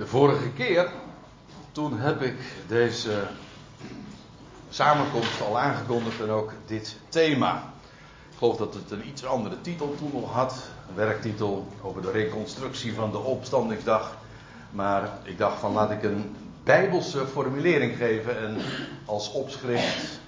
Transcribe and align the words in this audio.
De 0.00 0.06
vorige 0.06 0.50
keer, 0.50 0.90
toen 1.72 1.98
heb 1.98 2.22
ik 2.22 2.36
deze 2.66 3.22
samenkomst 4.68 5.42
al 5.42 5.58
aangekondigd 5.58 6.20
en 6.20 6.30
ook 6.30 6.52
dit 6.66 6.96
thema. 7.08 7.72
Ik 8.30 8.38
geloof 8.38 8.56
dat 8.56 8.74
het 8.74 8.90
een 8.90 9.08
iets 9.08 9.24
andere 9.24 9.60
titel 9.60 9.94
toen 9.98 10.10
nog 10.12 10.32
had. 10.32 10.54
Een 10.88 10.94
werktitel 10.94 11.66
over 11.82 12.02
de 12.02 12.10
reconstructie 12.10 12.94
van 12.94 13.10
de 13.10 13.18
opstandingsdag. 13.18 14.16
Maar 14.70 15.18
ik 15.22 15.38
dacht 15.38 15.60
van 15.60 15.72
laat 15.72 15.90
ik 15.90 16.02
een 16.02 16.36
bijbelse 16.64 17.26
formulering 17.26 17.96
geven 17.96 18.38
en 18.38 18.56
als 19.04 19.32
opschrift 19.32 20.20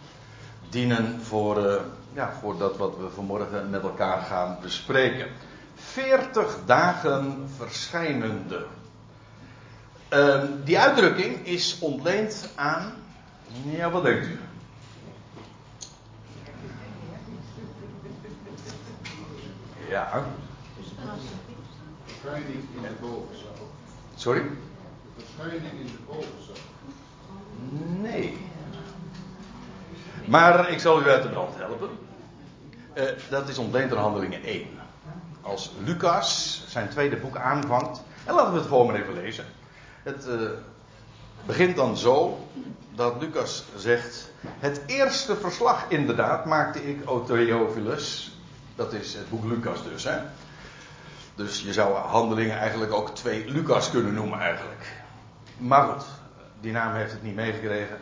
dienen 0.69 1.21
voor, 1.23 1.67
uh, 1.67 1.75
ja, 2.13 2.33
voor 2.41 2.59
dat 2.59 2.77
wat 2.77 2.97
we 2.97 3.09
vanmorgen 3.15 3.71
met 3.71 3.83
elkaar 3.83 4.23
gaan 4.23 4.59
bespreken. 4.63 5.27
40 5.75 6.59
dagen 6.67 7.49
verschijnende. 7.57 8.67
Uh, 10.13 10.43
die 10.65 10.79
uitdrukking 10.79 11.47
is 11.47 11.79
ontleend 11.81 12.49
aan. 12.55 12.93
Ja, 13.65 13.91
wat 13.91 14.03
denkt 14.03 14.27
u? 14.27 14.39
Ja. 19.89 20.25
Verschijning 22.05 22.65
in 22.75 22.83
de 22.83 22.89
bovenzaal. 23.01 23.69
Sorry? 24.15 24.43
Verschijning 25.17 25.73
in 25.73 25.87
de 25.87 25.99
bovenzaal. 26.07 26.57
Nee. 28.01 28.39
Maar 30.25 30.71
ik 30.71 30.81
zal 30.81 31.01
u 31.01 31.09
uit 31.09 31.23
de 31.23 31.29
brand 31.29 31.57
helpen. 31.57 31.91
Uh, 32.95 33.05
dat 33.31 33.49
is 33.49 33.59
ontleend 33.59 33.93
aan 33.93 33.99
handelingen 33.99 34.43
1. 34.43 34.67
Als 35.41 35.73
Lucas 35.85 36.63
zijn 36.69 36.89
tweede 36.89 37.17
boek 37.17 37.37
aanvangt. 37.37 38.03
En 38.25 38.35
laten 38.35 38.53
we 38.53 38.59
het 38.59 38.69
gewoon 38.69 38.87
maar 38.87 38.95
even 38.95 39.15
lezen. 39.15 39.45
Het 40.03 40.27
uh, 40.29 40.49
begint 41.47 41.77
dan 41.77 41.97
zo 41.97 42.39
dat 42.95 43.15
Lucas 43.21 43.65
zegt. 43.77 44.31
Het 44.59 44.81
eerste 44.87 45.37
verslag 45.37 45.85
inderdaad 45.89 46.45
maakte 46.45 46.89
ik, 46.89 47.11
O 47.11 47.25
Theophilus. 47.25 48.37
Dat 48.77 48.93
is 48.93 49.15
het 49.15 49.31
boek 49.31 49.45
Lucas 49.45 49.83
dus. 49.85 50.05
Hè? 50.05 50.19
Dus 51.35 51.63
je 51.63 51.73
zou 51.73 51.95
handelingen 51.95 52.59
eigenlijk 52.59 52.93
ook 52.93 53.15
twee 53.15 53.51
Lucas 53.51 53.91
kunnen 53.91 54.15
noemen 54.15 54.41
eigenlijk. 54.41 55.03
Maar 55.59 55.89
goed, 55.89 56.05
die 56.61 56.73
naam 56.73 56.95
heeft 56.95 57.13
het 57.13 57.23
niet 57.23 57.35
meegekregen. 57.35 57.97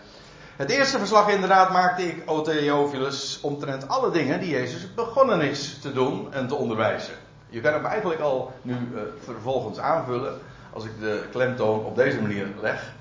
Het 0.56 0.70
eerste 0.70 0.98
verslag 0.98 1.28
inderdaad 1.28 1.72
maakte 1.72 2.02
ik, 2.06 2.22
O 2.26 2.42
Theophilus, 2.42 3.38
omtrent 3.42 3.88
alle 3.88 4.10
dingen 4.10 4.40
die 4.40 4.50
Jezus 4.50 4.94
begonnen 4.94 5.40
is 5.40 5.78
te 5.78 5.92
doen 5.92 6.32
en 6.32 6.48
te 6.48 6.54
onderwijzen. 6.54 7.14
Je 7.48 7.60
kan 7.60 7.72
hem 7.72 7.84
eigenlijk 7.84 8.20
al 8.20 8.52
nu 8.62 8.72
uh, 8.72 9.00
vervolgens 9.24 9.78
aanvullen 9.78 10.40
als 10.72 10.84
ik 10.84 11.00
de 11.00 11.24
klemtoon 11.30 11.84
op 11.84 11.96
deze 11.96 12.20
manier 12.20 12.46
leg. 12.60 12.92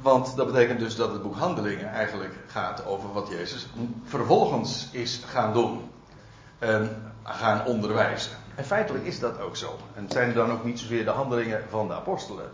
Want 0.00 0.36
dat 0.36 0.46
betekent 0.46 0.78
dus 0.78 0.96
dat 0.96 1.12
het 1.12 1.22
boek 1.22 1.36
Handelingen 1.36 1.88
eigenlijk 1.88 2.34
gaat 2.46 2.86
over 2.86 3.12
wat 3.12 3.28
Jezus 3.28 3.66
vervolgens 4.04 4.88
is 4.92 5.22
gaan 5.26 5.52
doen. 5.52 5.90
En 6.58 7.12
gaan 7.24 7.66
onderwijzen. 7.66 8.32
En 8.54 8.64
feitelijk 8.64 9.04
is 9.04 9.20
dat 9.20 9.40
ook 9.40 9.56
zo. 9.56 9.78
En 9.94 10.02
het 10.02 10.12
zijn 10.12 10.34
dan 10.34 10.52
ook 10.52 10.64
niet 10.64 10.78
zozeer 10.80 11.04
de 11.04 11.10
handelingen 11.10 11.64
van 11.70 11.88
de 11.88 11.94
apostelen. 11.94 12.50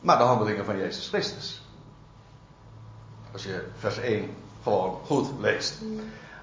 Maar 0.00 0.18
de 0.18 0.24
handelingen 0.24 0.64
van 0.64 0.76
Jezus 0.76 1.08
Christus. 1.08 1.62
Als 3.32 3.42
je 3.42 3.68
vers 3.78 3.98
1 3.98 4.34
gewoon 4.62 5.00
goed 5.04 5.28
leest. 5.40 5.78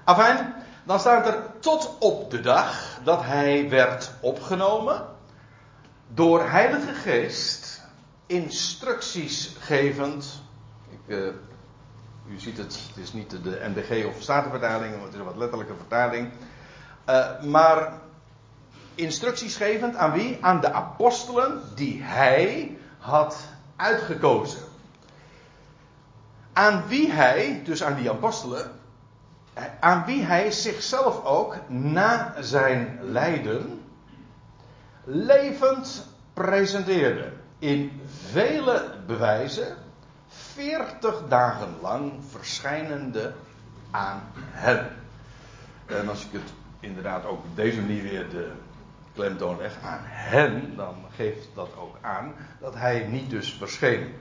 Afijn, 0.04 0.54
dan 0.84 1.00
staat 1.00 1.28
er 1.28 1.44
tot 1.60 1.96
op 2.00 2.32
de 2.32 2.42
dag 2.42 3.00
dat 3.04 3.24
hij 3.24 3.70
werd 3.70 4.12
opgenomen. 4.22 5.06
Door 6.08 6.50
Heilige 6.50 6.94
Geest 6.94 7.82
instructies 8.26 9.56
gevend. 9.60 10.42
Ik, 10.90 11.00
uh, 11.06 11.28
u 12.28 12.40
ziet 12.40 12.58
het, 12.58 12.80
het 12.88 12.98
is 12.98 13.14
niet 13.14 13.30
de 13.44 13.72
NBG 13.76 14.06
of 14.06 14.22
Statenvertaling, 14.22 15.04
het 15.04 15.14
is 15.14 15.20
een 15.20 15.26
wat 15.26 15.38
letterlijke 15.38 15.76
vertaling. 15.76 16.30
Uh, 17.10 17.42
maar 17.42 17.94
instructies 18.96 19.56
gevend 19.56 19.96
aan 19.96 20.12
wie? 20.12 20.38
Aan 20.42 20.62
de 20.62 20.72
apostelen 20.72 21.62
die 21.76 22.04
hij 22.04 22.78
had 22.98 23.38
uitgekozen. 23.76 24.62
Aan 26.54 26.84
wie 26.88 27.12
hij, 27.12 27.62
dus 27.64 27.84
aan 27.84 27.96
die 27.96 28.10
apostelen, 28.10 28.72
aan 29.80 30.06
wie 30.06 30.24
hij 30.24 30.52
zichzelf 30.52 31.26
ook 31.26 31.58
na 31.68 32.34
zijn 32.40 33.00
lijden 33.02 33.83
levend 35.04 36.08
presenteerde. 36.34 37.32
In 37.60 38.02
vele 38.32 38.96
bewijzen, 39.08 39.78
veertig 40.28 41.22
dagen 41.28 41.76
lang 41.82 42.14
verschijnende 42.30 43.34
aan 43.92 44.22
hen. 44.36 44.90
En 45.86 46.10
als 46.10 46.26
ik 46.26 46.32
het 46.32 46.54
inderdaad 46.80 47.26
ook 47.26 47.44
op 47.44 47.56
deze 47.56 47.80
manier 47.80 48.04
weer 48.04 48.30
de 48.30 48.52
klemtoon 49.14 49.58
leg 49.58 49.78
aan 49.84 50.02
hen, 50.04 50.76
dan 50.76 50.96
geeft 51.16 51.48
dat 51.54 51.70
ook 51.78 51.96
aan 52.02 52.34
dat 52.60 52.76
hij 52.76 53.08
niet 53.08 53.30
dus 53.30 53.54
verscheen 53.54 54.14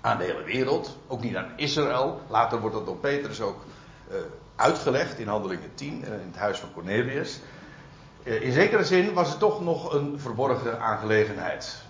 aan 0.00 0.18
de 0.18 0.24
hele 0.24 0.42
wereld, 0.42 0.98
ook 1.06 1.22
niet 1.22 1.36
aan 1.36 1.52
Israël. 1.56 2.20
Later 2.28 2.60
wordt 2.60 2.76
dat 2.76 2.86
door 2.86 2.96
Petrus 2.96 3.40
ook 3.40 3.64
uh, 4.10 4.16
uitgelegd 4.56 5.18
in 5.18 5.28
Handelingen 5.28 5.74
10 5.74 6.00
uh, 6.00 6.06
in 6.06 6.26
het 6.26 6.36
huis 6.36 6.58
van 6.58 6.72
Cornelius. 6.72 7.40
Uh, 8.24 8.42
in 8.42 8.52
zekere 8.52 8.84
zin 8.84 9.12
was 9.12 9.28
het 9.28 9.38
toch 9.38 9.60
nog 9.60 9.92
een 9.92 10.20
verborgen 10.20 10.80
aangelegenheid. 10.80 11.82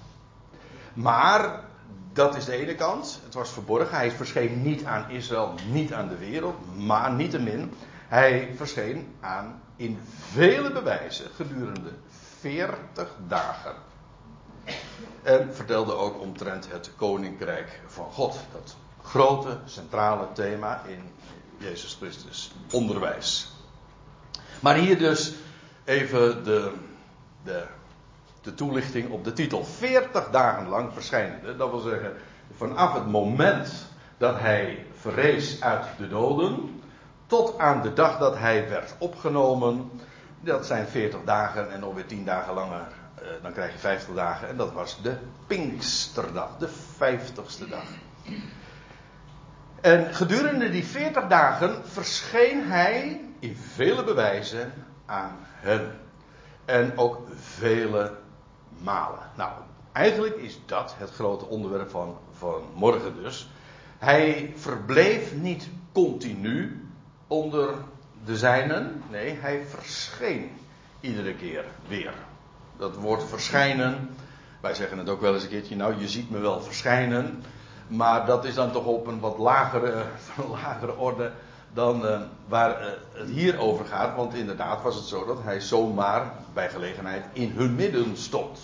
Maar 0.95 1.65
dat 2.13 2.37
is 2.37 2.45
de 2.45 2.53
ene 2.53 2.75
kant. 2.75 3.21
Het 3.25 3.35
was 3.35 3.51
verborgen. 3.51 3.97
Hij 3.97 4.11
verscheen 4.11 4.63
niet 4.63 4.85
aan 4.85 5.11
Israël, 5.11 5.55
niet 5.71 5.93
aan 5.93 6.09
de 6.09 6.19
wereld. 6.19 6.77
Maar 6.77 7.13
niettemin, 7.13 7.73
hij 8.09 8.53
verscheen 8.57 9.15
aan 9.21 9.63
in 9.77 9.99
vele 10.33 10.73
bewijzen 10.73 11.31
gedurende 11.35 11.91
40 12.41 13.09
dagen. 13.29 13.75
En 15.23 15.55
vertelde 15.55 15.93
ook 15.93 16.21
omtrent 16.21 16.71
het 16.71 16.91
koninkrijk 16.97 17.81
van 17.87 18.13
God. 18.13 18.41
Dat 18.53 18.77
grote 19.03 19.59
centrale 19.65 20.27
thema 20.33 20.83
in 20.87 21.03
Jezus 21.59 21.95
Christus 21.95 22.53
onderwijs. 22.71 23.53
Maar 24.61 24.75
hier 24.75 24.99
dus 24.99 25.35
even 25.85 26.45
de, 26.45 26.73
de, 27.43 27.65
de 28.43 28.55
toelichting 28.55 29.11
op 29.11 29.25
de 29.25 29.33
titel. 29.33 29.65
40 29.65 30.31
dagen 30.31 30.69
lang 30.69 30.93
verschijnende. 30.93 31.57
Dat 31.57 31.71
wil 31.71 31.79
zeggen, 31.79 32.13
vanaf 32.57 32.95
het 32.95 33.07
moment 33.07 33.87
dat 34.19 34.41
hij 34.41 34.87
verrees 34.99 35.63
uit 35.63 35.85
de 35.99 36.09
doden. 36.09 36.83
Tot 37.27 37.59
aan 37.59 37.83
de 37.83 37.93
dag 37.93 38.19
dat 38.19 38.39
hij 38.39 38.69
werd 38.69 38.95
opgenomen. 38.99 39.91
Dat 40.41 40.67
zijn 40.67 40.87
40 40.87 41.21
dagen 41.25 41.73
en 41.73 41.85
ongeveer 41.85 42.07
10 42.07 42.25
dagen 42.25 42.55
langer 42.55 42.87
uh, 43.25 43.43
dan 43.43 43.53
krijg 43.53 43.73
je 43.73 43.79
50 43.79 44.15
dagen. 44.15 44.49
En 44.49 44.57
dat 44.57 44.73
was 44.73 45.03
de 45.03 45.17
Pinksterdag, 45.47 46.57
de 46.59 46.69
50ste 46.69 47.69
dag. 47.69 47.85
En 49.81 50.15
gedurende 50.15 50.71
die 50.71 50.85
40 50.85 51.27
dagen 51.27 51.83
verscheen 51.89 52.69
hij 52.69 53.21
in 53.39 53.57
vele 53.57 54.05
bewijzen 54.05 54.73
aan 55.07 55.37
hen. 55.65 55.99
En 56.65 56.99
ook 56.99 57.19
vele 57.35 58.13
malen. 58.79 59.31
Nou, 59.37 59.53
eigenlijk 59.93 60.37
is 60.37 60.61
dat 60.67 60.95
het 60.99 61.11
grote 61.11 61.45
onderwerp 61.45 61.91
van, 61.91 62.17
van 62.33 62.63
morgen 62.75 63.23
dus. 63.23 63.49
Hij 63.99 64.53
verbleef 64.57 65.35
niet 65.35 65.69
continu 65.93 66.89
onder 67.27 67.75
de 68.25 68.37
zijnen. 68.37 69.03
Nee, 69.11 69.39
hij 69.41 69.65
verscheen 69.67 70.51
iedere 71.01 71.35
keer 71.35 71.65
weer 71.89 72.13
dat 72.77 72.97
woord 72.97 73.25
verschijnen. 73.25 74.17
Wij 74.61 74.75
zeggen 74.75 74.99
het 74.99 75.09
ook 75.09 75.21
wel 75.21 75.35
eens 75.35 75.43
een 75.43 75.49
keertje, 75.49 75.77
nou 75.77 75.95
je 75.99 76.09
ziet 76.09 76.31
me 76.31 76.39
wel 76.39 76.61
verschijnen. 76.61 77.43
Maar 77.87 78.27
dat 78.27 78.45
is 78.45 78.55
dan 78.55 78.73
toch 78.73 78.85
op 78.85 79.07
een 79.07 79.21
wat 79.21 79.39
lagere, 79.39 80.05
lagere 80.51 80.97
orde 80.97 81.33
dan 81.75 82.05
uh, 82.05 82.21
waar 82.49 82.81
uh, 82.81 82.87
het 83.13 83.29
hier 83.29 83.59
over 83.59 83.85
gaat. 83.85 84.17
Want 84.17 84.35
inderdaad 84.35 84.83
was 84.83 84.95
het 84.95 85.05
zo 85.05 85.27
dat 85.27 85.39
hij 85.43 85.61
zomaar 85.61 86.33
bij 86.53 86.71
gelegenheid 86.71 87.25
in 87.33 87.51
hun 87.51 87.75
midden 87.75 88.17
stond. 88.17 88.59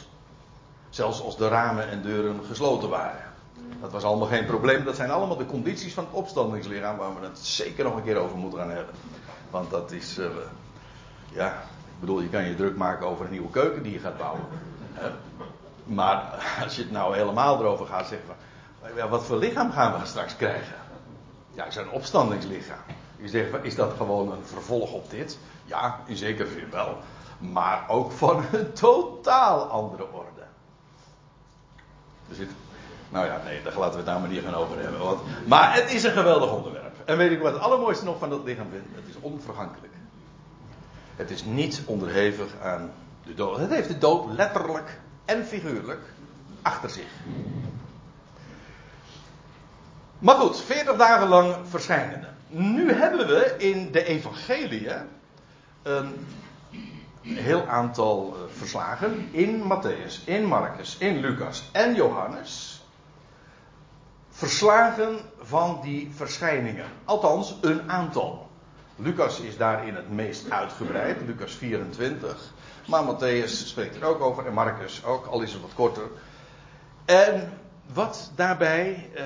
Zelfs 0.90 1.22
als 1.22 1.36
de 1.36 1.48
ramen 1.48 1.88
en 1.88 2.02
deuren 2.02 2.40
gesloten 2.48 2.88
waren. 2.88 3.28
Dat 3.80 3.92
was 3.92 4.02
allemaal 4.02 4.28
geen 4.28 4.46
probleem. 4.46 4.84
Dat 4.84 4.96
zijn 4.96 5.10
allemaal 5.10 5.36
de 5.36 5.46
condities 5.46 5.94
van 5.94 6.04
het 6.04 6.12
opstandingslichaam 6.12 6.96
waar 6.96 7.20
we 7.20 7.26
het 7.26 7.38
zeker 7.38 7.84
nog 7.84 7.96
een 7.96 8.02
keer 8.02 8.16
over 8.16 8.36
moeten 8.36 8.58
gaan 8.58 8.70
hebben. 8.70 8.94
Want 9.50 9.70
dat 9.70 9.92
is, 9.92 10.18
uh, 10.18 10.26
ja, 11.32 11.48
ik 11.84 12.00
bedoel, 12.00 12.20
je 12.20 12.28
kan 12.28 12.44
je 12.44 12.54
druk 12.54 12.76
maken 12.76 13.06
over 13.06 13.24
een 13.24 13.30
nieuwe 13.30 13.50
keuken 13.50 13.82
die 13.82 13.92
je 13.92 13.98
gaat 13.98 14.18
bouwen. 14.18 14.44
Maar 15.84 16.22
als 16.64 16.76
je 16.76 16.82
het 16.82 16.90
nou 16.90 17.16
helemaal 17.16 17.60
erover 17.60 17.86
gaat 17.86 18.06
zeggen 18.06 18.26
van, 18.26 18.36
ja, 18.96 19.08
wat 19.08 19.24
voor 19.24 19.36
lichaam 19.36 19.70
gaan 19.70 20.00
we 20.00 20.06
straks 20.06 20.36
krijgen? 20.36 20.74
Ja, 21.54 21.66
een 21.76 21.90
opstandingslichaam. 21.90 22.78
Je 23.20 23.28
zegt, 23.28 23.50
is 23.62 23.74
dat 23.74 23.92
gewoon 23.96 24.32
een 24.32 24.44
vervolg 24.44 24.92
op 24.92 25.10
dit? 25.10 25.38
Ja, 25.64 26.00
in 26.06 26.16
zekere 26.16 26.50
zin 26.50 26.70
wel. 26.70 26.96
Maar 27.38 27.84
ook 27.88 28.12
van 28.12 28.44
een 28.52 28.72
totaal 28.72 29.62
andere 29.62 30.12
orde. 30.12 30.40
Er 32.28 32.34
zit, 32.34 32.50
nou 33.08 33.26
ja, 33.26 33.40
nee, 33.44 33.62
daar 33.62 33.76
laten 33.76 33.90
we 33.90 33.96
het 33.96 34.06
daar 34.06 34.20
maar 34.20 34.28
niet 34.28 34.42
gaan 34.44 34.54
over 34.54 34.80
hebben. 34.80 35.00
Want, 35.00 35.20
maar 35.46 35.74
het 35.74 35.92
is 35.92 36.02
een 36.02 36.12
geweldig 36.12 36.52
onderwerp. 36.52 36.94
En 37.04 37.16
weet 37.16 37.30
ik 37.30 37.40
wat 37.40 37.52
het 37.52 37.62
allermooiste 37.62 38.04
nog 38.04 38.18
van 38.18 38.30
dat 38.30 38.44
lichaam 38.44 38.70
vind? 38.70 38.84
Het 38.94 39.08
is 39.08 39.20
onvergankelijk. 39.20 39.92
Het 41.16 41.30
is 41.30 41.44
niet 41.44 41.82
onderhevig 41.86 42.60
aan 42.62 42.92
de 43.24 43.34
dood. 43.34 43.58
Het 43.58 43.70
heeft 43.70 43.88
de 43.88 43.98
dood 43.98 44.26
letterlijk 44.36 45.00
en 45.24 45.44
figuurlijk 45.44 46.02
achter 46.62 46.90
zich. 46.90 47.08
Maar 50.18 50.34
goed, 50.34 50.60
40 50.60 50.96
dagen 50.96 51.28
lang 51.28 51.56
verschijnen. 51.68 52.36
Nu 52.50 52.92
hebben 52.92 53.26
we 53.26 53.54
in 53.58 53.92
de 53.92 54.04
evangelie 54.04 54.88
een 55.82 56.26
heel 57.22 57.66
aantal 57.66 58.34
eh, 58.34 58.56
verslagen 58.56 59.28
in 59.30 59.62
Matthäus, 59.62 60.24
in 60.24 60.44
Marcus, 60.44 60.96
in 60.98 61.20
Lucas 61.20 61.68
en 61.72 61.94
Johannes. 61.94 62.82
Verslagen 64.30 65.18
van 65.40 65.78
die 65.82 66.10
verschijningen. 66.14 66.86
Althans, 67.04 67.56
een 67.60 67.90
aantal. 67.90 68.48
Lucas 68.96 69.40
is 69.40 69.56
daarin 69.56 69.94
het 69.94 70.10
meest 70.10 70.50
uitgebreid, 70.50 71.16
Lucas 71.26 71.54
24. 71.54 72.52
Maar 72.86 73.04
Matthäus 73.04 73.66
spreekt 73.66 73.96
er 73.96 74.04
ook 74.04 74.20
over 74.20 74.46
en 74.46 74.52
Marcus 74.52 75.04
ook, 75.04 75.26
al 75.26 75.42
is 75.42 75.52
het 75.52 75.62
wat 75.62 75.74
korter. 75.74 76.08
En 77.04 77.52
wat 77.92 78.30
daarbij 78.34 79.10
eh, 79.14 79.24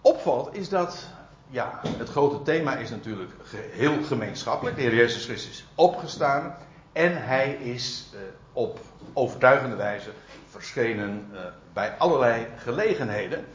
opvalt 0.00 0.54
is 0.54 0.68
dat, 0.68 1.06
ja, 1.50 1.80
het 1.98 2.08
grote 2.08 2.42
thema 2.42 2.76
is 2.76 2.90
natuurlijk 2.90 3.32
heel 3.70 4.02
gemeenschappelijk. 4.02 4.76
De 4.76 4.82
Heer 4.82 4.94
Jezus 4.94 5.24
Christus 5.24 5.50
is 5.50 5.64
opgestaan 5.74 6.56
en 6.92 7.24
hij 7.24 7.52
is 7.52 8.10
uh, 8.14 8.20
op 8.52 8.78
overtuigende 9.12 9.76
wijze 9.76 10.10
verschenen 10.50 11.28
uh, 11.32 11.40
bij 11.72 11.94
allerlei 11.98 12.46
gelegenheden. 12.56 13.46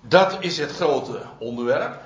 Dat 0.00 0.36
is 0.40 0.58
het 0.58 0.70
grote 0.72 1.22
onderwerp. 1.38 2.00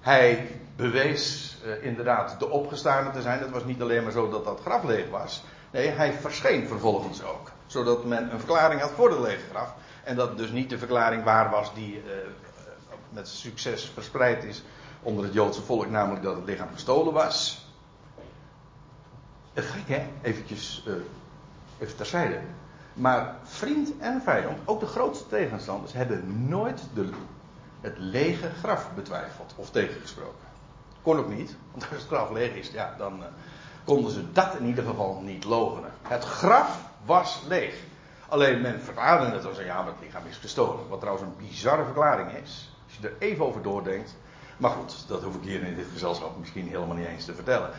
Hij 0.00 0.60
bewees 0.76 1.56
uh, 1.64 1.84
inderdaad 1.84 2.38
de 2.38 2.50
opgestane 2.50 3.10
te 3.10 3.22
zijn. 3.22 3.38
Het 3.38 3.50
was 3.50 3.64
niet 3.64 3.82
alleen 3.82 4.02
maar 4.02 4.12
zo 4.12 4.28
dat 4.28 4.44
dat 4.44 4.60
graf 4.60 4.84
leeg 4.84 5.08
was. 5.10 5.44
Nee, 5.70 5.88
hij 5.88 6.12
verscheen 6.12 6.66
vervolgens 6.66 7.22
ook. 7.22 7.50
Zodat 7.66 8.04
men 8.04 8.32
een 8.32 8.38
verklaring 8.38 8.80
had 8.80 8.90
voor 8.90 9.10
het 9.10 9.20
lege 9.20 9.48
graf. 9.50 9.74
En 10.04 10.16
dat 10.16 10.38
dus 10.38 10.50
niet 10.50 10.70
de 10.70 10.78
verklaring 10.78 11.24
waar 11.24 11.50
was 11.50 11.74
die 11.74 12.02
met 13.10 13.28
succes 13.28 13.84
verspreid 13.84 14.44
is 14.44 14.62
onder 15.02 15.24
het 15.24 15.32
Joodse 15.32 15.62
volk. 15.62 15.90
Namelijk 15.90 16.22
dat 16.22 16.36
het 16.36 16.44
lichaam 16.44 16.68
gestolen 16.72 17.12
was. 17.12 17.66
Het 19.52 19.64
gek 19.64 20.02
eventjes, 20.22 20.84
uh, 20.86 20.94
even 21.78 21.96
terzijde. 21.96 22.40
Maar 22.92 23.36
vriend 23.42 23.98
en 23.98 24.22
vijand, 24.22 24.58
ook 24.64 24.80
de 24.80 24.86
grootste 24.86 25.26
tegenstanders, 25.26 25.92
hebben 25.92 26.48
nooit 26.48 26.82
de, 26.94 27.08
het 27.80 27.98
lege 27.98 28.50
graf 28.50 28.90
betwijfeld 28.94 29.54
of 29.56 29.70
tegengesproken. 29.70 30.46
Kon 31.02 31.18
ook 31.18 31.28
niet, 31.28 31.56
want 31.70 31.86
als 31.90 31.98
het 32.00 32.08
graf 32.08 32.30
leeg 32.30 32.54
is, 32.54 32.70
ja, 32.70 32.94
dan 32.98 33.20
uh, 33.20 33.26
konden 33.84 34.12
ze 34.12 34.32
dat 34.32 34.54
in 34.58 34.66
ieder 34.66 34.84
geval 34.84 35.20
niet 35.20 35.44
logenen. 35.44 35.90
Het 36.02 36.24
graf 36.24 36.90
was 37.04 37.42
leeg. 37.48 37.74
Alleen 38.28 38.60
men 38.60 38.80
verklaarde 38.80 39.26
het 39.26 39.44
als 39.44 39.58
ja, 39.58 39.76
maar 39.76 39.92
het 39.92 40.00
lichaam 40.00 40.26
is 40.26 40.36
gestolen. 40.36 40.88
Wat 40.88 41.00
trouwens 41.00 41.28
een 41.28 41.46
bizarre 41.46 41.84
verklaring 41.84 42.32
is. 42.32 42.67
Als 42.88 42.96
je 43.00 43.08
er 43.08 43.14
even 43.18 43.46
over 43.46 43.62
doordenkt. 43.62 44.16
Maar 44.56 44.70
goed, 44.70 45.04
dat 45.08 45.22
hoef 45.22 45.34
ik 45.34 45.42
hier 45.42 45.62
in 45.62 45.74
dit 45.74 45.86
gezelschap 45.92 46.38
misschien 46.38 46.68
helemaal 46.68 46.96
niet 46.96 47.06
eens 47.06 47.24
te 47.24 47.34
vertellen. 47.34 47.70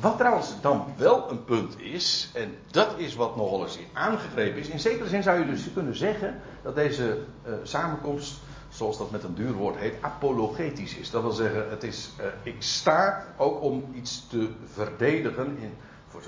Wat 0.00 0.18
trouwens 0.18 0.60
dan 0.60 0.94
wel 0.96 1.30
een 1.30 1.44
punt 1.44 1.80
is, 1.80 2.30
en 2.34 2.54
dat 2.70 2.98
is 2.98 3.14
wat 3.14 3.36
nogal 3.36 3.62
eens 3.62 3.78
aangegrepen 3.92 4.60
is. 4.60 4.68
In 4.68 4.80
zekere 4.80 5.08
zin 5.08 5.22
zou 5.22 5.38
je 5.38 5.46
dus 5.46 5.72
kunnen 5.72 5.96
zeggen 5.96 6.40
dat 6.62 6.74
deze 6.74 7.24
uh, 7.46 7.54
samenkomst, 7.62 8.34
zoals 8.68 8.98
dat 8.98 9.10
met 9.10 9.24
een 9.24 9.34
duur 9.34 9.52
woord 9.52 9.76
heet, 9.76 9.94
apologetisch 10.00 10.96
is. 10.96 11.10
Dat 11.10 11.22
wil 11.22 11.30
zeggen, 11.30 11.70
het 11.70 11.82
is, 11.82 12.10
uh, 12.20 12.26
ik 12.42 12.56
sta 12.58 13.26
ook 13.36 13.62
om 13.62 13.84
iets 13.94 14.26
te 14.28 14.48
verdedigen, 14.72 15.58
in, 15.58 15.74
voor, 16.08 16.22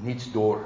niet 0.00 0.32
door 0.32 0.60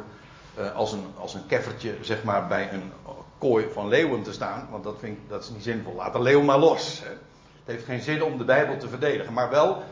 uh, 0.58 0.74
als, 0.74 0.92
een, 0.92 1.04
als 1.18 1.34
een 1.34 1.46
keffertje 1.46 1.96
zeg 2.00 2.24
maar, 2.24 2.46
bij 2.46 2.72
een 2.72 2.92
kooi 3.38 3.66
van 3.72 3.88
leeuwen 3.88 4.22
te 4.22 4.32
staan, 4.32 4.68
want 4.70 4.84
dat, 4.84 4.96
vind 4.98 5.16
ik, 5.16 5.28
dat 5.28 5.42
is 5.42 5.50
niet 5.50 5.62
zinvol. 5.62 5.94
Laat 5.94 6.12
de 6.12 6.22
leeuw 6.22 6.42
maar 6.42 6.58
los. 6.58 7.00
Hè. 7.00 7.08
Het 7.08 7.74
heeft 7.74 7.84
geen 7.84 8.00
zin 8.00 8.22
om 8.22 8.38
de 8.38 8.44
Bijbel 8.44 8.76
te 8.76 8.88
verdedigen, 8.88 9.32
maar 9.32 9.50
wel 9.50 9.82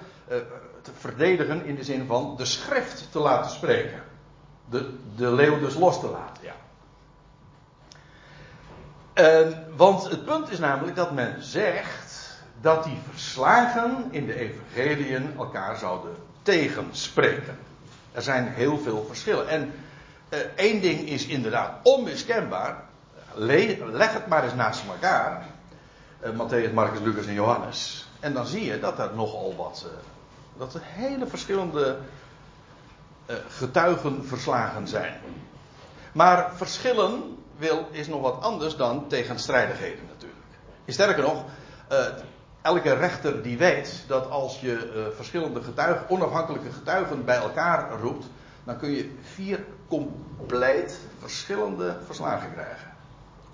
te 0.83 0.91
verdedigen 0.99 1.65
in 1.65 1.75
de 1.75 1.85
zin 1.85 2.07
van 2.07 2.35
de 2.37 2.45
schrift 2.45 3.13
te 3.13 3.19
laten 3.19 3.51
spreken. 3.51 4.03
De, 4.71 4.95
de 5.17 5.33
leeuw 5.33 5.59
dus 5.59 5.75
los 5.75 6.01
te 6.01 6.09
laten, 6.09 6.45
ja. 6.45 6.55
En, 9.15 9.67
want 9.77 10.11
het 10.11 10.25
punt 10.25 10.51
is 10.51 10.59
namelijk 10.59 10.97
dat 10.97 11.13
men 11.13 11.43
zegt 11.43 12.43
dat 12.61 12.85
die 12.85 12.99
verslagen 13.11 14.09
in 14.11 14.27
de 14.27 14.35
evangeliën 14.35 15.35
elkaar 15.37 15.77
zouden 15.77 16.17
tegenspreken. 16.43 17.59
Er 18.13 18.23
zijn 18.23 18.49
heel 18.49 18.79
veel 18.79 19.05
verschillen. 19.07 19.49
En 19.49 19.73
eh, 20.29 20.39
één 20.55 20.81
ding 20.81 21.09
is 21.09 21.27
inderdaad 21.27 21.73
onmiskenbaar. 21.83 22.85
Le 23.35 23.91
leg 23.93 24.13
het 24.13 24.27
maar 24.27 24.45
eens 24.45 24.55
naast 24.55 24.83
elkaar. 24.87 25.47
Uh, 26.25 26.31
Matthäus, 26.31 26.73
Marcus, 26.73 27.01
Lucas 27.01 27.27
en 27.27 27.35
Johannes. 27.35 28.09
En 28.21 28.33
dan 28.33 28.47
zie 28.47 28.65
je 28.65 28.81
dat 28.81 28.99
er 28.99 29.11
nogal 29.15 29.55
wat... 29.57 29.87
Uh, 29.87 29.93
dat 30.59 30.75
er 30.75 30.81
hele 30.85 31.27
verschillende 31.27 31.97
uh, 33.27 33.37
getuigenverslagen 33.49 34.89
zijn. 34.89 35.21
Maar 36.13 36.55
verschillen 36.55 37.37
wil, 37.57 37.89
is 37.91 38.09
nog 38.09 38.21
wat 38.21 38.41
anders 38.43 38.77
dan 38.77 39.09
tegenstrijdigheden 39.09 40.05
natuurlijk. 40.09 40.43
Sterker 40.87 41.23
nog, 41.23 41.45
elke 42.63 42.95
rechter 42.95 43.43
die 43.43 43.59
weet 43.59 44.05
dat 44.07 44.31
als 44.31 44.61
je 44.61 45.11
verschillende 45.17 45.63
getuigen, 45.63 46.09
onafhankelijke 46.09 46.73
getuigen 46.73 47.25
bij 47.25 47.37
elkaar 47.37 48.01
roept, 48.01 48.27
dan 48.65 48.79
kun 48.79 48.91
je 48.91 49.15
vier 49.23 49.65
compleet 49.89 50.99
verschillende 51.19 51.97
verslagen 52.07 52.53
krijgen. 52.53 52.94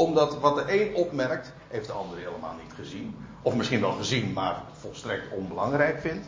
Omdat 0.01 0.39
wat 0.39 0.55
de 0.57 0.83
een 0.83 0.95
opmerkt, 0.95 1.53
heeft 1.69 1.87
de 1.87 1.93
ander 1.93 2.19
helemaal 2.19 2.55
niet 2.63 2.73
gezien. 2.75 3.17
Of 3.43 3.55
misschien 3.55 3.81
wel 3.81 3.93
gezien, 3.93 4.33
maar 4.33 4.63
volstrekt 4.81 5.33
onbelangrijk 5.33 6.01
vindt 6.01 6.27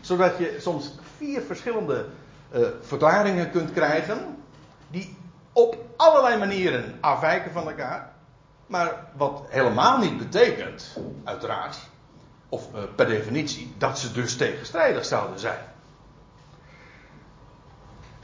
zodat 0.00 0.38
je 0.38 0.56
soms 0.60 0.94
vier 1.16 1.42
verschillende 1.42 2.06
uh, 2.54 2.66
verklaringen 2.80 3.50
kunt 3.50 3.72
krijgen. 3.72 4.36
Die 4.90 5.16
op 5.52 5.76
allerlei 5.96 6.38
manieren 6.38 6.98
afwijken 7.00 7.52
van 7.52 7.68
elkaar. 7.68 8.12
Maar 8.66 9.06
wat 9.16 9.42
helemaal 9.48 9.98
niet 9.98 10.18
betekent, 10.18 10.98
uiteraard, 11.24 11.76
of 12.48 12.68
uh, 12.74 12.80
per 12.94 13.06
definitie, 13.06 13.74
dat 13.78 13.98
ze 13.98 14.12
dus 14.12 14.36
tegenstrijdig 14.36 15.04
zouden 15.04 15.38
zijn. 15.38 15.58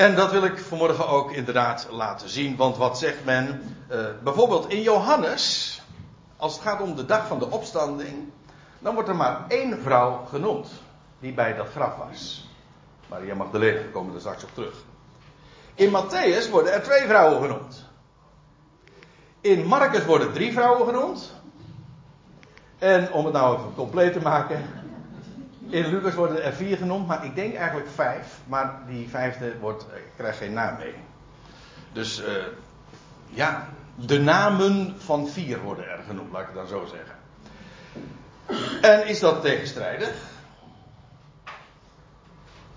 En 0.00 0.14
dat 0.14 0.30
wil 0.30 0.44
ik 0.44 0.58
vanmorgen 0.58 1.08
ook 1.08 1.32
inderdaad 1.32 1.86
laten 1.90 2.28
zien, 2.28 2.56
want 2.56 2.76
wat 2.76 2.98
zegt 2.98 3.24
men 3.24 3.76
uh, 3.90 4.06
bijvoorbeeld 4.22 4.68
in 4.68 4.82
Johannes, 4.82 5.82
als 6.36 6.52
het 6.52 6.62
gaat 6.62 6.80
om 6.80 6.96
de 6.96 7.04
dag 7.04 7.26
van 7.26 7.38
de 7.38 7.50
opstanding, 7.50 8.32
dan 8.78 8.94
wordt 8.94 9.08
er 9.08 9.16
maar 9.16 9.44
één 9.48 9.82
vrouw 9.82 10.24
genoemd 10.28 10.68
die 11.18 11.32
bij 11.32 11.54
dat 11.54 11.68
graf 11.68 11.96
was. 11.96 12.48
Maria 13.08 13.34
Magdalena, 13.34 13.80
we 13.80 13.90
komen 13.90 14.14
er 14.14 14.20
straks 14.20 14.44
op 14.44 14.54
terug. 14.54 14.74
In 15.74 15.90
Matthäus 15.90 16.50
worden 16.50 16.72
er 16.72 16.82
twee 16.82 17.06
vrouwen 17.06 17.40
genoemd. 17.40 17.84
In 19.40 19.66
Marcus 19.66 20.04
worden 20.04 20.32
drie 20.32 20.52
vrouwen 20.52 20.86
genoemd. 20.86 21.32
En 22.78 23.12
om 23.12 23.24
het 23.24 23.34
nou 23.34 23.58
even 23.58 23.74
compleet 23.74 24.12
te 24.12 24.20
maken. 24.20 24.79
In 25.70 25.86
Lucas 25.86 26.14
worden 26.14 26.44
er 26.44 26.52
vier 26.52 26.76
genoemd, 26.76 27.06
maar 27.06 27.24
ik 27.24 27.34
denk 27.34 27.54
eigenlijk 27.54 27.88
vijf. 27.94 28.38
Maar 28.46 28.78
die 28.86 29.08
vijfde 29.08 29.58
wordt, 29.58 29.82
ik 29.82 30.12
krijg 30.16 30.38
geen 30.38 30.52
naam 30.52 30.76
mee. 30.78 30.94
Dus 31.92 32.20
uh, 32.20 32.26
ja, 33.26 33.68
de 33.94 34.18
namen 34.18 34.94
van 34.98 35.28
vier 35.28 35.60
worden 35.60 35.88
er 35.88 36.02
genoemd, 36.06 36.32
laat 36.32 36.40
ik 36.40 36.46
het 36.46 36.56
dan 36.56 36.66
zo 36.66 36.86
zeggen. 36.86 37.18
En 38.82 39.06
is 39.06 39.20
dat 39.20 39.42
tegenstrijdig? 39.42 40.12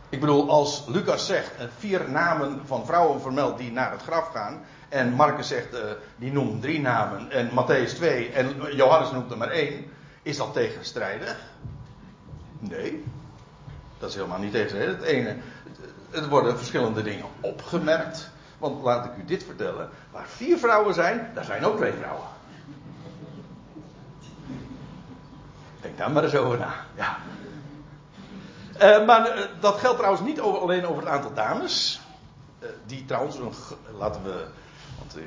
Ik 0.09 0.19
bedoel, 0.19 0.49
als 0.49 0.83
Lucas 0.87 1.25
zegt 1.25 1.51
vier 1.77 2.09
namen 2.09 2.61
van 2.65 2.85
vrouwen 2.85 3.21
vermeld 3.21 3.57
die 3.57 3.71
naar 3.71 3.91
het 3.91 4.01
graf 4.01 4.27
gaan. 4.27 4.65
En 4.89 5.13
Marcus 5.13 5.47
zegt, 5.47 5.75
die 6.15 6.31
noemt 6.31 6.61
drie 6.61 6.79
namen. 6.79 7.31
En 7.31 7.49
Matthäus 7.49 7.95
twee. 7.95 8.31
En 8.31 8.75
Johannes 8.75 9.11
noemt 9.11 9.31
er 9.31 9.37
maar 9.37 9.49
één. 9.49 9.85
Is 10.21 10.37
dat 10.37 10.53
tegenstrijdig? 10.53 11.37
Nee. 12.69 13.03
Dat 13.97 14.09
is 14.09 14.15
helemaal 14.15 14.39
niet 14.39 14.51
tegenstrijdig. 14.51 14.95
Het 14.95 15.05
ene, 15.05 15.35
er 16.11 16.29
worden 16.29 16.57
verschillende 16.57 17.01
dingen 17.01 17.25
opgemerkt. 17.41 18.29
Want 18.57 18.83
laat 18.83 19.05
ik 19.05 19.11
u 19.17 19.25
dit 19.25 19.43
vertellen. 19.43 19.89
Waar 20.11 20.27
vier 20.27 20.57
vrouwen 20.57 20.93
zijn, 20.93 21.31
daar 21.33 21.43
zijn 21.43 21.65
ook 21.65 21.77
twee 21.77 21.93
vrouwen. 21.93 22.27
Denk 25.81 25.97
daar 25.97 26.11
maar 26.11 26.23
eens 26.23 26.35
over 26.35 26.57
na. 26.57 26.73
Ja. 26.95 27.17
Uh, 28.81 29.05
maar 29.05 29.37
uh, 29.37 29.43
dat 29.59 29.79
geldt 29.79 29.97
trouwens 29.97 30.23
niet 30.23 30.39
over, 30.39 30.61
alleen 30.61 30.85
over 30.85 31.03
het 31.03 31.11
aantal 31.11 31.33
dames. 31.33 32.01
Uh, 32.59 32.69
die 32.85 33.05
trouwens, 33.05 33.37
laten 33.97 34.23
we. 34.23 34.45
Want, 34.97 35.17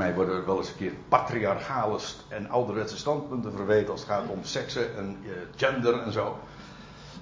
Mij 0.00 0.14
worden 0.14 0.46
wel 0.46 0.58
eens 0.58 0.68
een 0.68 0.76
keer 0.76 0.92
patriarchale 1.08 1.98
en 2.28 2.50
ouderwetse 2.50 2.96
standpunten 2.96 3.52
verweten 3.52 3.90
als 3.90 4.00
het 4.00 4.08
gaat 4.08 4.28
om 4.28 4.44
seksen 4.44 4.96
en 4.96 5.18
uh, 5.22 5.32
gender 5.56 6.02
en 6.02 6.12
zo. 6.12 6.38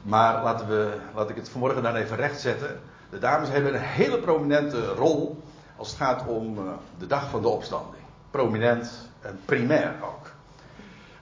Maar 0.03 0.43
laten 0.43 0.69
we, 0.69 0.97
laat 1.15 1.31
ik 1.31 1.37
het 1.37 1.49
vanmorgen 1.49 1.83
dan 1.83 1.95
even 1.95 2.17
rechtzetten. 2.17 2.81
De 3.11 3.19
dames 3.19 3.49
hebben 3.49 3.75
een 3.75 3.81
hele 3.81 4.19
prominente 4.19 4.87
rol 4.87 5.43
als 5.77 5.89
het 5.89 5.97
gaat 5.97 6.27
om 6.27 6.59
uh, 6.59 6.73
de 6.99 7.07
dag 7.07 7.31
van 7.31 7.43
de 7.43 7.49
opstanding. 7.49 8.03
Prominent 8.31 9.11
en 9.21 9.41
primair 9.45 9.95
ook. 10.03 10.31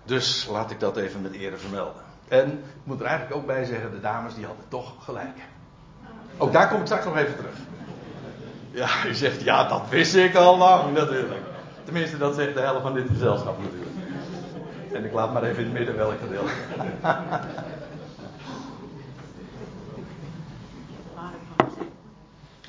Dus 0.05 0.49
laat 0.51 0.71
ik 0.71 0.81
dat 0.81 0.97
even 0.97 1.23
met 1.23 1.33
ere 1.33 1.57
vermelden. 1.57 2.03
En 2.29 2.53
ik 2.53 2.85
moet 2.85 3.01
er 3.01 3.07
eigenlijk 3.07 3.37
ook 3.37 3.47
bij 3.47 3.65
zeggen, 3.65 3.91
de 3.91 4.01
dames 4.01 4.35
die 4.35 4.47
hadden 4.47 4.65
toch 4.69 5.05
gelijk. 5.05 5.39
Ook 6.39 6.53
daar 6.53 6.69
kom 6.69 6.81
ik 6.81 6.87
straks 6.87 7.05
nog 7.05 7.17
even 7.17 7.37
terug. 7.37 7.57
Ja, 8.77 9.07
u 9.07 9.15
zegt, 9.15 9.43
ja, 9.43 9.69
dat 9.69 9.89
wist 9.89 10.15
ik 10.15 10.35
al 10.35 10.59
lang 10.59 10.93
natuurlijk. 10.93 11.43
Tenminste, 11.85 12.19
dat 12.19 12.35
zegt 12.35 12.55
de 12.55 12.61
helft 12.61 12.83
van 12.83 12.95
dit 12.95 13.07
gezelschap 13.09 13.59
natuurlijk. 13.59 13.91
En 14.93 15.05
ik 15.05 15.13
laat 15.13 15.33
maar 15.33 15.43
even 15.43 15.59
in 15.59 15.65
het 15.65 15.73
midden 15.73 15.97
welk 15.97 16.15
gedeelte. 16.21 16.51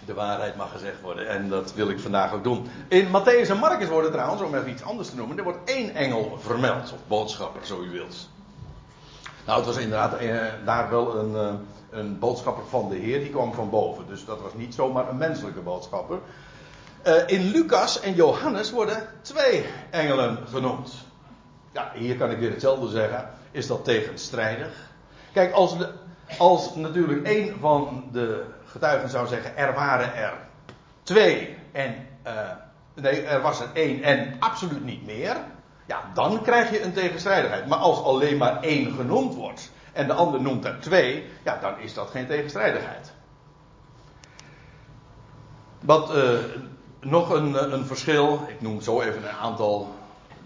De 0.05 0.13
waarheid 0.13 0.55
mag 0.55 0.71
gezegd 0.71 1.01
worden. 1.01 1.29
En 1.29 1.49
dat 1.49 1.73
wil 1.73 1.89
ik 1.89 1.99
vandaag 1.99 2.33
ook 2.33 2.43
doen. 2.43 2.69
In 2.87 3.07
Matthäus 3.07 3.49
en 3.49 3.57
Marcus 3.57 3.87
worden 3.87 4.11
trouwens, 4.11 4.41
om 4.41 4.55
even 4.55 4.69
iets 4.69 4.83
anders 4.83 5.09
te 5.09 5.15
noemen. 5.15 5.37
Er 5.37 5.43
wordt 5.43 5.69
één 5.69 5.95
engel 5.95 6.37
vermeld. 6.41 6.93
Of 6.93 6.99
boodschapper, 7.07 7.65
zo 7.65 7.81
u 7.81 7.89
wilt. 7.89 8.29
Nou, 9.45 9.57
het 9.57 9.67
was 9.67 9.77
inderdaad 9.77 10.13
eh, 10.13 10.37
daar 10.65 10.89
wel 10.89 11.15
een, 11.15 11.35
eh, 11.35 11.53
een 11.97 12.19
boodschapper 12.19 12.63
van 12.69 12.89
de 12.89 12.95
Heer. 12.95 13.19
Die 13.19 13.29
kwam 13.29 13.53
van 13.53 13.69
boven. 13.69 14.07
Dus 14.07 14.25
dat 14.25 14.41
was 14.41 14.53
niet 14.53 14.73
zomaar 14.73 15.09
een 15.09 15.17
menselijke 15.17 15.59
boodschapper. 15.59 16.19
Uh, 17.07 17.13
in 17.25 17.51
Lucas 17.51 17.99
en 17.99 18.13
Johannes 18.13 18.71
worden 18.71 19.07
twee 19.21 19.65
engelen 19.89 20.37
genoemd. 20.47 20.93
Ja, 21.73 21.91
hier 21.93 22.17
kan 22.17 22.31
ik 22.31 22.39
weer 22.39 22.51
hetzelfde 22.51 22.87
zeggen. 22.87 23.29
Is 23.51 23.67
dat 23.67 23.83
tegenstrijdig? 23.83 24.89
Kijk, 25.33 25.53
als, 25.53 25.75
als 26.37 26.75
natuurlijk 26.75 27.27
één 27.27 27.59
van 27.59 28.09
de 28.11 28.45
getuigen 28.65 29.09
zou 29.09 29.27
zeggen: 29.27 29.57
er 29.57 29.73
waren 29.73 30.15
er 30.15 30.33
twee 31.03 31.57
en. 31.71 32.07
Uh, 32.27 32.33
nee, 32.93 33.21
er 33.21 33.41
was 33.41 33.59
er 33.59 33.69
één 33.73 34.03
en 34.03 34.35
absoluut 34.39 34.83
niet 34.83 35.05
meer. 35.05 35.35
Ja, 35.85 36.01
dan 36.13 36.41
krijg 36.41 36.71
je 36.71 36.83
een 36.83 36.93
tegenstrijdigheid. 36.93 37.67
Maar 37.67 37.77
als 37.77 38.03
alleen 38.03 38.37
maar 38.37 38.61
één 38.61 38.91
genoemd 38.91 39.35
wordt 39.35 39.71
en 39.97 40.07
de 40.07 40.13
ander 40.13 40.41
noemt 40.41 40.65
er 40.65 40.79
twee, 40.79 41.25
ja, 41.43 41.57
dan 41.61 41.79
is 41.79 41.93
dat 41.93 42.09
geen 42.09 42.27
tegenstrijdigheid. 42.27 43.11
Wat 45.79 46.15
uh, 46.15 46.39
nog 46.99 47.29
een, 47.29 47.73
een, 47.73 47.85
verschil, 47.85 48.45
ik 48.47 48.61
noem 48.61 48.81
zo 48.81 49.01
even 49.01 49.23
een 49.23 49.35
aantal 49.35 49.95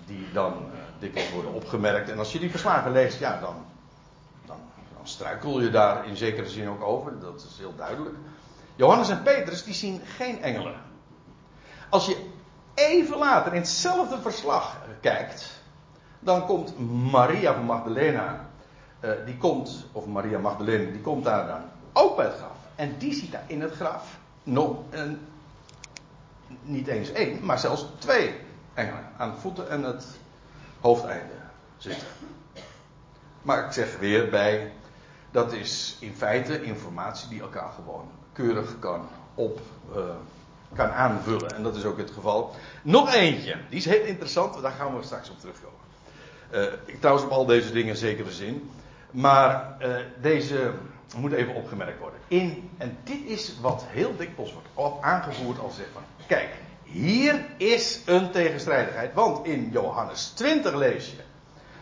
die 0.05 0.31
dan 0.33 0.53
uh, 0.53 0.79
dikwijls 0.99 1.31
worden 1.31 1.53
opgemerkt. 1.53 2.09
En 2.09 2.17
als 2.17 2.31
je 2.31 2.39
die 2.39 2.49
verslagen 2.49 2.91
leest, 2.91 3.19
ja, 3.19 3.39
dan, 3.39 3.55
dan, 4.45 4.57
dan 4.97 5.07
struikel 5.07 5.61
je 5.61 5.69
daar 5.69 6.07
in 6.07 6.17
zekere 6.17 6.49
zin 6.49 6.69
ook 6.69 6.83
over, 6.83 7.19
dat 7.19 7.47
is 7.51 7.57
heel 7.57 7.75
duidelijk. 7.75 8.15
Johannes 8.75 9.09
en 9.09 9.21
Petrus, 9.23 9.63
die 9.63 9.73
zien 9.73 10.01
geen 10.17 10.41
engelen. 10.41 10.75
Als 11.89 12.05
je 12.05 12.29
even 12.73 13.17
later 13.17 13.53
in 13.53 13.61
hetzelfde 13.61 14.17
verslag 14.21 14.77
kijkt, 15.01 15.61
dan 16.19 16.45
komt 16.45 16.79
Maria 17.11 17.53
van 17.53 17.65
Magdalena, 17.65 18.49
uh, 19.01 19.11
die 19.25 19.37
komt, 19.37 19.85
of 19.91 20.05
Maria 20.05 20.39
Magdalena, 20.39 20.91
die 20.91 21.01
komt 21.01 21.23
daar 21.23 21.47
dan 21.47 21.61
ook 21.93 22.15
bij 22.15 22.25
het 22.25 22.35
graf. 22.35 22.57
En 22.75 22.97
die 22.97 23.13
ziet 23.13 23.31
daar 23.31 23.43
in 23.47 23.61
het 23.61 23.73
graf 23.73 24.17
nog 24.43 24.77
een, 24.89 25.19
niet 26.61 26.87
eens 26.87 27.11
één, 27.11 27.45
maar 27.45 27.59
zelfs 27.59 27.85
twee 27.97 28.35
engelen 28.73 29.09
aan 29.17 29.31
de 29.31 29.37
voeten 29.37 29.69
en 29.69 29.83
het 29.83 30.05
hoofdeinde 30.79 31.33
zitten. 31.77 32.07
Maar 33.41 33.65
ik 33.65 33.71
zeg 33.71 33.99
weer 33.99 34.29
bij, 34.29 34.71
dat 35.31 35.53
is 35.53 35.97
in 35.99 36.15
feite 36.15 36.63
informatie 36.63 37.29
die 37.29 37.41
elkaar 37.41 37.71
gewoon 37.71 38.09
keurig 38.33 38.79
kan 38.79 39.07
op. 39.35 39.59
Uh, 39.95 40.03
kan 40.75 40.91
aanvullen. 40.91 41.55
En 41.55 41.63
dat 41.63 41.75
is 41.75 41.85
ook 41.85 41.97
het 41.97 42.11
geval. 42.11 42.55
Nog 42.81 43.13
eentje, 43.13 43.57
die 43.69 43.77
is 43.77 43.85
heel 43.85 44.03
interessant, 44.05 44.61
daar 44.61 44.71
gaan 44.71 44.97
we 44.97 45.03
straks 45.03 45.29
op 45.29 45.39
terugkomen. 45.39 45.79
Uh, 46.51 46.63
ik 46.85 46.99
trouwens 46.99 47.25
op 47.25 47.31
al 47.31 47.45
deze 47.45 47.71
dingen 47.71 47.95
zekere 47.95 48.31
zin. 48.31 48.71
Maar 49.11 49.75
uh, 49.79 49.95
deze 50.21 50.73
moet 51.17 51.31
even 51.31 51.55
opgemerkt 51.55 51.99
worden. 51.99 52.19
In, 52.27 52.69
en 52.77 52.97
dit 53.03 53.25
is 53.25 53.59
wat 53.61 53.83
heel 53.87 54.15
dikwijls 54.17 54.53
wordt 54.53 55.01
aangevoerd 55.03 55.59
als 55.59 55.75
zeg 55.75 55.85
van, 55.93 56.03
kijk, 56.27 56.49
hier 56.83 57.45
is 57.57 58.01
een 58.05 58.31
tegenstrijdigheid. 58.31 59.13
Want 59.13 59.45
in 59.45 59.69
Johannes 59.71 60.27
20 60.27 60.75
lees 60.75 61.09
je 61.09 61.23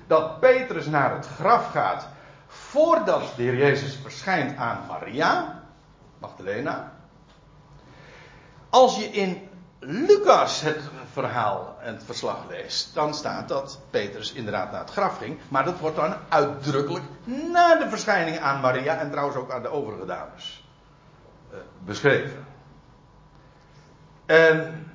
dat 0.07 0.39
Petrus 0.39 0.85
naar 0.85 1.15
het 1.15 1.27
graf 1.27 1.71
gaat 1.71 2.07
voordat 2.47 3.23
de 3.35 3.43
Heer 3.43 3.57
Jezus 3.57 3.99
verschijnt 4.01 4.57
aan 4.57 4.85
Maria, 4.87 5.63
Magdalena. 6.19 6.93
Als 8.69 8.97
je 8.97 9.05
in 9.05 9.49
Lucas 9.79 10.61
het 10.61 10.81
verhaal 11.11 11.77
en 11.81 11.93
het 11.93 12.03
verslag 12.03 12.47
leest, 12.49 12.93
dan 12.93 13.13
staat 13.13 13.47
dat 13.47 13.79
Petrus 13.89 14.33
inderdaad 14.33 14.71
naar 14.71 14.79
het 14.79 14.89
graf 14.89 15.17
ging. 15.17 15.39
Maar 15.47 15.65
dat 15.65 15.79
wordt 15.79 15.95
dan 15.95 16.15
uitdrukkelijk 16.29 17.05
na 17.23 17.75
de 17.75 17.89
verschijning 17.89 18.39
aan 18.39 18.61
Maria 18.61 18.97
en 18.97 19.11
trouwens 19.11 19.37
ook 19.37 19.51
aan 19.51 19.61
de 19.61 19.69
overige 19.69 20.05
dames 20.05 20.67
uh, 21.51 21.57
beschreven. 21.85 22.45
En 24.25 24.87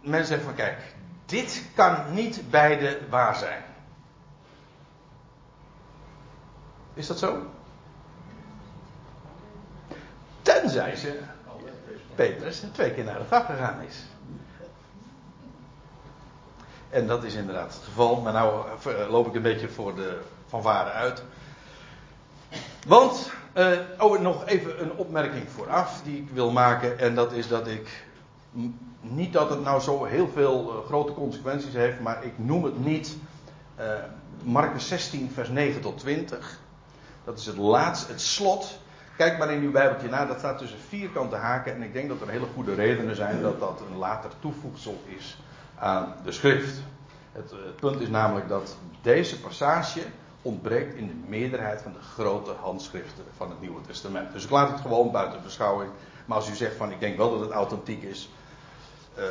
men 0.00 0.24
zegt 0.26 0.42
van 0.42 0.54
kijk, 0.54 0.94
dit 1.26 1.64
kan 1.74 1.96
niet 2.12 2.50
beide 2.50 2.98
waar 3.08 3.36
zijn. 3.36 3.62
Is 6.94 7.06
dat 7.06 7.18
zo? 7.18 7.46
Tenzij 10.42 10.96
ze 10.96 11.20
Petrus 12.14 12.62
twee 12.72 12.92
keer 12.92 13.04
naar 13.04 13.18
het 13.18 13.26
graf 13.26 13.46
gegaan 13.46 13.80
is. 13.80 14.09
En 16.90 17.06
dat 17.06 17.24
is 17.24 17.34
inderdaad 17.34 17.74
het 17.74 17.82
geval. 17.84 18.20
Maar 18.20 18.32
nou 18.32 18.64
eh, 18.84 19.10
loop 19.10 19.26
ik 19.26 19.34
een 19.34 19.42
beetje 19.42 19.68
voor 19.68 19.94
de 19.94 20.20
fanfare 20.48 20.90
uit. 20.90 21.22
Want, 22.86 23.30
uh, 23.54 23.78
oh, 23.98 24.20
nog 24.20 24.46
even 24.46 24.82
een 24.82 24.92
opmerking 24.92 25.48
vooraf 25.48 26.00
die 26.04 26.16
ik 26.16 26.28
wil 26.32 26.50
maken. 26.50 26.98
En 26.98 27.14
dat 27.14 27.32
is 27.32 27.48
dat 27.48 27.66
ik. 27.66 28.04
Niet 29.00 29.32
dat 29.32 29.50
het 29.50 29.62
nou 29.62 29.80
zo 29.80 30.04
heel 30.04 30.28
veel 30.28 30.72
uh, 30.76 30.86
grote 30.86 31.12
consequenties 31.12 31.74
heeft, 31.74 32.00
maar 32.00 32.24
ik 32.24 32.32
noem 32.36 32.64
het 32.64 32.84
niet. 32.84 33.16
Uh, 33.80 33.86
Marcus 34.42 34.88
16, 34.88 35.30
vers 35.34 35.48
9 35.48 35.80
tot 35.80 35.98
20. 35.98 36.58
Dat 37.24 37.38
is 37.38 37.46
het 37.46 37.56
laatste, 37.56 38.12
het 38.12 38.20
slot 38.20 38.78
Kijk 39.16 39.38
maar 39.38 39.50
in 39.50 39.62
uw 39.62 39.70
Bijbeltje 39.70 40.08
na, 40.08 40.26
dat 40.26 40.38
staat 40.38 40.58
tussen 40.58 40.78
vierkante 40.88 41.36
haken. 41.36 41.74
En 41.74 41.82
ik 41.82 41.92
denk 41.92 42.08
dat 42.08 42.20
er 42.20 42.28
hele 42.28 42.46
goede 42.54 42.74
redenen 42.74 43.16
zijn 43.16 43.42
dat 43.42 43.60
dat 43.60 43.82
een 43.90 43.96
later 43.96 44.30
toevoegsel 44.40 45.02
is 45.18 45.36
aan 45.80 46.14
de 46.24 46.32
schrift. 46.32 46.78
Het, 47.32 47.50
het 47.50 47.76
punt 47.76 48.00
is 48.00 48.08
namelijk 48.08 48.48
dat 48.48 48.76
deze 49.02 49.40
passage 49.40 50.00
ontbreekt 50.42 50.94
in 50.94 51.06
de 51.06 51.28
meerderheid 51.28 51.82
van 51.82 51.92
de 51.92 52.00
grote 52.14 52.52
handschriften 52.60 53.24
van 53.36 53.50
het 53.50 53.60
Nieuwe 53.60 53.80
Testament. 53.80 54.32
Dus 54.32 54.44
ik 54.44 54.50
laat 54.50 54.70
het 54.70 54.80
gewoon 54.80 55.10
buiten 55.10 55.42
beschouwing. 55.42 55.90
Maar 56.24 56.36
als 56.36 56.50
u 56.50 56.54
zegt 56.54 56.76
van 56.76 56.90
ik 56.90 57.00
denk 57.00 57.16
wel 57.16 57.30
dat 57.30 57.40
het 57.40 57.50
authentiek 57.50 58.02
is, 58.02 58.30
uh, 59.18 59.24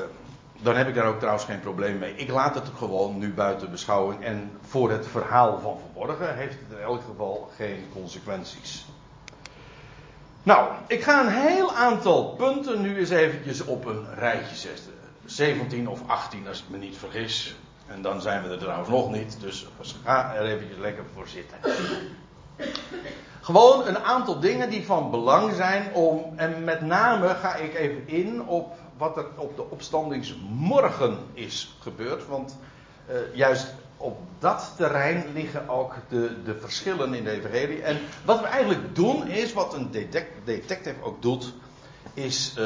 dan 0.61 0.75
heb 0.75 0.87
ik 0.87 0.95
daar 0.95 1.05
ook 1.05 1.17
trouwens 1.17 1.45
geen 1.45 1.59
probleem 1.59 1.97
mee. 1.97 2.15
Ik 2.15 2.29
laat 2.29 2.55
het 2.55 2.67
gewoon 2.77 3.17
nu 3.17 3.33
buiten 3.33 3.71
beschouwing. 3.71 4.23
En 4.23 4.51
voor 4.61 4.91
het 4.91 5.07
verhaal 5.07 5.59
van 5.59 5.77
vanmorgen 5.79 6.35
heeft 6.35 6.57
het 6.59 6.77
in 6.77 6.83
elk 6.83 7.01
geval 7.09 7.51
geen 7.55 7.85
consequenties. 7.93 8.85
Nou, 10.43 10.69
ik 10.87 11.03
ga 11.03 11.21
een 11.21 11.47
heel 11.47 11.75
aantal 11.75 12.35
punten 12.35 12.81
nu 12.81 12.97
eens 12.97 13.09
eventjes 13.09 13.65
op 13.65 13.85
een 13.85 14.13
rijtje 14.15 14.55
zetten. 14.55 14.98
17 15.29 15.87
of 15.87 16.01
18 16.07 16.47
als 16.47 16.59
ik 16.59 16.69
me 16.69 16.77
niet 16.77 16.97
vergis. 16.97 17.55
En 17.87 18.01
dan 18.01 18.21
zijn 18.21 18.43
we 18.43 18.49
er 18.49 18.57
trouwens 18.57 18.89
nog 18.89 19.11
niet, 19.11 19.37
dus 19.39 19.67
ga 20.03 20.35
er 20.35 20.45
eventjes 20.45 20.77
lekker 20.77 21.03
voor 21.13 21.27
zitten. 21.27 21.57
Gewoon 23.41 23.87
een 23.87 23.99
aantal 23.99 24.39
dingen 24.39 24.69
die 24.69 24.85
van 24.85 25.11
belang 25.11 25.53
zijn 25.55 25.93
om, 25.93 26.33
en 26.35 26.63
met 26.63 26.81
name 26.81 27.27
ga 27.27 27.55
ik 27.55 27.75
even 27.75 28.07
in 28.07 28.47
op 28.47 28.77
wat 28.97 29.17
er 29.17 29.25
op 29.35 29.55
de 29.55 29.69
opstandingsmorgen 29.69 31.17
is 31.33 31.75
gebeurd. 31.79 32.27
Want 32.27 32.57
uh, 33.09 33.35
juist 33.35 33.73
op 33.97 34.17
dat 34.39 34.73
terrein 34.77 35.25
liggen 35.33 35.69
ook 35.69 35.95
de, 36.09 36.43
de 36.43 36.57
verschillen 36.59 37.13
in 37.13 37.23
de 37.23 37.31
evangelie. 37.31 37.81
En 37.81 37.99
wat 38.25 38.39
we 38.39 38.45
eigenlijk 38.45 38.95
doen 38.95 39.27
is, 39.27 39.53
wat 39.53 39.73
een 39.73 39.91
detect, 39.91 40.31
detective 40.43 41.03
ook 41.03 41.21
doet, 41.21 41.53
is, 42.13 42.55
uh, 42.59 42.65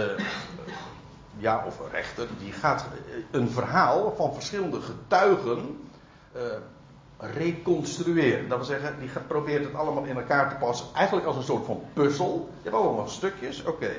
ja, 1.37 1.63
of 1.65 1.79
een 1.79 1.91
rechter, 1.91 2.27
die 2.39 2.51
gaat 2.51 2.85
een 3.31 3.49
verhaal 3.49 4.13
van 4.15 4.33
verschillende 4.33 4.81
getuigen 4.81 5.87
uh, 6.35 6.41
reconstrueren. 7.17 8.49
Dat 8.49 8.57
wil 8.57 8.67
zeggen, 8.67 8.99
die 8.99 9.09
probeert 9.27 9.63
het 9.63 9.75
allemaal 9.75 10.03
in 10.03 10.15
elkaar 10.15 10.49
te 10.49 10.55
passen, 10.55 10.87
eigenlijk 10.93 11.27
als 11.27 11.35
een 11.35 11.43
soort 11.43 11.65
van 11.65 11.83
puzzel. 11.93 12.49
Je 12.57 12.69
hebt 12.69 12.83
allemaal 12.83 13.07
stukjes, 13.07 13.63
oké, 13.63 13.91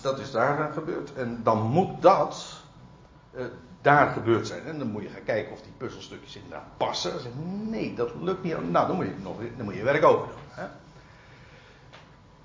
dat 0.00 0.18
is 0.18 0.30
daar 0.30 0.72
gebeurd. 0.72 1.14
En 1.14 1.40
dan 1.42 1.62
moet 1.62 2.02
dat, 2.02 2.62
uh, 3.34 3.44
daar 3.82 4.10
gebeurd 4.10 4.46
zijn. 4.46 4.66
En 4.66 4.78
dan 4.78 4.90
moet 4.90 5.02
je 5.02 5.08
gaan 5.08 5.24
kijken 5.24 5.52
of 5.52 5.60
die 5.60 5.72
puzzelstukjes 5.76 6.36
inderdaad 6.36 6.66
passen. 6.76 7.10
Dan 7.10 7.20
zeg 7.20 7.32
je, 7.32 7.68
nee, 7.70 7.94
dat 7.94 8.10
lukt 8.20 8.42
niet. 8.42 8.70
Nou, 8.70 8.86
dan 8.86 8.96
moet 8.96 9.06
je, 9.06 9.14
nog, 9.22 9.36
dan 9.56 9.64
moet 9.64 9.74
je 9.74 9.82
werk 9.82 10.04
over 10.04 10.26
doen. 10.26 10.36
Hè? 10.48 10.64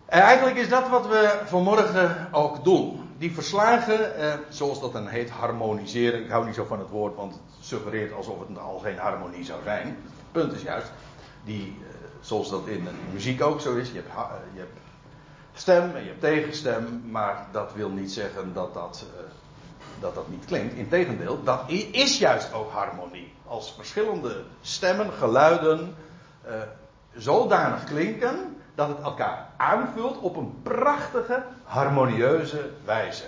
En 0.06 0.22
eigenlijk 0.22 0.58
is 0.58 0.70
dat 0.70 0.89
wat 0.89 1.08
we 1.08 1.42
vanmorgen 1.46 2.27
ook 2.32 2.63
doen. 2.63 3.05
Die 3.17 3.34
verslagen, 3.34 4.15
eh, 4.15 4.34
zoals 4.50 4.81
dat 4.81 4.93
dan 4.93 5.07
heet, 5.07 5.29
harmoniseren. 5.29 6.24
Ik 6.24 6.29
hou 6.29 6.45
niet 6.45 6.55
zo 6.55 6.65
van 6.65 6.79
het 6.79 6.89
woord, 6.89 7.15
want 7.15 7.34
het 7.34 7.65
suggereert 7.65 8.13
alsof 8.13 8.48
het 8.48 8.57
al 8.57 8.79
geen 8.79 8.98
harmonie 8.98 9.45
zou 9.45 9.63
zijn. 9.63 9.88
Het 9.88 10.31
punt 10.31 10.53
is 10.53 10.62
juist, 10.62 10.91
die, 11.43 11.77
eh, 11.81 11.95
zoals 12.22 12.50
dat 12.50 12.67
in 12.67 12.88
muziek 13.13 13.41
ook 13.41 13.62
zo 13.62 13.75
is. 13.75 13.88
Je 13.88 13.95
hebt, 13.95 14.07
eh, 14.07 14.53
je 14.53 14.60
hebt 14.60 14.79
stem 15.55 15.95
en 15.95 16.01
je 16.01 16.07
hebt 16.07 16.22
tegenstem, 16.22 17.01
maar 17.10 17.48
dat 17.51 17.74
wil 17.74 17.89
niet 17.89 18.12
zeggen 18.12 18.53
dat 18.53 18.74
dat, 18.74 19.05
eh, 19.17 19.24
dat, 20.00 20.15
dat 20.15 20.29
niet 20.29 20.45
klinkt. 20.45 20.74
Integendeel, 20.74 21.43
dat 21.43 21.63
is 21.91 22.17
juist 22.17 22.53
ook 22.53 22.72
harmonie. 22.72 23.34
Als 23.48 23.74
verschillende 23.74 24.43
stemmen, 24.62 25.12
geluiden 25.12 25.95
eh, 26.41 26.53
zodanig 27.15 27.84
klinken 27.84 28.57
dat 28.75 28.88
het 28.88 29.01
elkaar 29.01 29.48
aanvult 29.58 30.17
op 30.17 30.36
een 30.36 30.60
prachtige, 30.63 31.44
harmonieuze 31.63 32.70
wijze. 32.86 33.25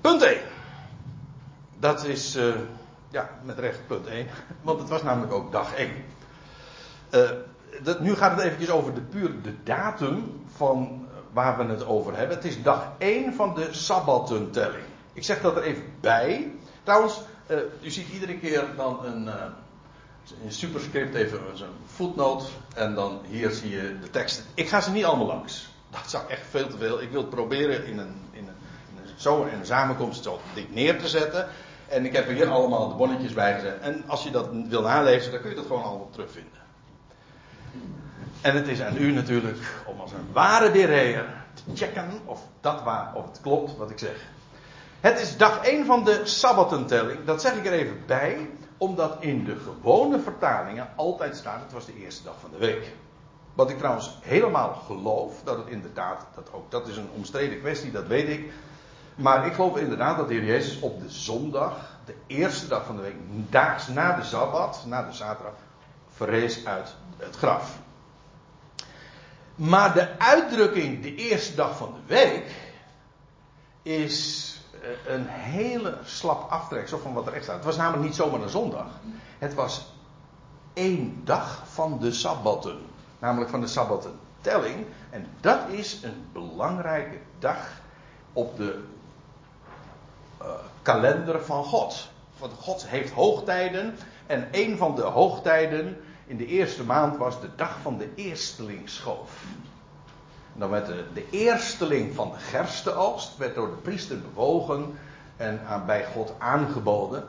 Punt 0.00 0.22
1. 0.22 0.38
Dat 1.78 2.04
is, 2.04 2.34
eh, 2.36 2.54
ja, 3.10 3.30
met 3.42 3.58
recht 3.58 3.86
punt 3.86 4.06
1. 4.06 4.26
Want 4.62 4.80
het 4.80 4.88
was 4.88 5.02
namelijk 5.02 5.32
ook 5.32 5.52
dag 5.52 5.74
1. 5.74 5.90
Eh, 7.10 7.30
dat, 7.82 8.00
nu 8.00 8.14
gaat 8.14 8.30
het 8.36 8.40
eventjes 8.40 8.70
over 8.70 8.94
de 8.94 9.00
puur 9.00 9.42
de 9.42 9.62
datum 9.62 10.44
van 10.56 11.06
eh, 11.08 11.18
waar 11.32 11.58
we 11.58 11.64
het 11.64 11.86
over 11.86 12.16
hebben. 12.16 12.36
Het 12.36 12.44
is 12.44 12.62
dag 12.62 12.92
1 12.98 13.34
van 13.34 13.54
de 13.54 13.68
Sabbatentelling. 13.70 14.84
Ik 15.12 15.24
zeg 15.24 15.40
dat 15.40 15.56
er 15.56 15.62
even 15.62 15.84
bij. 16.00 16.52
Trouwens, 16.82 17.20
eh, 17.46 17.56
u 17.82 17.90
ziet 17.90 18.08
iedere 18.08 18.38
keer 18.38 18.64
dan 18.76 19.04
een, 19.04 19.30
in 20.42 20.52
superscript 20.52 21.14
even 21.14 21.40
zo'n 21.54 21.68
footnote. 21.86 22.44
En 22.74 22.94
dan 22.94 23.20
hier 23.28 23.50
zie 23.50 23.70
je 23.70 23.98
de 24.00 24.10
teksten. 24.10 24.44
Ik 24.54 24.68
ga 24.68 24.80
ze 24.80 24.90
niet 24.90 25.04
allemaal 25.04 25.26
langs. 25.26 25.68
Dat 25.90 26.10
zou 26.10 26.28
echt 26.28 26.46
veel 26.50 26.68
te 26.68 26.78
veel. 26.78 27.02
Ik 27.02 27.10
wil 27.10 27.20
het 27.20 27.30
proberen 27.30 27.86
in 27.86 27.98
een, 27.98 28.14
in 28.30 28.48
een, 28.48 28.54
in 28.92 29.32
een, 29.32 29.50
in 29.50 29.58
een 29.58 29.66
samenkomst 29.66 30.22
zo 30.22 30.40
dit 30.54 30.74
neer 30.74 30.98
te 30.98 31.08
zetten. 31.08 31.48
En 31.88 32.04
ik 32.04 32.12
heb 32.12 32.28
er 32.28 32.34
hier 32.34 32.48
allemaal 32.48 32.88
de 32.88 32.94
bonnetjes 32.94 33.32
bij 33.32 33.54
gezet. 33.54 33.80
En 33.80 34.04
als 34.06 34.22
je 34.22 34.30
dat 34.30 34.48
wil 34.68 34.82
nalezen, 34.82 35.30
dan 35.32 35.40
kun 35.40 35.50
je 35.50 35.56
dat 35.56 35.66
gewoon 35.66 35.82
allemaal 35.82 36.10
terugvinden. 36.10 36.58
En 38.40 38.54
het 38.54 38.68
is 38.68 38.82
aan 38.82 38.96
u 38.96 39.12
natuurlijk 39.12 39.58
om 39.86 40.00
als 40.00 40.12
een 40.12 40.32
ware 40.32 40.70
beheer 40.70 41.24
te 41.54 41.62
checken 41.74 42.20
of, 42.24 42.40
dat 42.60 42.82
waar, 42.82 43.14
of 43.14 43.24
het 43.24 43.40
klopt 43.40 43.76
wat 43.76 43.90
ik 43.90 43.98
zeg. 43.98 44.28
Het 45.00 45.20
is 45.20 45.36
dag 45.36 45.64
1 45.64 45.86
van 45.86 46.04
de 46.04 46.20
Sabbatentelling. 46.24 47.24
Dat 47.24 47.40
zeg 47.40 47.54
ik 47.54 47.66
er 47.66 47.72
even 47.72 48.02
bij, 48.06 48.48
omdat 48.80 49.16
in 49.18 49.44
de 49.44 49.56
gewone 49.56 50.20
vertalingen 50.20 50.88
altijd 50.96 51.36
staat: 51.36 51.62
het 51.62 51.72
was 51.72 51.86
de 51.86 51.96
eerste 51.96 52.22
dag 52.22 52.34
van 52.40 52.50
de 52.50 52.58
week. 52.58 52.92
Wat 53.54 53.70
ik 53.70 53.78
trouwens 53.78 54.18
helemaal 54.20 54.74
geloof, 54.74 55.42
dat 55.44 55.56
het 55.56 55.66
inderdaad, 55.66 56.26
dat 56.34 56.52
ook 56.52 56.70
dat 56.70 56.88
is 56.88 56.96
een 56.96 57.10
omstreden 57.14 57.60
kwestie, 57.60 57.90
dat 57.90 58.06
weet 58.06 58.28
ik. 58.28 58.52
Maar 59.14 59.46
ik 59.46 59.52
geloof 59.52 59.76
inderdaad 59.76 60.16
dat 60.16 60.28
de 60.28 60.34
Heer 60.34 60.44
Jezus 60.44 60.80
op 60.80 61.00
de 61.00 61.10
zondag, 61.10 61.98
de 62.04 62.14
eerste 62.26 62.68
dag 62.68 62.84
van 62.84 62.96
de 62.96 63.02
week, 63.02 63.16
daags 63.28 63.88
na 63.88 64.16
de 64.16 64.22
Sabbat, 64.22 64.84
na 64.86 65.02
de 65.02 65.12
zaterdag, 65.12 65.54
verrees 66.08 66.66
uit 66.66 66.94
het 67.16 67.36
graf. 67.36 67.78
Maar 69.54 69.94
de 69.94 70.18
uitdrukking 70.18 71.02
de 71.02 71.14
eerste 71.14 71.54
dag 71.54 71.76
van 71.76 71.94
de 71.94 72.14
week 72.14 72.44
is 73.82 74.59
een 75.06 75.26
hele 75.26 75.98
slap 76.04 76.50
aftreksel 76.50 76.98
van 76.98 77.12
wat 77.12 77.26
er 77.26 77.32
echt 77.32 77.42
staat. 77.42 77.56
Het 77.56 77.64
was 77.64 77.76
namelijk 77.76 78.02
niet 78.02 78.14
zomaar 78.14 78.40
een 78.40 78.48
zondag. 78.48 78.86
Het 79.38 79.54
was 79.54 79.86
één 80.72 81.20
dag 81.24 81.62
van 81.64 81.98
de 81.98 82.12
Sabbatten. 82.12 82.78
Namelijk 83.18 83.50
van 83.50 83.60
de 83.60 83.66
Sabbattentelling. 83.66 84.86
En 85.10 85.26
dat 85.40 85.68
is 85.68 86.02
een 86.02 86.26
belangrijke 86.32 87.18
dag 87.38 87.80
op 88.32 88.56
de 88.56 88.84
uh, 90.42 90.48
kalender 90.82 91.44
van 91.44 91.64
God. 91.64 92.08
Want 92.38 92.52
God 92.52 92.86
heeft 92.86 93.12
hoogtijden. 93.12 93.96
En 94.26 94.48
een 94.50 94.76
van 94.76 94.94
de 94.94 95.02
hoogtijden 95.02 96.00
in 96.26 96.36
de 96.36 96.46
eerste 96.46 96.84
maand 96.84 97.16
was 97.16 97.40
de 97.40 97.48
dag 97.56 97.76
van 97.82 97.98
de 97.98 98.14
eerstelingsschoof. 98.14 99.44
Dan 100.52 100.70
werd 100.70 100.86
de, 100.86 101.28
eersteling 101.30 102.14
van 102.14 102.30
de 102.30 102.38
gerstenoogst 102.38 103.36
werd 103.36 103.54
door 103.54 103.68
de 103.68 103.76
priester 103.82 104.20
bewogen 104.20 104.98
en 105.36 105.60
aan, 105.66 105.86
bij 105.86 106.04
God 106.04 106.34
aangeboden. 106.38 107.24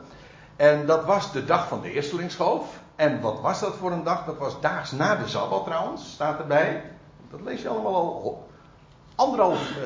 En 0.56 0.86
dat 0.86 1.04
was 1.04 1.32
de 1.32 1.44
dag 1.44 1.68
van 1.68 1.80
de 1.80 1.92
eerstelingsschoof. 1.92 2.80
En 2.96 3.20
wat 3.20 3.40
was 3.40 3.60
dat 3.60 3.74
voor 3.74 3.92
een 3.92 4.04
dag? 4.04 4.24
Dat 4.24 4.38
was 4.38 4.60
daags 4.60 4.90
na 4.90 5.16
de 5.16 5.28
Sabbat 5.28 5.64
trouwens, 5.64 6.12
staat 6.12 6.38
erbij. 6.38 6.82
Dat 7.30 7.40
lees 7.40 7.62
je 7.62 7.68
allemaal 7.68 7.94
al 7.94 8.48
anderhalf 9.14 9.70
uh, 9.70 9.76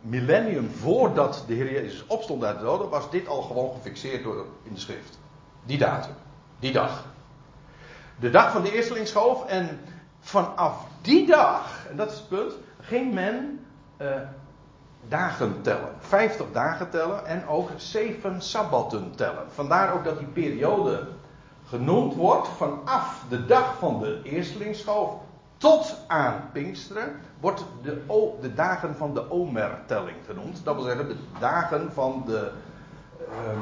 millennium 0.00 0.70
voordat 0.70 1.44
de 1.46 1.54
Heer 1.54 1.72
Jezus 1.72 2.06
opstond 2.06 2.44
uit 2.44 2.58
de 2.58 2.64
doden, 2.64 2.88
was 2.88 3.10
dit 3.10 3.28
al 3.28 3.42
gewoon 3.42 3.74
gefixeerd 3.74 4.22
door, 4.22 4.46
in 4.62 4.74
de 4.74 4.80
schrift. 4.80 5.18
Die 5.64 5.78
datum, 5.78 6.14
die 6.58 6.72
dag. 6.72 7.04
De 8.20 8.30
dag 8.30 8.52
van 8.52 8.62
de 8.62 8.72
eerstelingsschoof. 8.72 9.46
En 9.46 9.80
vanaf 10.20 10.86
die 11.00 11.26
dag, 11.26 11.86
en 11.90 11.96
dat 11.96 12.10
is 12.10 12.16
het 12.16 12.28
punt, 12.28 12.52
ging 12.86 13.14
men 13.14 13.66
uh, 13.98 14.08
dagen 15.08 15.62
tellen. 15.62 15.94
50 15.98 16.46
dagen 16.52 16.90
tellen 16.90 17.26
en 17.26 17.46
ook 17.46 17.70
zeven 17.76 18.42
sabbatten 18.42 19.12
tellen. 19.14 19.44
Vandaar 19.48 19.94
ook 19.94 20.04
dat 20.04 20.18
die 20.18 20.26
periode 20.26 21.08
genoemd 21.68 22.14
wordt 22.14 22.48
vanaf 22.48 23.24
de 23.28 23.46
dag 23.46 23.78
van 23.78 23.98
de 24.00 24.20
eerstelingsschoof 24.22 25.14
tot 25.56 25.96
aan 26.06 26.48
Pinksteren 26.52 27.20
wordt 27.40 27.64
de, 27.82 28.02
de 28.40 28.54
dagen 28.54 28.96
van 28.96 29.14
de 29.14 29.30
Omer-telling 29.30 30.16
genoemd. 30.26 30.64
Dat 30.64 30.74
wil 30.74 30.84
zeggen 30.84 31.08
de 31.08 31.16
dagen 31.38 31.92
van 31.92 32.22
de, 32.26 32.50
uh, 33.20 33.58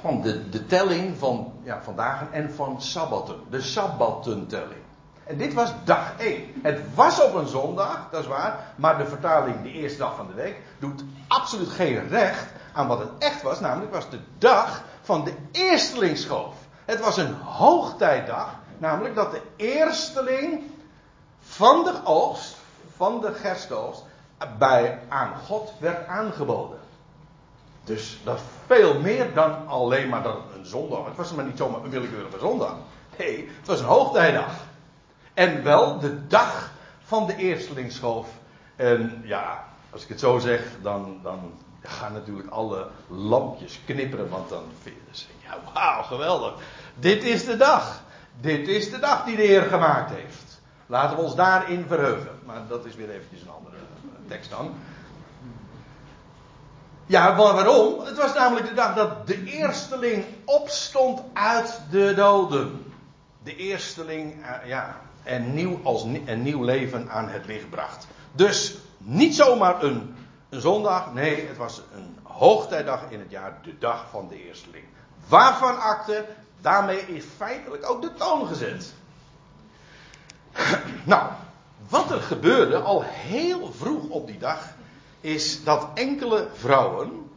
van 0.00 0.22
de, 0.22 0.48
de 0.48 0.66
telling 0.66 1.16
van, 1.16 1.52
ja, 1.62 1.82
van 1.82 1.96
dagen 1.96 2.32
en 2.32 2.50
van 2.50 2.82
sabbatten. 2.82 3.36
De 3.50 3.60
sabbattentelling. 3.60 4.86
En 5.28 5.36
dit 5.36 5.54
was 5.54 5.72
dag 5.84 6.12
1. 6.18 6.60
Het 6.62 6.94
was 6.94 7.22
op 7.22 7.34
een 7.34 7.46
zondag, 7.46 8.08
dat 8.10 8.20
is 8.20 8.26
waar. 8.26 8.72
Maar 8.76 8.98
de 8.98 9.06
vertaling, 9.06 9.62
de 9.62 9.72
eerste 9.72 9.98
dag 9.98 10.16
van 10.16 10.26
de 10.26 10.34
week, 10.34 10.56
doet 10.78 11.04
absoluut 11.28 11.68
geen 11.68 12.08
recht 12.08 12.46
aan 12.72 12.86
wat 12.86 12.98
het 12.98 13.10
echt 13.18 13.42
was. 13.42 13.60
Namelijk, 13.60 13.92
was 13.92 14.10
de 14.10 14.18
dag 14.38 14.82
van 15.02 15.24
de 15.24 15.34
eerstelingsschoof. 15.52 16.54
Het 16.84 17.00
was 17.00 17.16
een 17.16 17.34
hoogtijdag. 17.34 18.54
Namelijk 18.78 19.14
dat 19.14 19.30
de 19.30 19.42
eersteling 19.56 20.62
van 21.40 21.84
de 21.84 21.94
oogst, 22.04 22.56
van 22.96 23.20
de 23.20 23.32
gerstoogst, 23.32 24.04
bij, 24.58 24.98
aan 25.08 25.32
God 25.46 25.72
werd 25.78 26.06
aangeboden. 26.06 26.78
Dus 27.84 28.20
dat 28.24 28.40
veel 28.66 29.00
meer 29.00 29.34
dan 29.34 29.66
alleen 29.66 30.08
maar 30.08 30.22
dan 30.22 30.36
een 30.54 30.66
zondag. 30.66 31.04
Het 31.04 31.16
was 31.16 31.32
maar 31.32 31.44
niet 31.44 31.58
zomaar 31.58 31.84
een 31.84 31.90
willekeurige 31.90 32.38
zondag. 32.38 32.74
Nee, 33.18 33.48
het 33.58 33.66
was 33.66 33.80
een 33.80 33.86
hoogtijdag. 33.86 34.52
En 35.38 35.62
wel 35.62 35.98
de 35.98 36.26
dag 36.26 36.70
van 37.04 37.26
de 37.26 37.36
eerstelingsschoof. 37.36 38.28
En 38.76 39.22
ja, 39.24 39.64
als 39.90 40.02
ik 40.02 40.08
het 40.08 40.20
zo 40.20 40.38
zeg, 40.38 40.62
dan, 40.82 41.20
dan 41.22 41.52
gaan 41.82 42.12
natuurlijk 42.12 42.50
alle 42.50 42.88
lampjes 43.08 43.80
knipperen. 43.86 44.28
Want 44.28 44.48
dan 44.48 44.62
vinden 44.82 45.02
ze, 45.10 45.26
ja 45.42 45.58
wauw, 45.74 46.02
geweldig. 46.02 46.54
Dit 46.94 47.24
is 47.24 47.44
de 47.44 47.56
dag. 47.56 48.02
Dit 48.40 48.68
is 48.68 48.90
de 48.90 48.98
dag 48.98 49.24
die 49.24 49.36
de 49.36 49.42
Heer 49.42 49.62
gemaakt 49.62 50.10
heeft. 50.10 50.60
Laten 50.86 51.16
we 51.16 51.22
ons 51.22 51.34
daarin 51.34 51.84
verheugen. 51.88 52.38
Maar 52.44 52.60
dat 52.68 52.84
is 52.84 52.94
weer 52.94 53.10
eventjes 53.10 53.40
een 53.40 53.50
andere 53.50 53.76
tekst 54.28 54.50
dan. 54.50 54.74
Ja, 57.06 57.36
waarom? 57.36 58.00
Het 58.00 58.16
was 58.16 58.34
namelijk 58.34 58.68
de 58.68 58.74
dag 58.74 58.94
dat 58.94 59.26
de 59.26 59.44
eersteling 59.44 60.24
opstond 60.44 61.22
uit 61.32 61.80
de 61.90 62.14
doden. 62.14 62.92
De 63.42 63.56
eersteling, 63.56 64.34
ja, 64.64 64.96
en 65.22 65.54
nieuw, 65.54 65.80
als, 65.82 66.02
een 66.02 66.42
nieuw 66.42 66.62
leven 66.62 67.10
aan 67.10 67.28
het 67.28 67.46
licht 67.46 67.70
bracht. 67.70 68.06
Dus 68.32 68.78
niet 68.98 69.34
zomaar 69.34 69.82
een, 69.82 70.14
een 70.48 70.60
zondag, 70.60 71.12
nee, 71.12 71.46
het 71.46 71.56
was 71.56 71.82
een 71.94 72.16
hoogtijdag 72.22 73.02
in 73.08 73.18
het 73.18 73.30
jaar, 73.30 73.58
de 73.62 73.78
dag 73.78 74.06
van 74.10 74.28
de 74.28 74.46
eersteling. 74.46 74.84
Waarvan 75.28 75.80
akte, 75.80 76.24
daarmee 76.60 77.00
is 77.00 77.24
feitelijk 77.36 77.90
ook 77.90 78.02
de 78.02 78.14
toon 78.14 78.46
gezet. 78.46 78.94
Nou, 81.04 81.30
wat 81.88 82.10
er 82.10 82.20
gebeurde 82.20 82.78
al 82.78 83.02
heel 83.04 83.72
vroeg 83.72 84.08
op 84.08 84.26
die 84.26 84.38
dag, 84.38 84.60
is 85.20 85.64
dat 85.64 85.88
enkele 85.94 86.48
vrouwen, 86.52 87.30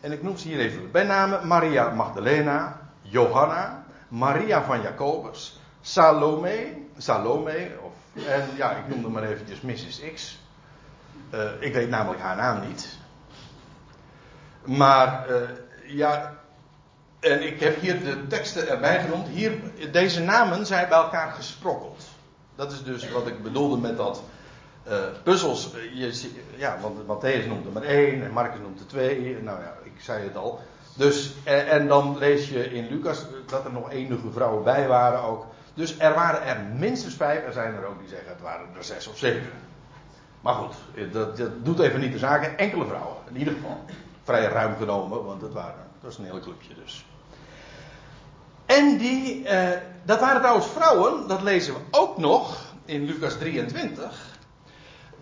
en 0.00 0.12
ik 0.12 0.22
noem 0.22 0.36
ze 0.36 0.48
hier 0.48 0.58
even 0.58 0.90
bij 0.90 1.04
name, 1.04 1.44
Maria 1.44 1.90
Magdalena, 1.90 2.80
Johanna, 3.02 3.84
Maria 4.08 4.62
van 4.62 4.80
Jacobus, 4.80 5.60
Salome, 5.80 6.86
Salome, 6.98 7.70
of, 7.82 8.24
en 8.26 8.48
ja, 8.56 8.70
ik 8.70 8.88
noemde 8.88 9.08
maar 9.08 9.22
eventjes 9.22 9.60
Mrs. 9.60 10.00
X. 10.14 10.38
Uh, 11.34 11.50
ik 11.60 11.74
weet 11.74 11.88
namelijk 11.88 12.20
haar 12.20 12.36
naam 12.36 12.68
niet. 12.68 12.96
Maar 14.64 15.30
uh, 15.30 15.36
ja, 15.86 16.38
en 17.20 17.42
ik 17.42 17.60
heb 17.60 17.80
hier 17.80 18.04
de 18.04 18.26
teksten 18.26 18.68
erbij 18.68 19.00
genoemd. 19.00 19.28
Hier, 19.28 19.52
deze 19.92 20.20
namen 20.20 20.66
zijn 20.66 20.88
bij 20.88 20.98
elkaar 20.98 21.32
gesprokkeld. 21.32 22.04
Dat 22.54 22.72
is 22.72 22.84
dus 22.84 23.10
wat 23.10 23.26
ik 23.26 23.42
bedoelde 23.42 23.76
met 23.76 23.96
dat 23.96 24.22
uh, 24.88 24.94
puzzels. 25.22 25.70
Je, 25.94 26.30
ja, 26.56 26.78
want 26.80 27.02
Matthäus 27.02 27.46
noemt 27.46 27.66
er 27.66 27.72
maar 27.72 27.82
één 27.82 28.24
en 28.24 28.30
Marcus 28.30 28.60
noemt 28.60 28.80
er 28.80 28.86
twee. 28.86 29.42
Nou 29.42 29.60
ja, 29.60 29.74
ik 29.82 30.00
zei 30.00 30.24
het 30.24 30.36
al. 30.36 30.60
Dus, 30.96 31.34
en 31.44 31.86
dan 31.86 32.18
lees 32.18 32.48
je 32.48 32.72
in 32.72 32.88
Lucas 32.88 33.24
dat 33.46 33.64
er 33.64 33.72
nog 33.72 33.90
enige 33.90 34.30
vrouwen 34.30 34.64
bij 34.64 34.88
waren 34.88 35.22
ook. 35.22 35.46
Dus 35.78 35.98
er 35.98 36.14
waren 36.14 36.42
er 36.42 36.60
minstens 36.78 37.14
vijf. 37.14 37.44
Er 37.44 37.52
zijn 37.52 37.74
er 37.74 37.86
ook 37.86 37.98
die 37.98 38.08
zeggen 38.08 38.28
het 38.28 38.40
waren 38.40 38.66
er 38.76 38.84
zes 38.84 39.06
of 39.06 39.18
zeven. 39.18 39.50
Maar 40.40 40.54
goed, 40.54 40.74
dat, 41.12 41.36
dat 41.36 41.64
doet 41.64 41.78
even 41.78 42.00
niet 42.00 42.12
de 42.12 42.18
zaken. 42.18 42.58
Enkele 42.58 42.86
vrouwen, 42.86 43.16
in 43.28 43.36
ieder 43.36 43.54
geval. 43.54 43.84
Vrij 44.22 44.46
ruim 44.46 44.76
genomen, 44.76 45.24
want 45.24 45.42
het 45.42 45.52
waren, 45.52 45.86
dat 45.92 46.02
was 46.02 46.18
een 46.18 46.24
hele 46.24 46.40
clubje 46.40 46.74
dus. 46.74 47.06
En 48.66 48.98
die, 48.98 49.48
eh, 49.48 49.80
dat 50.04 50.20
waren 50.20 50.40
trouwens 50.40 50.66
vrouwen, 50.66 51.28
dat 51.28 51.42
lezen 51.42 51.74
we 51.74 51.80
ook 51.90 52.18
nog 52.18 52.60
in 52.84 53.04
Lucas 53.04 53.34
23. 53.34 54.38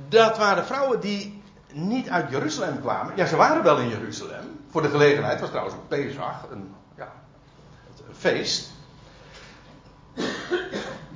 Dat 0.09 0.39
waren 0.39 0.65
vrouwen 0.65 1.01
die 1.01 1.43
niet 1.73 2.09
uit 2.09 2.31
Jeruzalem 2.31 2.81
kwamen. 2.81 3.17
Ja, 3.17 3.27
ze 3.27 3.37
waren 3.37 3.63
wel 3.63 3.79
in 3.79 3.89
Jeruzalem. 3.89 4.61
Voor 4.71 4.83
de 4.83 4.89
gelegenheid, 4.89 5.33
het 5.33 5.41
was 5.41 5.51
trouwens 5.51 5.77
ook 5.77 5.89
Pesach, 5.89 6.47
een, 6.51 6.75
ja, 6.97 7.13
een 8.09 8.15
feest. 8.15 8.75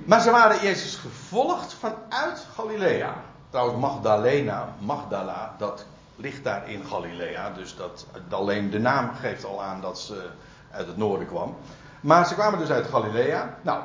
Maar 0.04 0.20
ze 0.20 0.30
waren 0.30 0.62
Jezus 0.62 0.96
gevolgd 0.96 1.74
vanuit 1.74 2.46
Galilea. 2.54 3.14
Trouwens, 3.50 3.80
Magdalena, 3.80 4.68
Magdala, 4.78 5.54
dat 5.58 5.84
ligt 6.16 6.44
daar 6.44 6.70
in 6.70 6.84
Galilea. 6.84 7.50
Dus 7.50 7.76
dat, 7.76 8.06
alleen 8.30 8.70
de 8.70 8.78
naam 8.78 9.10
geeft 9.14 9.44
al 9.44 9.62
aan 9.62 9.80
dat 9.80 9.98
ze 9.98 10.28
uit 10.70 10.86
het 10.86 10.96
noorden 10.96 11.26
kwam. 11.26 11.56
Maar 12.00 12.26
ze 12.26 12.34
kwamen 12.34 12.58
dus 12.58 12.70
uit 12.70 12.86
Galilea. 12.86 13.56
Nou, 13.62 13.82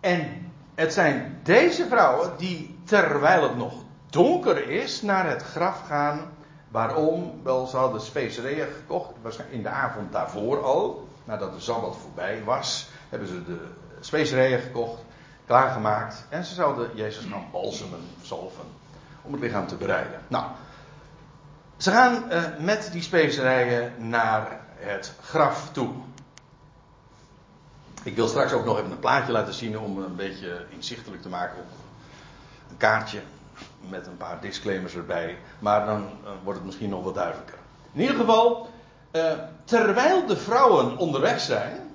en 0.00 0.52
het 0.74 0.92
zijn 0.92 1.40
deze 1.42 1.86
vrouwen 1.86 2.30
die, 2.36 2.78
terwijl 2.84 3.42
het 3.42 3.56
nog 3.56 3.72
donker 4.10 4.68
is, 4.68 5.02
naar 5.02 5.28
het 5.28 5.42
graf 5.42 5.82
gaan. 5.86 6.20
Waarom? 6.68 7.40
Wel, 7.42 7.66
ze 7.66 7.76
hadden 7.76 8.00
specerijen 8.00 8.68
gekocht. 8.72 9.10
Waarschijnlijk 9.22 9.58
in 9.58 9.64
de 9.64 9.76
avond 9.76 10.12
daarvoor 10.12 10.64
al. 10.64 11.08
Nadat 11.24 11.54
de 11.54 11.60
Sabbat 11.60 11.96
voorbij 11.96 12.42
was, 12.44 12.88
hebben 13.08 13.28
ze 13.28 13.44
de 13.44 13.58
specerijen 14.04 14.60
gekocht, 14.60 15.02
klaargemaakt. 15.46 16.24
En 16.28 16.44
ze 16.44 16.54
zouden 16.54 16.90
Jezus 16.94 17.24
gaan 17.24 17.46
balsemen, 17.52 18.00
zalven. 18.22 18.64
Om 19.22 19.32
het 19.32 19.42
lichaam 19.42 19.66
te 19.66 19.76
bereiden. 19.76 20.20
Nou, 20.28 20.44
ze 21.76 21.90
gaan 21.90 22.24
uh, 22.30 22.42
met 22.58 22.88
die 22.92 23.02
specerijen 23.02 23.92
naar 24.08 24.60
het 24.74 25.12
graf 25.20 25.68
toe. 25.72 25.90
Ik 28.02 28.16
wil 28.16 28.28
straks 28.28 28.52
ook 28.52 28.64
nog 28.64 28.78
even 28.78 28.90
een 28.90 28.98
plaatje 28.98 29.32
laten 29.32 29.54
zien 29.54 29.78
om 29.78 29.98
een 29.98 30.16
beetje 30.16 30.66
inzichtelijk 30.68 31.22
te 31.22 31.28
maken 31.28 31.58
op 31.58 31.66
een 32.70 32.76
kaartje 32.76 33.20
met 33.88 34.06
een 34.06 34.16
paar 34.16 34.40
disclaimers 34.40 34.94
erbij. 34.94 35.38
Maar 35.58 35.86
dan 35.86 36.10
wordt 36.42 36.58
het 36.58 36.66
misschien 36.66 36.90
nog 36.90 37.04
wat 37.04 37.14
duidelijker. 37.14 37.58
In 37.92 38.00
ieder 38.00 38.16
geval, 38.16 38.68
uh, 39.12 39.32
terwijl 39.64 40.26
de 40.26 40.36
vrouwen 40.36 40.96
onderweg 40.96 41.40
zijn, 41.40 41.91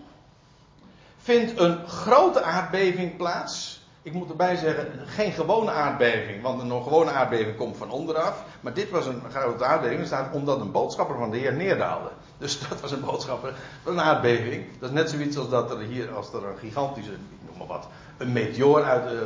vindt 1.27 1.59
een 1.59 1.87
grote 1.87 2.41
aardbeving 2.41 3.17
plaats. 3.17 3.81
Ik 4.01 4.13
moet 4.13 4.29
erbij 4.29 4.55
zeggen, 4.55 4.87
geen 5.05 5.31
gewone 5.31 5.71
aardbeving, 5.71 6.41
want 6.41 6.61
een 6.61 6.83
gewone 6.83 7.11
aardbeving 7.11 7.57
komt 7.57 7.77
van 7.77 7.91
onderaf. 7.91 8.43
Maar 8.61 8.73
dit 8.73 8.89
was 8.89 9.05
een 9.05 9.21
grote 9.29 9.65
aardbeving, 9.65 10.05
staat 10.05 10.33
omdat 10.33 10.59
een 10.59 10.71
boodschapper 10.71 11.17
van 11.17 11.31
de 11.31 11.37
Heer 11.37 11.53
neerdaalde. 11.53 12.09
Dus 12.37 12.59
dat 12.69 12.81
was 12.81 12.91
een 12.91 13.01
boodschapper 13.01 13.53
van 13.83 13.91
een 13.91 14.01
aardbeving. 14.01 14.65
Dat 14.79 14.89
is 14.89 14.95
net 14.95 15.09
zoiets 15.09 15.37
als 15.37 15.49
dat 15.49 15.71
er 15.71 15.79
hier, 15.79 16.11
als 16.11 16.33
er 16.33 16.45
een 16.45 16.57
gigantische, 16.57 17.11
ik 17.11 17.17
noem 17.47 17.57
maar 17.57 17.67
wat, 17.67 17.87
een 18.17 18.31
meteoor 18.31 18.83
uit 18.83 19.11
uh, 19.11 19.19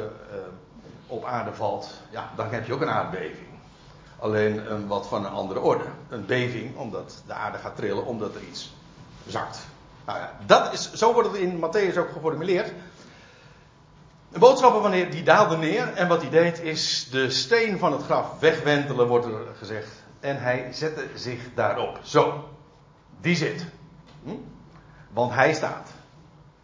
op 1.07 1.25
aarde 1.25 1.53
valt. 1.53 1.93
Ja, 2.09 2.29
dan 2.35 2.47
heb 2.49 2.65
je 2.65 2.73
ook 2.73 2.81
een 2.81 2.89
aardbeving. 2.89 3.49
Alleen 4.19 4.71
een 4.71 4.87
wat 4.87 5.07
van 5.07 5.25
een 5.25 5.31
andere 5.31 5.59
orde. 5.59 5.85
Een 6.09 6.25
beving, 6.25 6.77
omdat 6.77 7.23
de 7.27 7.33
aarde 7.33 7.57
gaat 7.57 7.75
trillen, 7.75 8.05
omdat 8.05 8.35
er 8.35 8.41
iets 8.49 8.73
zakt. 9.27 9.59
Nou 10.05 10.19
ja, 10.19 10.31
dat 10.45 10.73
is, 10.73 10.93
zo 10.93 11.13
wordt 11.13 11.31
het 11.31 11.37
in 11.37 11.57
Matthäus 11.57 11.97
ook 11.97 12.11
geformuleerd. 12.11 12.73
De 14.29 14.39
boodschapper 14.39 14.81
van 14.81 14.91
die 14.91 15.23
daalde 15.23 15.57
neer 15.57 15.93
en 15.93 16.07
wat 16.07 16.21
hij 16.21 16.29
deed 16.29 16.59
is 16.59 17.09
de 17.09 17.29
steen 17.29 17.77
van 17.77 17.91
het 17.91 18.03
graf 18.03 18.39
wegwentelen, 18.39 19.07
wordt 19.07 19.25
er 19.25 19.55
gezegd. 19.57 19.89
En 20.19 20.41
hij 20.41 20.67
zette 20.73 21.07
zich 21.15 21.53
daarop. 21.55 21.99
Zo, 22.03 22.49
die 23.21 23.35
zit. 23.35 23.65
Hm? 24.23 24.35
Want 25.09 25.33
hij 25.33 25.53
staat. 25.53 25.89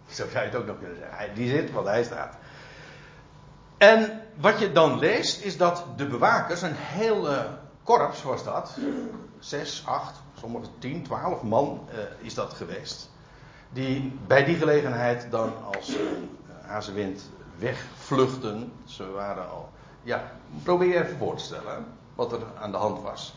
Zo 0.07 0.27
zou 0.31 0.43
je 0.43 0.49
het 0.49 0.55
ook 0.55 0.65
nog 0.65 0.77
kunnen 0.77 0.97
zeggen. 0.97 1.35
Die 1.35 1.49
zit, 1.49 1.71
want 1.71 1.87
hij 1.87 2.03
staat. 2.03 2.35
En 3.77 4.21
wat 4.35 4.59
je 4.59 4.71
dan 4.71 4.99
leest 4.99 5.43
is 5.43 5.57
dat 5.57 5.85
de 5.95 6.07
bewakers, 6.07 6.61
een 6.61 6.75
hele 6.75 7.47
korps 7.83 8.23
was 8.23 8.43
dat, 8.43 8.77
zes, 9.39 9.83
acht, 9.85 10.15
sommige 10.39 10.67
tien, 10.79 11.03
twaalf 11.03 11.41
man 11.41 11.87
uh, 11.89 12.25
is 12.25 12.33
dat 12.33 12.53
geweest. 12.53 13.09
Die 13.69 14.19
bij 14.27 14.45
die 14.45 14.55
gelegenheid 14.55 15.27
dan 15.29 15.53
als 15.75 15.87
een 15.87 16.37
hazenwind 16.61 17.29
wegvluchten. 17.57 18.71
Ze 18.85 19.11
waren 19.11 19.49
al. 19.49 19.69
Ja, 20.03 20.31
probeer 20.63 20.87
je 20.87 21.03
even 21.03 21.17
voor 21.17 21.35
te 21.35 21.43
stellen 21.43 21.85
wat 22.15 22.31
er 22.31 22.39
aan 22.59 22.71
de 22.71 22.77
hand 22.77 23.01
was. 23.01 23.35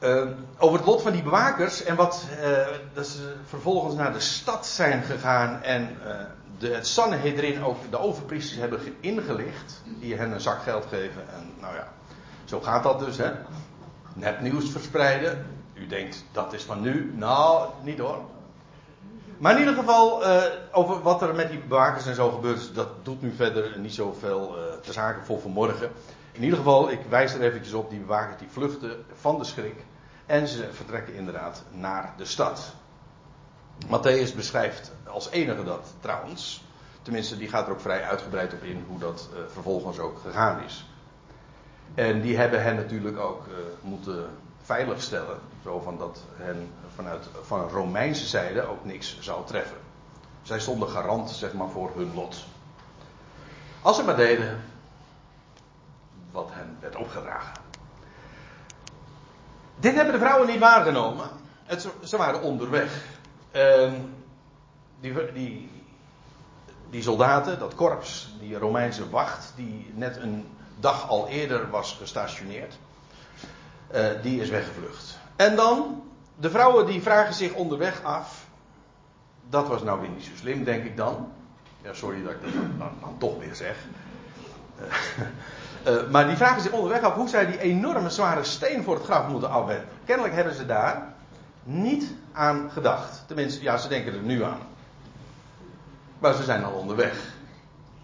Uh, 0.00 0.26
over 0.58 0.78
het 0.78 0.86
lot 0.86 1.02
van 1.02 1.12
die 1.12 1.22
bewakers 1.22 1.82
en 1.82 1.96
wat 1.96 2.26
uh, 2.42 2.66
dat 2.92 3.06
ze 3.06 3.34
vervolgens 3.44 3.94
naar 3.94 4.12
de 4.12 4.20
stad 4.20 4.66
zijn 4.66 5.02
gegaan 5.02 5.62
en 5.62 5.96
uh, 6.06 6.14
de, 6.58 6.68
het 6.68 6.86
Sanhedrin 6.86 7.62
ook 7.62 7.76
de 7.90 7.98
overpriesters 7.98 8.60
hebben 8.60 8.80
ingelicht, 9.00 9.82
die 9.84 10.14
hen 10.14 10.32
een 10.32 10.40
zak 10.40 10.62
geld 10.62 10.86
geven. 10.86 11.22
En 11.34 11.50
nou 11.60 11.74
ja, 11.74 11.88
zo 12.44 12.60
gaat 12.60 12.82
dat 12.82 12.98
dus, 12.98 13.16
hè. 13.16 13.30
Net 14.14 14.40
nieuws 14.40 14.70
verspreiden. 14.70 15.46
U 15.74 15.86
denkt 15.86 16.24
dat 16.32 16.52
is 16.52 16.62
van 16.62 16.80
nu. 16.80 17.12
Nou, 17.16 17.68
niet 17.82 17.98
hoor. 17.98 18.22
Maar 19.40 19.52
in 19.52 19.58
ieder 19.58 19.74
geval, 19.74 20.22
uh, 20.22 20.42
over 20.72 21.02
wat 21.02 21.22
er 21.22 21.34
met 21.34 21.50
die 21.50 21.58
bewakers 21.58 22.06
en 22.06 22.14
zo 22.14 22.30
gebeurt, 22.30 22.74
dat 22.74 22.88
doet 23.04 23.22
nu 23.22 23.32
verder 23.32 23.78
niet 23.78 23.94
zoveel 23.94 24.58
uh, 24.58 24.62
te 24.82 24.92
zaken 24.92 25.24
voor 25.24 25.40
vanmorgen. 25.40 25.90
In 26.32 26.42
ieder 26.42 26.58
geval, 26.58 26.90
ik 26.90 27.00
wijs 27.08 27.34
er 27.34 27.40
eventjes 27.40 27.74
op, 27.74 27.90
die 27.90 27.98
bewakers 27.98 28.38
die 28.38 28.48
vluchten 28.50 29.04
van 29.14 29.38
de 29.38 29.44
schrik. 29.44 29.84
En 30.26 30.48
ze 30.48 30.68
vertrekken 30.72 31.14
inderdaad 31.14 31.62
naar 31.70 32.14
de 32.16 32.24
stad. 32.24 32.74
Matthäus 33.86 34.36
beschrijft 34.36 34.92
als 35.06 35.30
enige 35.30 35.64
dat 35.64 35.94
trouwens. 36.00 36.64
Tenminste, 37.02 37.36
die 37.36 37.48
gaat 37.48 37.66
er 37.66 37.72
ook 37.72 37.80
vrij 37.80 38.02
uitgebreid 38.02 38.52
op 38.52 38.62
in 38.62 38.84
hoe 38.88 38.98
dat 38.98 39.28
uh, 39.32 39.38
vervolgens 39.52 39.98
ook 39.98 40.18
gegaan 40.18 40.62
is. 40.62 40.84
En 41.94 42.20
die 42.20 42.36
hebben 42.36 42.62
hen 42.62 42.76
natuurlijk 42.76 43.18
ook 43.18 43.42
moeten 43.80 44.26
veiligstellen. 44.62 45.38
Zo 45.62 45.80
van 45.80 45.98
dat 45.98 46.24
hen 46.36 46.70
vanuit 47.02 47.28
van 47.42 47.68
Romeinse 47.68 48.26
zijde 48.26 48.66
ook 48.66 48.84
niks 48.84 49.20
zou 49.20 49.46
treffen. 49.46 49.76
Zij 50.42 50.60
stonden 50.60 50.88
garant 50.88 51.30
zeg 51.30 51.52
maar, 51.52 51.68
voor 51.68 51.92
hun 51.94 52.14
lot. 52.14 52.44
Als 53.82 53.96
ze 53.96 54.04
maar 54.04 54.16
deden 54.16 54.64
wat 56.30 56.48
hen 56.52 56.76
werd 56.80 56.96
opgedragen. 56.96 57.52
Dit 59.76 59.94
hebben 59.94 60.12
de 60.12 60.20
vrouwen 60.20 60.48
niet 60.48 60.58
waargenomen. 60.58 61.30
Het, 61.64 61.88
ze 62.04 62.16
waren 62.16 62.42
onderweg. 62.42 63.04
En 63.50 64.14
die, 65.00 65.32
die, 65.32 65.70
die 66.90 67.02
soldaten, 67.02 67.58
dat 67.58 67.74
korps, 67.74 68.34
die 68.38 68.58
Romeinse 68.58 69.10
wacht, 69.10 69.52
die 69.56 69.92
net 69.94 70.16
een 70.16 70.46
dag 70.80 71.08
al 71.08 71.28
eerder 71.28 71.70
was 71.70 71.96
gestationeerd, 72.00 72.78
uh, 73.94 74.06
die 74.22 74.40
is 74.40 74.48
weggevlucht. 74.48 75.18
En 75.36 75.56
dan 75.56 76.02
de 76.40 76.50
vrouwen 76.50 76.86
die 76.86 77.02
vragen 77.02 77.34
zich 77.34 77.52
onderweg 77.52 78.02
af. 78.02 78.46
Dat 79.48 79.68
was 79.68 79.82
nou 79.82 80.00
weer 80.00 80.10
niet 80.10 80.24
zo 80.24 80.30
slim, 80.34 80.64
denk 80.64 80.84
ik 80.84 80.96
dan. 80.96 81.32
Ja, 81.82 81.92
sorry 81.92 82.22
dat 82.22 82.32
ik 82.32 82.42
dat 82.42 82.52
dan, 83.00 83.14
toch 83.18 83.38
weer 83.38 83.54
zeg. 83.54 83.76
Uh, 85.86 85.94
uh, 85.94 86.10
maar 86.10 86.26
die 86.26 86.36
vragen 86.36 86.62
zich 86.62 86.72
onderweg 86.72 87.02
af 87.02 87.14
hoe 87.14 87.28
zij 87.28 87.46
die 87.46 87.58
enorme 87.58 88.10
zware 88.10 88.44
steen 88.44 88.82
voor 88.82 88.94
het 88.94 89.04
graf 89.04 89.28
moeten 89.28 89.50
afwenden. 89.50 89.88
Kennelijk 90.04 90.34
hebben 90.34 90.54
ze 90.54 90.66
daar 90.66 91.14
niet 91.62 92.14
aan 92.32 92.70
gedacht. 92.70 93.22
Tenminste, 93.26 93.62
ja, 93.62 93.76
ze 93.76 93.88
denken 93.88 94.12
er 94.12 94.22
nu 94.22 94.44
aan. 94.44 94.60
Maar 96.18 96.34
ze 96.34 96.42
zijn 96.42 96.64
al 96.64 96.72
onderweg. 96.72 97.34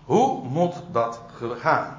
Hoe 0.04 0.44
moet 0.44 0.74
dat 0.92 1.20
gaan? 1.38 1.95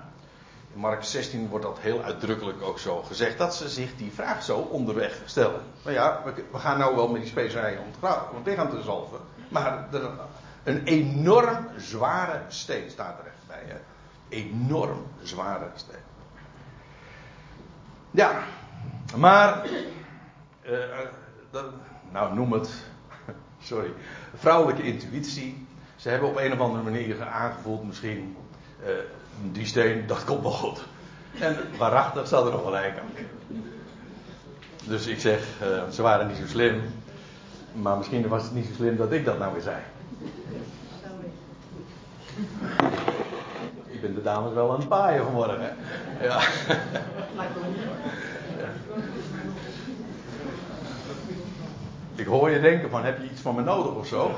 Mark 0.78 1.04
16 1.04 1.48
wordt 1.48 1.66
dat 1.66 1.80
heel 1.80 2.04
uitdrukkelijk 2.04 2.62
ook 2.62 2.80
zo 2.80 3.02
gezegd. 3.02 3.38
Dat 3.38 3.56
ze 3.56 3.70
zich 3.70 3.96
die 3.96 4.12
vraag 4.12 4.44
zo 4.44 4.58
onderweg 4.58 5.22
stellen. 5.26 5.62
Nou 5.84 5.96
ja, 5.96 6.22
we, 6.52 6.58
gaan 6.58 6.78
nou 6.78 6.96
wel 6.96 7.08
met 7.08 7.22
die 7.22 7.30
specerijen 7.30 7.80
om 7.80 8.08
het, 8.36 8.46
lichaam 8.46 8.70
te 8.70 8.82
zalven. 8.82 9.20
Maar 9.50 9.88
er, 9.94 10.10
een 10.64 10.84
enorm 10.84 11.68
zware 11.78 12.42
steen 12.48 12.90
staat 12.90 13.20
er 13.20 13.26
echt 13.26 13.48
bij. 13.48 13.64
Hè? 13.66 13.78
Enorm 14.30 15.06
zware 15.24 15.70
steen. 15.76 15.96
Ja, 18.12 18.44
maar 19.16 19.66
uh, 20.62 20.80
dat, 21.52 21.66
nou 22.12 22.34
noem 22.34 22.52
het, 22.52 22.70
sorry, 23.60 23.94
vrouwelijke 24.36 24.84
intuïtie. 24.84 25.68
Ze 25.96 26.10
hebben 26.10 26.30
op 26.30 26.38
een 26.38 26.54
of 26.54 26.60
andere 26.60 26.84
manier 26.84 27.26
aangevoeld 27.26 27.84
misschien, 27.84 28.38
uh, 28.82 28.88
die 29.42 29.66
steen, 29.66 30.08
dat 30.08 30.24
komt 30.24 30.42
wel 30.42 30.52
goed. 30.52 30.86
En 31.40 31.58
waarachtig 31.78 32.28
staat 32.28 32.46
er 32.46 32.52
nog 32.52 32.64
gelijk 32.64 33.00
aan. 33.00 33.26
Dus 34.84 35.08
ik 35.08 35.20
zeg, 35.20 35.40
uh, 35.62 35.90
ze 35.92 36.02
waren 36.02 36.28
niet 36.28 36.38
zo 36.38 36.48
slim. 36.48 36.82
Maar 37.74 37.98
misschien 37.98 38.28
was 38.28 38.44
het 38.44 38.54
niet 38.54 38.66
zo 38.66 38.74
slim 38.74 38.98
dat 38.98 39.12
ik 39.12 39.26
dat 39.26 39.40
nou 39.40 39.54
weer 39.54 39.62
zei. 39.62 39.78
Ik 43.86 44.02
ben 44.02 44.16
de 44.16 44.22
dames 44.22 44.54
wel 44.54 44.72
aan 44.72 44.80
het 44.80 44.88
paaien 44.88 45.24
vanmorgen. 45.24 45.60
Hè? 45.60 45.70
Ja. 46.26 46.42
Ik 52.16 52.26
hoor 52.26 52.50
je 52.50 52.62
denken 52.62 52.90
van, 52.90 53.04
heb 53.04 53.22
je 53.22 53.30
iets 53.30 53.42
van 53.42 53.56
me 53.56 53.62
nodig 53.62 53.94
of 53.94 54.08
zo? 54.08 54.32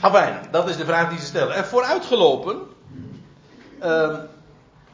Afijn, 0.00 0.38
dat 0.50 0.68
is 0.68 0.76
de 0.76 0.84
vraag 0.84 1.08
die 1.08 1.18
ze 1.18 1.24
stellen. 1.24 1.54
En 1.54 1.64
vooruitgelopen, 1.64 2.60
uh, 3.82 4.18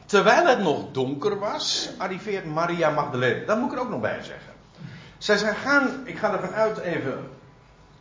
terwijl 0.07 0.47
het 0.47 0.59
nog 0.59 0.85
donker 0.93 1.39
was, 1.39 1.91
arriveert 1.99 2.45
Maria 2.45 2.91
Magdalene. 2.91 3.45
Dat 3.45 3.59
moet 3.59 3.73
ik 3.73 3.79
er 3.79 3.85
ook 3.85 3.91
nog 3.91 4.01
bij 4.01 4.23
zeggen. 4.23 4.53
Zij 5.19 5.37
zijn 5.37 5.55
gaan, 5.55 6.03
ik 6.05 6.19
ga 6.19 6.33
ervan 6.33 6.55
uit 6.55 6.79
even, 6.79 7.31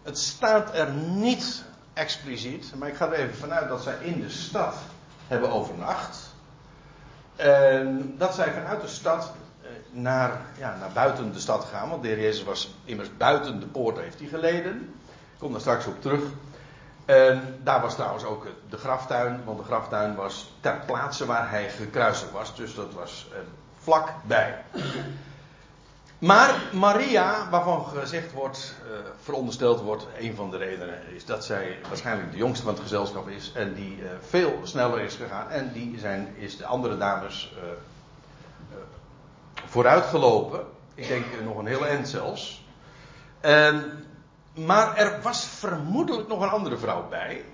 het 0.03 0.19
staat 0.19 0.75
er 0.75 0.91
niet 0.93 1.63
expliciet, 1.93 2.73
maar 2.77 2.87
ik 2.87 2.95
ga 2.95 3.05
er 3.05 3.13
even 3.13 3.35
vanuit 3.35 3.69
dat 3.69 3.83
zij 3.83 3.95
in 4.01 4.21
de 4.21 4.29
stad 4.29 4.75
hebben 5.27 5.51
overnacht. 5.51 6.33
En 7.35 8.15
dat 8.17 8.35
zij 8.35 8.51
vanuit 8.53 8.81
de 8.81 8.87
stad 8.87 9.31
eh, 9.61 9.69
naar, 9.91 10.41
ja, 10.57 10.77
naar 10.79 10.91
buiten 10.93 11.33
de 11.33 11.39
stad 11.39 11.67
gaan, 11.71 11.89
want 11.89 12.03
de 12.03 12.09
Jezus 12.09 12.43
was 12.43 12.75
immers 12.85 13.17
buiten 13.17 13.59
de 13.59 13.67
poort, 13.67 13.97
heeft 13.97 14.19
hij 14.19 14.27
geleden. 14.27 14.93
Ik 15.33 15.41
kom 15.41 15.51
daar 15.51 15.61
straks 15.61 15.85
op 15.85 16.01
terug. 16.01 16.21
En 17.05 17.59
daar 17.63 17.81
was 17.81 17.95
trouwens 17.95 18.23
ook 18.23 18.47
de 18.69 18.77
graftuin, 18.77 19.41
want 19.43 19.57
de 19.57 19.63
graftuin 19.63 20.15
was 20.15 20.53
ter 20.59 20.79
plaatse 20.85 21.25
waar 21.25 21.49
hij 21.49 21.69
gekruisigd 21.69 22.31
was, 22.31 22.55
dus 22.55 22.75
dat 22.75 22.93
was 22.93 23.27
eh, 23.31 23.37
vlakbij. 23.79 24.63
Maar 26.19 26.61
Maria, 26.73 27.49
waarvan 27.49 27.85
gezegd 27.85 28.31
wordt, 28.31 28.75
uh, 28.83 28.91
verondersteld 29.21 29.81
wordt, 29.81 30.07
een 30.19 30.35
van 30.35 30.51
de 30.51 30.57
redenen 30.57 31.13
is 31.15 31.25
dat 31.25 31.45
zij 31.45 31.77
waarschijnlijk 31.87 32.31
de 32.31 32.37
jongste 32.37 32.63
van 32.63 32.73
het 32.73 32.83
gezelschap 32.83 33.29
is 33.29 33.51
en 33.55 33.73
die 33.73 33.97
uh, 33.97 34.09
veel 34.27 34.59
sneller 34.63 34.99
is 34.99 35.15
gegaan 35.15 35.49
en 35.49 35.71
die 35.73 35.99
zijn, 35.99 36.35
is 36.37 36.57
de 36.57 36.65
andere 36.65 36.97
dames 36.97 37.53
uh, 37.57 37.63
vooruitgelopen. 39.65 40.59
Ik 40.93 41.07
denk 41.07 41.25
nog 41.43 41.57
een 41.57 41.65
hele 41.65 41.87
eind 41.87 42.09
zelfs. 42.09 42.65
En, 43.39 44.05
maar 44.55 44.97
er 44.97 45.21
was 45.21 45.45
vermoedelijk 45.45 46.27
nog 46.27 46.41
een 46.41 46.49
andere 46.49 46.77
vrouw 46.77 47.07
bij. 47.09 47.45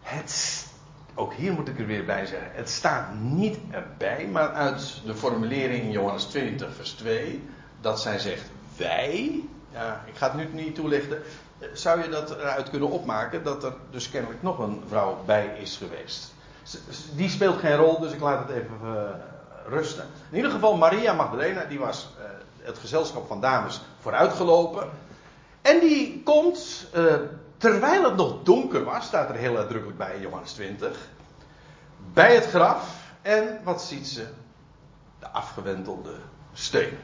Het 0.00 0.66
ook 1.14 1.34
hier 1.34 1.52
moet 1.52 1.68
ik 1.68 1.78
er 1.78 1.86
weer 1.86 2.04
bij 2.04 2.26
zeggen, 2.26 2.50
het 2.52 2.70
staat 2.70 3.14
niet 3.14 3.58
erbij, 3.70 4.28
maar 4.32 4.52
uit 4.52 5.00
de 5.04 5.14
formulering 5.14 5.82
in 5.82 5.90
Johannes 5.90 6.24
20, 6.24 6.74
vers 6.74 6.90
2, 6.90 7.48
dat 7.80 8.00
zij 8.00 8.18
zegt 8.18 8.50
wij, 8.76 9.44
ja, 9.72 10.04
ik 10.06 10.16
ga 10.16 10.26
het 10.26 10.54
nu 10.54 10.62
niet 10.62 10.74
toelichten, 10.74 11.22
zou 11.72 12.02
je 12.02 12.08
dat 12.08 12.30
eruit 12.30 12.70
kunnen 12.70 12.90
opmaken 12.90 13.42
dat 13.42 13.64
er 13.64 13.74
dus 13.90 14.10
kennelijk 14.10 14.42
nog 14.42 14.58
een 14.58 14.82
vrouw 14.88 15.22
bij 15.26 15.56
is 15.60 15.76
geweest. 15.76 16.34
Die 17.14 17.28
speelt 17.28 17.58
geen 17.58 17.76
rol, 17.76 18.00
dus 18.00 18.12
ik 18.12 18.20
laat 18.20 18.48
het 18.48 18.56
even 18.56 18.78
uh, 18.84 18.90
rusten. 19.68 20.04
In 20.30 20.36
ieder 20.36 20.50
geval, 20.50 20.76
Maria 20.76 21.12
Magdalena, 21.12 21.64
die 21.64 21.78
was 21.78 22.08
uh, 22.18 22.24
het 22.66 22.78
gezelschap 22.78 23.26
van 23.26 23.40
dames 23.40 23.80
vooruitgelopen. 24.00 24.90
En 25.62 25.80
die 25.80 26.22
komt 26.22 26.86
uh, 26.94 27.14
Terwijl 27.62 28.04
het 28.04 28.16
nog 28.16 28.42
donker 28.42 28.84
was, 28.84 29.06
staat 29.06 29.28
er 29.28 29.34
heel 29.34 29.56
uitdrukkelijk 29.56 29.98
bij 29.98 30.14
in 30.14 30.20
Johannes 30.20 30.52
20. 30.52 31.08
Bij 32.12 32.34
het 32.34 32.46
graf. 32.46 33.00
En 33.20 33.60
wat 33.64 33.82
ziet 33.82 34.06
ze? 34.06 34.26
De 35.18 35.28
afgewentelde 35.28 36.14
steen. 36.52 36.98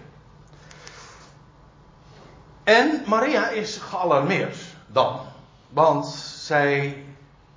En 2.64 3.02
Maria 3.06 3.48
is 3.48 3.76
gealarmeerd 3.76 4.56
dan. 4.86 5.20
Want 5.68 6.06
zij 6.36 7.04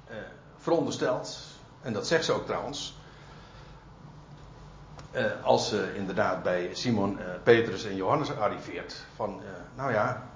eh, 0.08 0.16
veronderstelt, 0.58 1.40
en 1.82 1.94
dat 1.94 2.08
zegt 2.08 2.26
ze 2.26 2.32
ook 2.32 2.46
trouwens. 2.46 2.96
Eh, 5.12 5.26
als 5.44 5.70
ze 5.70 5.96
inderdaad 5.96 6.44
bij 6.44 6.70
Simon, 6.74 7.20
eh, 7.20 7.26
Petrus 7.44 7.86
en 7.86 7.96
Johannes 7.96 8.36
arriveert. 8.36 9.06
Van, 9.16 9.42
eh, 9.44 9.50
nou 9.76 9.92
ja, 9.92 10.31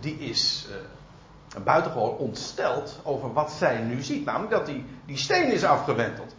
die 0.00 0.18
is 0.18 0.66
eh, 0.70 1.62
buitengewoon 1.62 2.16
ontsteld 2.16 3.00
over 3.02 3.32
wat 3.32 3.50
zij 3.50 3.80
nu 3.80 4.02
ziet. 4.02 4.24
Namelijk 4.24 4.50
dat 4.50 4.66
die, 4.66 4.86
die 5.06 5.18
steen 5.18 5.52
is 5.52 5.64
afgewenteld. 5.64 6.34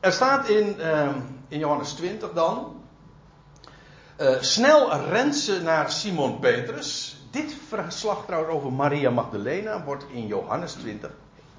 Er 0.00 0.12
staat 0.12 0.48
in, 0.48 0.76
uh, 0.78 1.08
in 1.48 1.58
Johannes 1.58 1.92
20 1.92 2.32
dan. 2.32 2.80
Uh, 4.18 4.40
snel 4.40 4.96
rent 4.96 5.36
ze 5.36 5.62
naar 5.62 5.90
Simon 5.90 6.38
Petrus. 6.38 7.16
Dit 7.30 7.54
verslag 7.68 8.24
trouwens 8.24 8.54
over 8.54 8.72
Maria 8.72 9.10
Magdalena 9.10 9.84
wordt 9.84 10.04
in 10.10 10.26
Johannes 10.26 10.72
20 10.72 11.10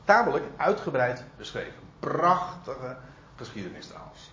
tamelijk 0.03 0.45
uitgebreid 0.57 1.23
beschreven. 1.37 1.73
Prachtige 1.99 2.97
geschiedenis 3.35 3.87
trouwens. 3.87 4.31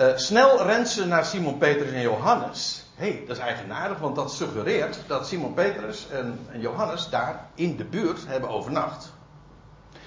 Uh, 0.00 0.16
snel 0.16 0.62
rent 0.62 0.88
ze 0.88 1.06
naar 1.06 1.24
Simon 1.24 1.58
Petrus 1.58 1.92
en 1.92 2.00
Johannes 2.00 2.85
Hé, 2.96 3.10
hey, 3.10 3.24
dat 3.26 3.36
is 3.36 3.42
eigenaardig, 3.42 3.98
want 3.98 4.16
dat 4.16 4.32
suggereert 4.32 4.98
dat 5.06 5.26
Simon 5.26 5.54
Petrus 5.54 6.08
en, 6.10 6.38
Johannes 6.52 7.08
daar 7.08 7.46
in 7.54 7.76
de 7.76 7.84
buurt 7.84 8.26
hebben 8.26 8.50
overnacht. 8.50 9.12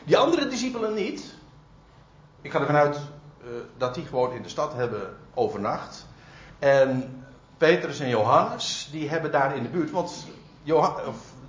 Die 0.06 0.18
andere 0.18 0.48
discipelen 0.48 0.94
niet. 0.94 1.36
Ik 2.42 2.52
ga 2.52 2.60
ervan 2.60 2.76
uit 2.76 2.96
uh, 2.96 3.50
dat 3.78 3.96
die 3.96 4.06
gewoon 4.06 4.34
in 4.34 4.42
de 4.42 4.50
stad 4.50 4.74
hebben 4.74 5.18
overnacht. 5.34 6.06
En 6.60 7.24
Petrus 7.58 8.00
en 8.00 8.10
Johannes, 8.10 8.90
die 8.92 9.10
hebben 9.10 9.32
daar 9.32 9.56
in 9.56 9.64
de 9.64 9.70
buurt. 9.70 9.92
Want 9.92 10.28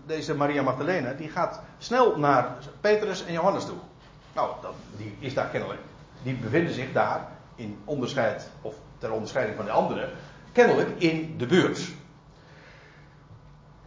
deze 0.07 0.35
Maria 0.35 0.63
Magdalena, 0.63 1.13
die 1.13 1.29
gaat 1.29 1.61
snel 1.79 2.19
naar 2.19 2.57
Petrus 2.81 3.25
en 3.25 3.33
Johannes 3.33 3.65
toe. 3.65 3.79
Nou, 4.35 4.51
die 4.97 5.17
is 5.19 5.35
daar 5.35 5.49
kennelijk. 5.49 5.81
Die 6.23 6.35
bevinden 6.35 6.75
zich 6.75 6.93
daar 6.93 7.29
in 7.55 7.79
onderscheid, 7.85 8.49
of 8.61 8.75
ter 8.99 9.13
onderscheiding 9.13 9.57
van 9.57 9.65
de 9.65 9.71
anderen, 9.71 10.11
kennelijk 10.53 11.01
in 11.01 11.39
de 11.39 11.47
buurt. 11.47 11.81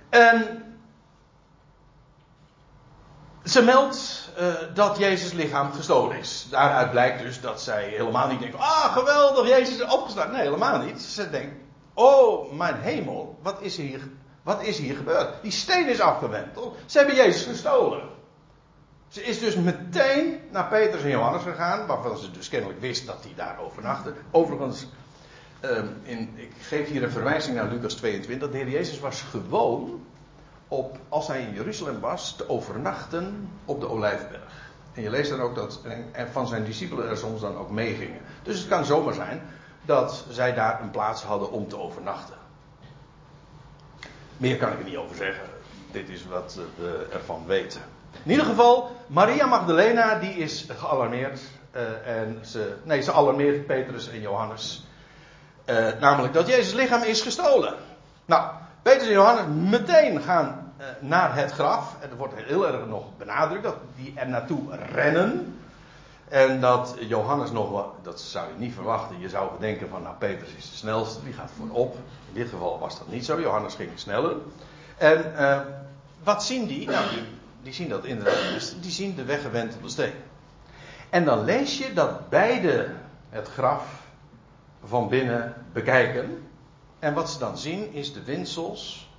En 0.10 0.63
ze 3.43 3.62
meldt 3.62 4.32
uh, 4.39 4.54
dat 4.73 4.97
Jezus 4.97 5.32
lichaam 5.32 5.71
gestolen 5.71 6.17
is. 6.17 6.47
Daaruit 6.49 6.91
blijkt 6.91 7.21
dus 7.21 7.41
dat 7.41 7.62
zij 7.62 7.84
helemaal 7.84 8.28
niet 8.28 8.39
denkt: 8.39 8.58
ah 8.58 8.93
geweldig, 8.93 9.47
Jezus 9.47 9.76
is 9.76 9.93
opgestaan. 9.93 10.32
Nee, 10.32 10.41
helemaal 10.41 10.80
niet. 10.80 11.02
Ze 11.02 11.30
denkt: 11.30 11.56
oh 11.93 12.52
mijn 12.52 12.82
hemel, 12.82 13.39
wat 13.41 13.62
is 13.62 13.78
hier, 13.78 13.99
wat 14.43 14.63
is 14.63 14.78
hier 14.78 14.95
gebeurd? 14.95 15.41
Die 15.41 15.52
steen 15.52 15.88
is 15.88 15.99
afgewenteld. 15.99 16.78
Ze 16.86 16.97
hebben 16.97 17.15
Jezus 17.15 17.43
gestolen. 17.45 18.10
Ze 19.08 19.23
is 19.23 19.39
dus 19.39 19.56
meteen 19.56 20.39
naar 20.52 20.67
Petrus 20.67 21.04
en 21.04 21.10
Johannes 21.10 21.43
gegaan, 21.43 21.88
waarvan 21.88 22.17
ze 22.17 22.32
dus 22.32 22.49
kennelijk 22.49 22.80
wist 22.80 23.06
dat 23.06 23.23
die 23.23 23.36
daar 23.36 23.60
overnachten. 23.60 24.15
Overigens 24.32 24.86
in, 26.04 26.34
ik 26.36 26.52
geef 26.62 26.88
hier 26.88 27.04
een 27.04 27.12
verwijzing 27.12 27.56
naar 27.56 27.67
Lucas 27.67 27.93
22. 27.93 28.52
De 28.52 28.58
Heer 28.58 28.69
Jezus 28.69 28.99
was 28.99 29.21
gewoon 29.21 30.06
op, 30.67 30.97
als 31.10 31.28
hij 31.28 31.41
in 31.41 31.54
Jeruzalem 31.54 31.99
was, 31.99 32.36
te 32.36 32.49
overnachten 32.49 33.49
op 33.65 33.80
de 33.80 33.89
Olijfberg. 33.89 34.71
En 34.93 35.02
je 35.02 35.10
leest 35.10 35.30
dan 35.30 35.41
ook 35.41 35.56
dat 35.56 35.82
en 36.12 36.32
van 36.32 36.47
zijn 36.47 36.63
discipelen 36.63 37.10
er 37.10 37.17
soms 37.17 37.41
dan 37.41 37.58
ook 37.58 37.69
meegingen. 37.69 38.21
Dus 38.43 38.58
het 38.60 38.67
kan 38.67 38.86
zomaar 38.86 39.13
zijn 39.13 39.41
dat 39.86 40.26
zij 40.30 40.54
daar 40.54 40.82
een 40.82 40.91
plaats 40.91 41.23
hadden 41.23 41.52
om 41.52 41.67
te 41.67 41.78
overnachten. 41.78 42.36
Meer 44.38 44.58
kan 44.58 44.71
ik 44.71 44.80
er 44.80 44.86
niet 44.86 44.97
over 44.97 45.15
zeggen. 45.15 45.45
Dit 45.91 46.10
is 46.10 46.26
wat 46.26 46.60
we 46.76 47.08
ervan 47.12 47.45
weten. 47.45 47.82
In 48.23 48.32
ieder 48.32 48.45
geval, 48.45 48.95
Maria 49.08 49.45
Magdalena 49.45 50.19
die 50.19 50.34
is 50.34 50.65
gealarmeerd. 50.69 51.39
Uh, 51.76 52.08
en 52.08 52.39
ze, 52.41 52.76
nee, 52.84 53.02
ze 53.02 53.12
alarmeert 53.12 53.65
Petrus 53.65 54.10
en 54.10 54.21
Johannes. 54.21 54.86
Uh, 55.65 55.88
namelijk 55.99 56.34
dat 56.34 56.47
Jezus 56.47 56.73
lichaam 56.73 57.04
is 57.04 57.21
gestolen. 57.21 57.73
Nou, 58.26 58.52
Petrus 58.82 59.08
en 59.08 59.13
Johannes 59.13 59.69
meteen 59.69 60.21
gaan 60.21 60.73
uh, 60.80 60.86
naar 60.99 61.36
het 61.36 61.52
graf. 61.52 61.95
En 62.02 62.10
er 62.10 62.15
wordt 62.15 62.34
heel 62.36 62.67
erg 62.67 62.86
nog 62.88 63.04
benadrukt 63.17 63.63
dat 63.63 63.76
die 63.95 64.13
er 64.15 64.28
naartoe 64.28 64.76
rennen. 64.76 65.58
En 66.28 66.62
dat 66.62 66.95
Johannes 66.99 67.52
nog 67.52 67.69
wat, 67.71 67.93
dat 68.02 68.21
zou 68.21 68.47
je 68.47 68.54
niet 68.58 68.73
verwachten. 68.73 69.19
Je 69.19 69.30
zou 69.30 69.49
denken 69.60 69.89
van, 69.89 70.02
nou, 70.02 70.15
Petrus 70.15 70.54
is 70.58 70.69
de 70.69 70.76
snelste, 70.76 71.23
die 71.23 71.34
gaat 71.34 71.52
voorop. 71.58 71.95
In 72.28 72.34
dit 72.34 72.49
geval 72.49 72.80
was 72.80 72.97
dat 72.97 73.08
niet 73.08 73.26
zo. 73.26 73.41
Johannes 73.41 73.76
ging 73.76 73.91
sneller. 73.95 74.36
En 74.97 75.34
uh, 75.38 75.60
wat 76.23 76.43
zien 76.43 76.67
die? 76.67 76.88
Nou, 76.88 77.06
die, 77.63 77.73
zien 77.73 77.89
dat 77.89 78.06
inderdaad. 78.06 78.76
Die 78.82 78.91
zien 78.91 79.15
de 79.15 79.23
weggewentelde 79.23 79.89
steen. 79.89 80.13
En 81.10 81.26
dan 81.26 81.43
lees 81.43 81.78
je 81.78 81.93
dat 81.93 82.30
beide 82.30 82.89
het 83.30 83.47
graf 83.47 84.03
van 84.84 85.08
binnen 85.08 85.54
bekijken. 85.74 86.48
En 87.00 87.13
wat 87.13 87.30
ze 87.30 87.39
dan 87.39 87.58
zien 87.58 87.93
is 87.93 88.13
de 88.13 88.24
winsels 88.24 89.10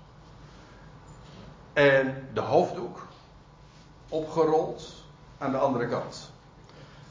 en 1.72 2.28
de 2.32 2.40
hoofddoek 2.40 3.06
opgerold 4.08 4.92
aan 5.38 5.50
de 5.50 5.58
andere 5.58 5.88
kant. 5.88 6.30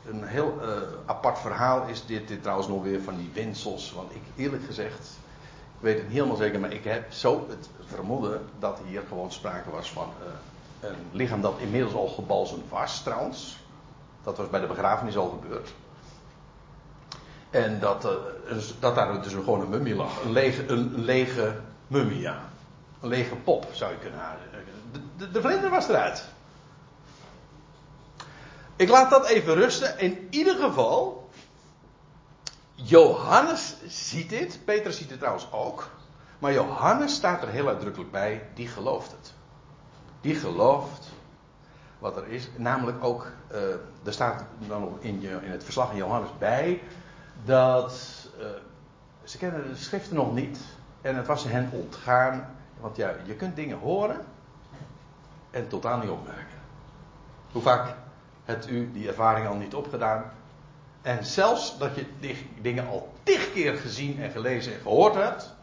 Een 0.05 0.23
heel 0.23 0.57
uh, 0.61 0.67
apart 1.05 1.39
verhaal 1.39 1.87
is 1.87 2.05
dit, 2.05 2.27
dit 2.27 2.41
trouwens 2.41 2.67
nog 2.67 2.83
weer 2.83 3.01
van 3.01 3.17
die 3.17 3.29
winsels. 3.33 3.93
Want 3.93 4.11
ik 4.11 4.21
eerlijk 4.35 4.63
gezegd, 4.63 5.17
ik 5.77 5.79
weet 5.79 5.97
het 5.97 6.03
niet 6.03 6.13
helemaal 6.13 6.35
zeker, 6.35 6.59
maar 6.59 6.71
ik 6.71 6.83
heb 6.83 7.11
zo 7.11 7.45
het 7.49 7.69
vermoeden 7.85 8.41
dat 8.59 8.79
hier 8.85 9.01
gewoon 9.07 9.31
sprake 9.31 9.69
was 9.69 9.91
van 9.91 10.09
uh, 10.19 10.89
een 10.89 10.95
lichaam 11.11 11.41
dat 11.41 11.55
inmiddels 11.57 11.93
al 11.93 12.07
gebalsemd 12.07 12.69
was 12.69 13.03
trouwens. 13.03 13.57
Dat 14.23 14.37
was 14.37 14.49
bij 14.49 14.59
de 14.59 14.67
begrafenis 14.67 15.17
al 15.17 15.29
gebeurd. 15.29 15.73
En 17.53 17.79
dat, 17.79 18.05
uh, 18.05 18.57
dat 18.79 18.95
daar 18.95 19.21
dus 19.21 19.33
gewoon 19.33 19.61
een 19.61 19.69
mummie 19.69 19.95
lag. 19.95 20.23
Een 20.23 20.31
lege, 20.31 20.67
een 20.67 21.03
lege 21.03 21.55
mummie, 21.87 22.19
ja. 22.19 22.39
Een 23.01 23.09
lege 23.09 23.35
pop 23.35 23.67
zou 23.71 23.91
je 23.91 23.97
kunnen 23.97 24.19
halen. 24.19 24.39
De, 24.91 24.99
de, 25.17 25.31
de 25.31 25.41
vlinder 25.41 25.69
was 25.69 25.87
eruit. 25.87 26.25
Ik 28.75 28.89
laat 28.89 29.09
dat 29.09 29.25
even 29.25 29.53
rusten. 29.53 29.99
In 29.99 30.27
ieder 30.29 30.55
geval, 30.55 31.29
Johannes 32.73 33.75
ziet 33.87 34.29
dit. 34.29 34.59
Petrus 34.65 34.97
ziet 34.97 35.09
het 35.09 35.19
trouwens 35.19 35.51
ook. 35.51 35.89
Maar 36.39 36.53
Johannes 36.53 37.15
staat 37.15 37.41
er 37.41 37.49
heel 37.49 37.67
uitdrukkelijk 37.67 38.11
bij. 38.11 38.47
Die 38.53 38.67
gelooft 38.67 39.11
het. 39.11 39.33
Die 40.21 40.35
gelooft 40.35 41.09
wat 41.99 42.17
er 42.17 42.27
is. 42.27 42.49
Namelijk 42.55 43.03
ook, 43.03 43.31
uh, 43.51 43.59
er 44.03 44.13
staat 44.13 44.43
dan 44.67 44.97
in, 44.99 45.21
in 45.21 45.51
het 45.51 45.63
verslag 45.63 45.87
van 45.87 45.97
Johannes 45.97 46.29
bij. 46.39 46.81
Dat 47.45 47.93
uh, 48.39 48.45
ze 49.23 49.37
kennen 49.37 49.69
de 49.69 49.75
schriften 49.75 50.15
nog 50.15 50.33
niet. 50.33 50.59
En 51.01 51.15
het 51.15 51.27
was 51.27 51.43
hen 51.43 51.69
ontgaan. 51.71 52.55
Want 52.79 52.95
ja, 52.95 53.13
je 53.25 53.33
kunt 53.33 53.55
dingen 53.55 53.77
horen. 53.77 54.25
En 55.51 55.67
totaal 55.67 55.97
niet 55.97 56.09
opmerken. 56.09 56.57
Hoe 57.51 57.61
vaak 57.61 57.95
hebt 58.45 58.69
u 58.69 58.91
die 58.91 59.07
ervaring 59.07 59.47
al 59.47 59.55
niet 59.55 59.73
opgedaan. 59.73 60.31
En 61.01 61.25
zelfs 61.25 61.77
dat 61.77 61.95
je 61.95 62.05
dingen 62.61 62.87
al 62.87 63.13
tig 63.23 63.51
keer 63.51 63.75
gezien 63.75 64.21
en 64.21 64.31
gelezen 64.31 64.73
en 64.73 64.79
gehoord 64.79 65.15
hebt. 65.15 65.53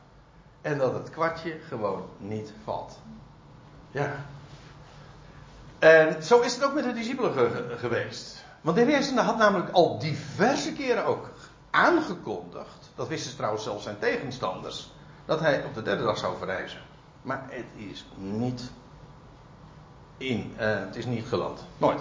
En 0.60 0.78
dat 0.78 0.94
het 0.94 1.10
kwartje 1.10 1.56
gewoon 1.68 2.08
niet 2.18 2.52
valt. 2.64 2.98
Ja. 3.90 4.12
En 5.78 6.22
zo 6.22 6.40
is 6.40 6.54
het 6.54 6.64
ook 6.64 6.74
met 6.74 6.84
de 6.84 6.92
discipelen 6.92 7.32
ge 7.32 7.74
geweest. 7.78 8.44
Want 8.60 8.76
de 8.76 8.82
Heer 8.82 9.22
had 9.22 9.38
namelijk 9.38 9.70
al 9.70 9.98
diverse 9.98 10.72
keren 10.72 11.04
ook 11.04 11.30
aangekondigd. 11.70 12.90
Dat 12.94 13.08
wisten 13.08 13.36
trouwens 13.36 13.64
zelfs 13.64 13.82
zijn 13.82 13.98
tegenstanders. 13.98 14.90
Dat 15.24 15.40
hij 15.40 15.64
op 15.64 15.74
de 15.74 15.82
derde 15.82 16.04
dag 16.04 16.18
zou 16.18 16.36
verrijzen. 16.38 16.80
Maar 17.22 17.46
het 17.48 17.66
is 17.90 18.04
niet 18.16 18.70
in. 20.16 20.54
Uh, 20.54 20.78
het 20.78 20.96
is 20.96 21.06
niet 21.06 21.26
geland. 21.26 21.64
Nooit. 21.78 22.00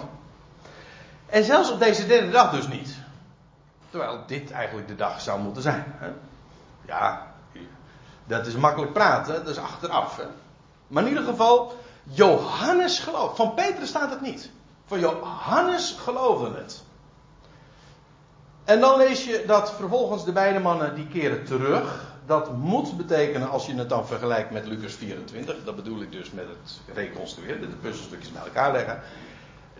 En 1.26 1.44
zelfs 1.44 1.70
op 1.70 1.78
deze 1.78 2.06
derde 2.06 2.30
dag 2.30 2.50
dus 2.50 2.68
niet. 2.68 2.96
Terwijl 3.90 4.22
dit 4.26 4.50
eigenlijk 4.50 4.88
de 4.88 4.96
dag 4.96 5.20
zou 5.20 5.40
moeten 5.40 5.62
zijn. 5.62 5.84
Hè? 5.86 6.10
Ja, 6.86 7.32
dat 8.24 8.46
is 8.46 8.54
makkelijk 8.54 8.92
praten, 8.92 9.34
dat 9.34 9.48
is 9.48 9.58
achteraf. 9.58 10.16
Hè? 10.16 10.26
Maar 10.86 11.02
in 11.02 11.08
ieder 11.08 11.24
geval, 11.24 11.76
Johannes 12.02 12.98
gelooft. 12.98 13.36
Van 13.36 13.54
Petrus 13.54 13.88
staat 13.88 14.10
het 14.10 14.20
niet. 14.20 14.50
Van 14.86 15.00
Johannes 15.00 15.96
geloofde 15.98 16.58
het. 16.58 16.82
En 18.64 18.80
dan 18.80 18.98
lees 18.98 19.24
je 19.24 19.44
dat 19.46 19.72
vervolgens 19.72 20.24
de 20.24 20.32
beide 20.32 20.58
mannen 20.58 20.94
die 20.94 21.06
keren 21.06 21.44
terug. 21.44 22.08
Dat 22.26 22.56
moet 22.56 22.96
betekenen, 22.96 23.50
als 23.50 23.66
je 23.66 23.74
het 23.74 23.88
dan 23.88 24.06
vergelijkt 24.06 24.50
met 24.50 24.66
Lucas 24.66 24.92
24, 24.92 25.56
dat 25.64 25.76
bedoel 25.76 26.02
ik 26.02 26.12
dus 26.12 26.30
met 26.30 26.44
het 26.48 26.94
reconstrueren, 26.94 27.60
de 27.60 27.76
puzzelstukjes 27.76 28.32
bij 28.32 28.42
elkaar 28.42 28.72
leggen 28.72 29.02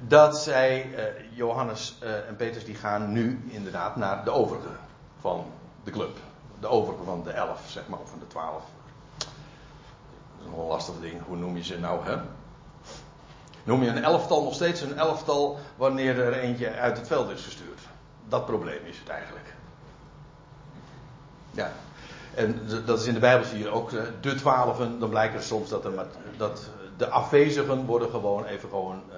dat 0.07 0.39
zij, 0.39 0.87
uh, 0.87 1.03
Johannes 1.37 1.99
uh, 2.03 2.29
en 2.29 2.37
Petrus, 2.37 2.65
die 2.65 2.75
gaan 2.75 3.13
nu 3.13 3.45
inderdaad 3.49 3.97
naar 3.97 4.25
de 4.25 4.31
overige 4.31 4.69
van 5.21 5.45
de 5.85 5.91
club. 5.91 6.17
De 6.61 6.67
overige 6.67 7.03
van 7.05 7.23
de 7.23 7.31
elf, 7.31 7.61
zeg 7.67 7.89
maar, 7.89 7.99
of 7.99 8.11
van 8.11 8.19
de 8.19 8.27
twaalf. 8.27 8.63
Dat 9.19 9.29
is 10.41 10.47
nog 10.47 10.59
een 10.59 10.67
lastig 10.67 10.95
ding, 11.01 11.21
hoe 11.27 11.37
noem 11.37 11.57
je 11.57 11.65
ze 11.65 11.79
nou, 11.79 12.05
hè? 12.05 12.17
Noem 13.65 13.83
je 13.83 13.89
een 13.89 14.05
elftal 14.05 14.43
nog 14.43 14.55
steeds 14.55 14.81
een 14.81 14.99
elftal 14.99 15.59
wanneer 15.77 16.19
er 16.19 16.33
eentje 16.33 16.73
uit 16.73 16.97
het 16.97 17.07
veld 17.07 17.31
is 17.31 17.45
gestuurd? 17.45 17.70
Dat 18.31 18.47
probleem 18.47 18.85
is 18.85 18.99
het 18.99 19.09
eigenlijk. 19.09 19.55
Ja. 21.51 21.73
En 22.35 22.61
dat 22.87 23.01
is 23.01 23.07
in 23.07 23.15
de 23.15 23.21
Bijbel 23.21 23.47
zie 23.47 23.59
je 23.59 23.69
ook 23.69 23.91
de 24.21 24.35
twaalfen. 24.35 24.99
Dan 24.99 25.09
blijkt 25.09 25.35
er 25.35 25.43
soms 25.43 25.69
dat, 25.69 25.85
er, 25.85 26.07
dat 26.37 26.71
de 26.97 27.09
afwezigen 27.09 27.85
worden 27.85 28.11
gewoon 28.11 28.45
even 28.45 28.69
gewoon 28.69 29.03
uh, 29.11 29.17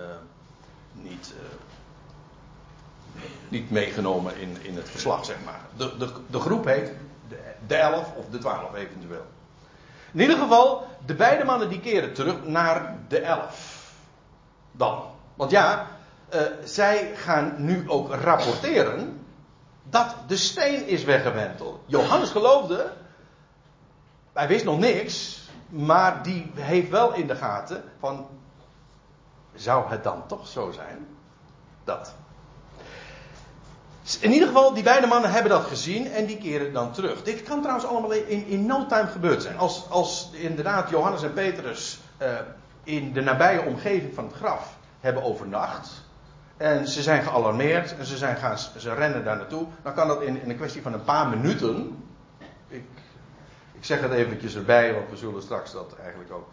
niet, 0.92 1.34
uh, 3.14 3.22
niet 3.48 3.70
meegenomen 3.70 4.36
in, 4.36 4.56
in 4.62 4.76
het 4.76 4.90
verslag, 4.90 5.24
zeg 5.24 5.36
maar. 5.44 5.60
De, 5.76 5.96
de, 5.96 6.12
de 6.26 6.40
groep 6.40 6.64
heet 6.64 6.92
de, 7.28 7.38
de 7.66 7.74
elf 7.74 8.12
of 8.16 8.24
de 8.30 8.38
twaalf 8.38 8.74
eventueel. 8.74 9.26
In 10.12 10.20
ieder 10.20 10.36
geval, 10.36 10.86
de 11.06 11.14
beide 11.14 11.44
mannen 11.44 11.68
die 11.68 11.80
keren 11.80 12.12
terug 12.12 12.44
naar 12.44 12.98
de 13.08 13.18
elf. 13.18 13.90
Dan. 14.72 15.02
Want 15.34 15.50
ja, 15.50 15.86
uh, 16.34 16.40
zij 16.64 17.10
gaan 17.14 17.54
nu 17.58 17.90
ook 17.90 18.14
rapporteren 18.14 19.26
dat 19.90 20.14
de 20.26 20.36
steen 20.36 20.86
is 20.86 21.04
weggewenteld. 21.04 21.80
Johannes 21.86 22.30
geloofde, 22.30 22.92
hij 24.32 24.48
wist 24.48 24.64
nog 24.64 24.78
niks, 24.78 25.40
maar 25.68 26.22
die 26.22 26.50
heeft 26.54 26.90
wel 26.90 27.14
in 27.14 27.26
de 27.26 27.36
gaten 27.36 27.84
van 27.98 28.26
zou 29.54 29.90
het 29.90 30.04
dan 30.04 30.26
toch 30.26 30.46
zo 30.46 30.70
zijn? 30.70 31.06
Dat. 31.84 32.14
In 34.20 34.32
ieder 34.32 34.48
geval, 34.48 34.74
die 34.74 34.82
beide 34.82 35.06
mannen 35.06 35.30
hebben 35.30 35.50
dat 35.50 35.64
gezien 35.64 36.12
en 36.12 36.26
die 36.26 36.38
keren 36.38 36.72
dan 36.72 36.92
terug. 36.92 37.22
Dit 37.22 37.42
kan 37.42 37.60
trouwens 37.60 37.86
allemaal 37.86 38.12
in, 38.12 38.46
in 38.46 38.66
no 38.66 38.86
time 38.86 39.06
gebeurd 39.06 39.42
zijn. 39.42 39.58
Als, 39.58 39.90
als 39.90 40.30
inderdaad 40.32 40.90
Johannes 40.90 41.22
en 41.22 41.32
Petrus 41.32 42.00
uh, 42.22 42.28
in 42.84 43.12
de 43.12 43.20
nabije 43.20 43.62
omgeving 43.62 44.14
van 44.14 44.24
het 44.24 44.34
graf 44.34 44.76
hebben 45.00 45.22
overnacht. 45.22 45.90
En 46.62 46.88
ze 46.88 47.02
zijn 47.02 47.22
gealarmeerd 47.22 47.96
en 47.96 48.06
ze, 48.06 48.16
zijn 48.16 48.36
gaan, 48.36 48.58
ze 48.58 48.94
rennen 48.94 49.24
daar 49.24 49.36
naartoe. 49.36 49.66
Dan 49.82 49.94
kan 49.94 50.08
dat 50.08 50.22
in, 50.22 50.42
in 50.42 50.50
een 50.50 50.56
kwestie 50.56 50.82
van 50.82 50.92
een 50.92 51.04
paar 51.04 51.28
minuten. 51.28 52.04
Ik, 52.68 52.84
ik 53.72 53.84
zeg 53.84 54.00
het 54.00 54.12
eventjes 54.12 54.54
erbij, 54.54 54.94
want 54.94 55.10
we 55.10 55.16
zullen 55.16 55.42
straks 55.42 55.72
dat 55.72 55.96
eigenlijk 56.02 56.32
ook 56.32 56.48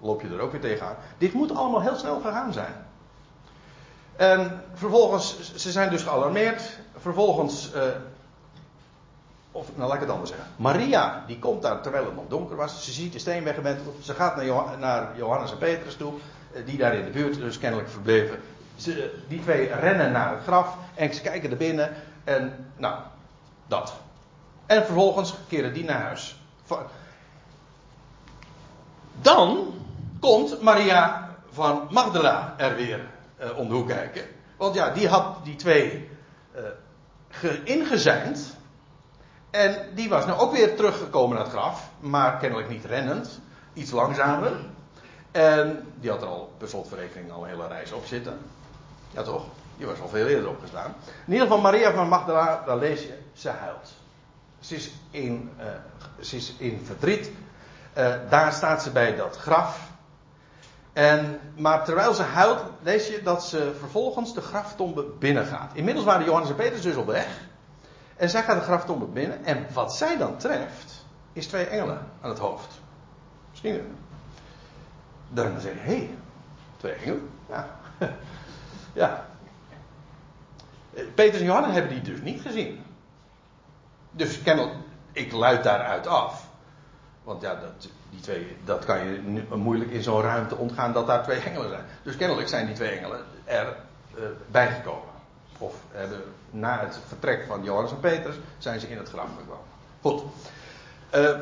loop 0.00 0.22
je 0.22 0.28
er 0.28 0.40
ook 0.40 0.52
weer 0.52 0.60
tegenaan. 0.60 0.96
Dit 1.18 1.32
moet 1.32 1.54
allemaal 1.54 1.80
heel 1.80 1.96
snel 1.96 2.20
gegaan 2.20 2.52
zijn. 2.52 2.72
En 4.16 4.62
vervolgens, 4.74 5.54
ze 5.54 5.70
zijn 5.70 5.90
dus 5.90 6.02
gealarmeerd. 6.02 6.78
Vervolgens, 6.96 7.72
uh, 7.74 7.82
of 9.52 9.68
nou 9.74 9.88
laat 9.88 9.94
ik 9.94 10.00
het 10.00 10.10
anders 10.10 10.30
zeggen. 10.30 10.48
Maria, 10.56 11.24
die 11.26 11.38
komt 11.38 11.62
daar 11.62 11.82
terwijl 11.82 12.04
het 12.04 12.14
nog 12.14 12.28
donker 12.28 12.56
was. 12.56 12.84
Ze 12.84 12.92
ziet 12.92 13.12
de 13.12 13.18
steen 13.18 13.44
weggewenteld. 13.44 14.04
Ze 14.04 14.14
gaat 14.14 14.36
naar, 14.78 15.16
Johannes 15.16 15.50
en 15.50 15.58
Petrus 15.58 15.96
toe, 15.96 16.12
uh, 16.12 16.66
die 16.66 16.78
daar 16.78 16.94
in 16.94 17.04
de 17.04 17.10
buurt 17.10 17.34
dus 17.34 17.58
kennelijk 17.58 17.88
verbleven. 17.88 18.40
Die 19.28 19.42
twee 19.42 19.74
rennen 19.74 20.12
naar 20.12 20.30
het 20.30 20.42
graf 20.42 20.76
en 20.94 21.14
ze 21.14 21.20
kijken 21.20 21.50
er 21.50 21.56
binnen. 21.56 21.94
En 22.24 22.72
nou, 22.76 22.98
dat. 23.66 23.94
En 24.66 24.84
vervolgens 24.84 25.34
keren 25.48 25.72
die 25.72 25.84
naar 25.84 26.00
huis. 26.00 26.40
Dan 29.20 29.74
komt 30.20 30.62
Maria 30.62 31.30
van 31.50 31.86
Magdala 31.90 32.54
er 32.56 32.76
weer 32.76 33.08
uh, 33.40 33.58
om 33.58 33.68
de 33.68 33.74
hoek 33.74 33.88
kijken. 33.88 34.22
Want 34.56 34.74
ja, 34.74 34.90
die 34.90 35.08
had 35.08 35.44
die 35.44 35.56
twee 35.56 36.10
uh. 36.56 36.62
En 39.50 39.88
die 39.94 40.08
was 40.08 40.26
nou 40.26 40.40
ook 40.40 40.52
weer 40.52 40.76
teruggekomen 40.76 41.36
naar 41.36 41.44
het 41.44 41.54
graf. 41.54 41.90
Maar 42.00 42.38
kennelijk 42.38 42.68
niet 42.68 42.84
rennend. 42.84 43.40
Iets 43.72 43.90
langzamer. 43.90 44.52
En 45.30 45.86
die 46.00 46.10
had 46.10 46.22
er 46.22 46.28
al 46.28 46.52
per 46.58 46.68
slotverrekening 46.68 47.32
al 47.32 47.42
een 47.42 47.48
hele 47.48 47.66
reis 47.66 47.92
op 47.92 48.04
zitten. 48.06 48.38
Ja 49.10 49.22
toch? 49.22 49.44
Die 49.76 49.86
was 49.86 50.00
al 50.00 50.08
veel 50.08 50.26
eerder 50.26 50.48
opgestaan. 50.48 50.94
In 51.26 51.32
ieder 51.32 51.46
geval 51.46 51.62
Maria 51.62 51.92
van 51.92 52.08
Magdala, 52.08 52.62
daar 52.66 52.76
lees 52.76 53.02
je, 53.02 53.18
ze 53.32 53.48
huilt. 53.48 53.94
Ze 54.60 54.74
is 54.74 54.92
in, 55.10 55.50
uh, 55.58 55.64
ze 56.20 56.36
is 56.36 56.54
in 56.58 56.82
verdriet. 56.84 57.30
Uh, 57.98 58.14
daar 58.28 58.52
staat 58.52 58.82
ze 58.82 58.90
bij 58.90 59.16
dat 59.16 59.36
graf. 59.36 59.90
En, 60.92 61.40
maar 61.56 61.84
terwijl 61.84 62.14
ze 62.14 62.22
huilt, 62.22 62.60
lees 62.82 63.06
je 63.06 63.22
dat 63.22 63.44
ze 63.44 63.74
vervolgens 63.78 64.34
de 64.34 64.40
graftombe 64.40 65.02
binnengaat. 65.18 65.70
Inmiddels 65.74 66.06
waren 66.06 66.24
Johannes 66.24 66.50
en 66.50 66.56
Petrus 66.56 66.82
dus 66.82 66.96
op 66.96 67.06
weg. 67.06 67.40
En 68.16 68.30
zij 68.30 68.42
gaat 68.42 68.58
de 68.58 68.64
graftombe 68.64 69.04
binnen. 69.04 69.44
En 69.44 69.66
wat 69.72 69.96
zij 69.96 70.16
dan 70.16 70.36
treft, 70.36 71.04
is 71.32 71.46
twee 71.46 71.66
engelen 71.66 72.06
aan 72.20 72.30
het 72.30 72.38
hoofd. 72.38 72.80
Misschien. 73.50 73.96
Dan 75.28 75.60
zeg 75.60 75.72
je, 75.72 75.78
hé, 75.78 75.96
hey, 75.96 76.10
twee 76.76 76.92
engelen? 76.92 77.28
Ja. 77.48 77.68
ja. 78.96 79.26
Petrus 81.14 81.40
en 81.40 81.46
Johannes 81.46 81.72
hebben 81.72 81.92
die 81.92 82.02
dus 82.02 82.20
niet 82.20 82.40
gezien. 82.40 82.84
Dus 84.10 84.42
kennelijk, 84.42 84.74
ik 85.12 85.32
luid 85.32 85.62
daaruit 85.62 86.06
af. 86.06 86.48
Want 87.24 87.42
ja, 87.42 87.54
dat, 87.54 87.88
die 88.10 88.20
twee, 88.20 88.56
dat 88.64 88.84
kan 88.84 88.98
je 88.98 89.44
moeilijk 89.54 89.90
in 89.90 90.02
zo'n 90.02 90.22
ruimte 90.22 90.56
ontgaan 90.56 90.92
dat 90.92 91.06
daar 91.06 91.22
twee 91.22 91.40
engelen 91.40 91.68
zijn. 91.68 91.84
Dus 92.02 92.16
kennelijk 92.16 92.48
zijn 92.48 92.66
die 92.66 92.74
twee 92.74 92.90
engelen 92.90 93.24
er 93.44 93.76
uh, 94.18 94.24
bijgekomen. 94.50 95.14
Of 95.58 95.74
hebben, 95.92 96.20
na 96.50 96.80
het 96.80 96.98
vertrek 97.06 97.44
van 97.46 97.64
Johannes 97.64 97.90
en 97.90 98.00
Petrus 98.00 98.34
zijn 98.58 98.80
ze 98.80 98.88
in 98.88 98.98
het 98.98 99.08
graf 99.08 99.28
gekomen. 99.38 99.64
Goed. 100.00 100.22
Uh, 101.14 101.38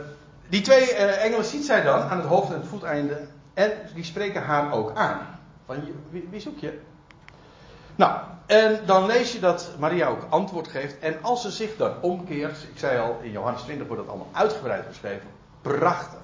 die 0.49 0.61
twee 0.61 0.91
uh, 0.91 1.25
engelen 1.25 1.45
ziet 1.45 1.65
zij 1.65 1.83
dan 1.83 2.01
aan 2.01 2.19
het 2.19 2.27
hoofd 2.27 2.53
en 2.53 2.61
het 2.61 2.69
voeteinde. 2.69 3.27
En 3.55 3.73
die 3.95 4.05
spreken 4.05 4.43
haar 4.43 4.73
ook 4.73 4.95
aan. 4.95 5.39
Van 5.67 5.85
wie, 6.11 6.29
wie 6.31 6.41
zoek 6.41 6.59
je? 6.59 6.81
Nou, 7.97 8.19
en 8.47 8.81
dan 8.87 9.07
lees 9.07 9.33
je 9.33 9.41
dat 9.41 9.71
Maria 9.79 10.07
ook 10.07 10.27
antwoord 10.29 10.69
geeft. 10.69 10.99
En 10.99 11.23
als 11.23 11.43
ze 11.43 11.51
zich 11.51 11.77
dan 11.77 11.93
omkeert, 12.01 12.63
ik 12.63 12.79
zei 12.79 13.01
al, 13.01 13.19
in 13.23 13.31
Johannes 13.31 13.63
20 13.63 13.87
wordt 13.87 14.03
dat 14.03 14.11
allemaal 14.11 14.31
uitgebreid 14.33 14.89
beschreven. 14.89 15.29
Prachtig. 15.63 16.19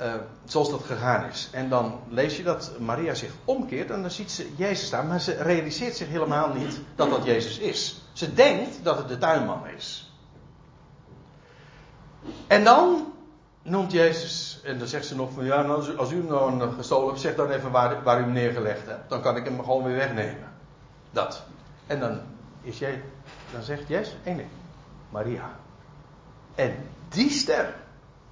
Uh, 0.00 0.14
zoals 0.44 0.70
dat 0.70 0.82
gegaan 0.82 1.24
is. 1.24 1.48
En 1.52 1.68
dan 1.68 2.00
lees 2.08 2.36
je 2.36 2.42
dat 2.42 2.72
Maria 2.78 3.14
zich 3.14 3.32
omkeert 3.44 3.90
en 3.90 4.00
dan 4.00 4.10
ziet 4.10 4.30
ze 4.30 4.52
Jezus 4.56 4.86
staan, 4.86 5.08
maar 5.08 5.20
ze 5.20 5.32
realiseert 5.32 5.96
zich 5.96 6.08
helemaal 6.08 6.52
niet 6.54 6.80
dat 6.94 7.10
dat 7.10 7.24
Jezus 7.24 7.58
is. 7.58 8.02
Ze 8.12 8.34
denkt 8.34 8.84
dat 8.84 8.98
het 8.98 9.08
de 9.08 9.18
tuinman 9.18 9.66
is. 9.76 10.12
En 12.46 12.64
dan 12.64 13.12
noemt 13.62 13.92
Jezus, 13.92 14.60
en 14.64 14.78
dan 14.78 14.88
zegt 14.88 15.06
ze 15.06 15.14
nog 15.14 15.32
van 15.32 15.44
ja, 15.44 15.62
nou, 15.62 15.96
als 15.96 16.12
u, 16.12 16.16
hem 16.16 16.26
nou 16.26 16.72
gestolen 16.72 17.08
hebt, 17.08 17.20
zeg 17.20 17.34
dan 17.34 17.50
even 17.50 17.70
waar, 17.70 18.20
u 18.20 18.22
hem 18.22 18.32
neergelegd 18.32 18.86
hebt. 18.86 19.08
Dan 19.08 19.22
kan 19.22 19.36
ik 19.36 19.44
hem 19.44 19.58
gewoon 19.64 19.84
weer 19.84 19.96
wegnemen. 19.96 20.52
Dat. 21.10 21.42
En 21.86 22.00
dan 22.00 22.20
is 22.62 22.78
jij, 22.78 23.02
dan 23.52 23.62
zegt 23.62 23.88
Jezus 23.88 24.16
één 24.24 24.36
ding. 24.36 24.48
Maria. 25.10 25.50
En 26.54 26.88
die 27.08 27.30
stem, 27.30 27.66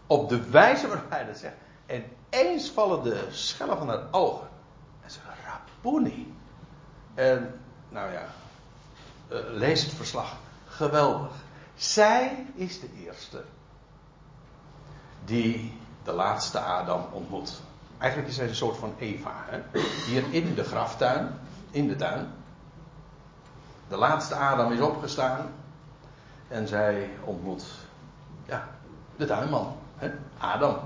op 0.06 0.28
de 0.28 0.50
wijze 0.50 0.88
waarop 0.88 1.10
hij 1.10 1.26
dat 1.26 1.36
zegt, 1.36 1.54
en 1.86 2.04
eens 2.30 2.70
vallen 2.70 3.02
de 3.02 3.26
schellen 3.30 3.78
van 3.78 3.88
haar 3.88 4.02
ogen. 4.10 4.48
En 5.04 5.10
ze 5.10 5.18
Rabuni. 5.44 6.34
En, 7.14 7.60
nou 7.88 8.12
ja, 8.12 8.26
uh, 9.32 9.38
lees 9.48 9.82
het 9.82 9.94
verslag. 9.94 10.36
Geweldig. 10.66 11.32
Zij 11.74 12.46
is 12.54 12.80
de 12.80 12.88
eerste 13.04 13.44
die 15.28 15.72
de 16.04 16.12
laatste 16.12 16.58
Adam 16.58 17.04
ontmoet. 17.12 17.60
Eigenlijk 17.98 18.30
is 18.30 18.36
hij 18.36 18.48
een 18.48 18.54
soort 18.54 18.76
van 18.76 18.94
Eva. 18.98 19.32
Hè? 19.46 19.80
Hier 20.06 20.24
in 20.30 20.54
de 20.54 20.64
graftuin, 20.64 21.28
in 21.70 21.88
de 21.88 21.96
tuin. 21.96 22.26
De 23.88 23.96
laatste 23.96 24.34
Adam 24.34 24.72
is 24.72 24.80
opgestaan. 24.80 25.46
En 26.48 26.68
zij 26.68 27.10
ontmoet 27.24 27.64
ja, 28.46 28.68
de 29.16 29.26
tuinman, 29.26 29.76
hè? 29.96 30.10
Adam. 30.38 30.76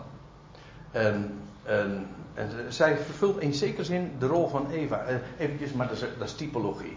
En, 0.90 1.38
en, 1.62 2.06
en, 2.34 2.72
zij 2.72 2.96
vervult 2.96 3.40
in 3.40 3.54
zekere 3.54 3.84
zin 3.84 4.12
de 4.18 4.26
rol 4.26 4.48
van 4.48 4.70
Eva. 4.70 4.98
Eh, 4.98 5.16
Even, 5.38 5.76
maar 5.76 5.88
dat 5.88 5.96
is, 5.96 6.04
dat 6.18 6.28
is 6.28 6.34
typologie. 6.34 6.96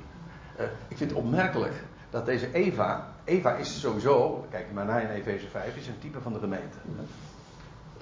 Uh, 0.60 0.66
ik 0.88 0.98
vind 0.98 1.10
het 1.10 1.20
opmerkelijk 1.20 1.74
dat 2.10 2.26
deze 2.26 2.54
Eva. 2.54 3.14
Eva 3.24 3.52
is 3.52 3.80
sowieso, 3.80 4.46
kijk 4.50 4.72
maar 4.74 4.86
naar 4.86 5.02
in 5.02 5.10
Efeze 5.10 5.48
5, 5.48 5.76
is 5.76 5.88
een 5.88 6.00
type 6.00 6.22
van 6.22 6.34
de 6.34 6.40
gemeente. 6.40 6.78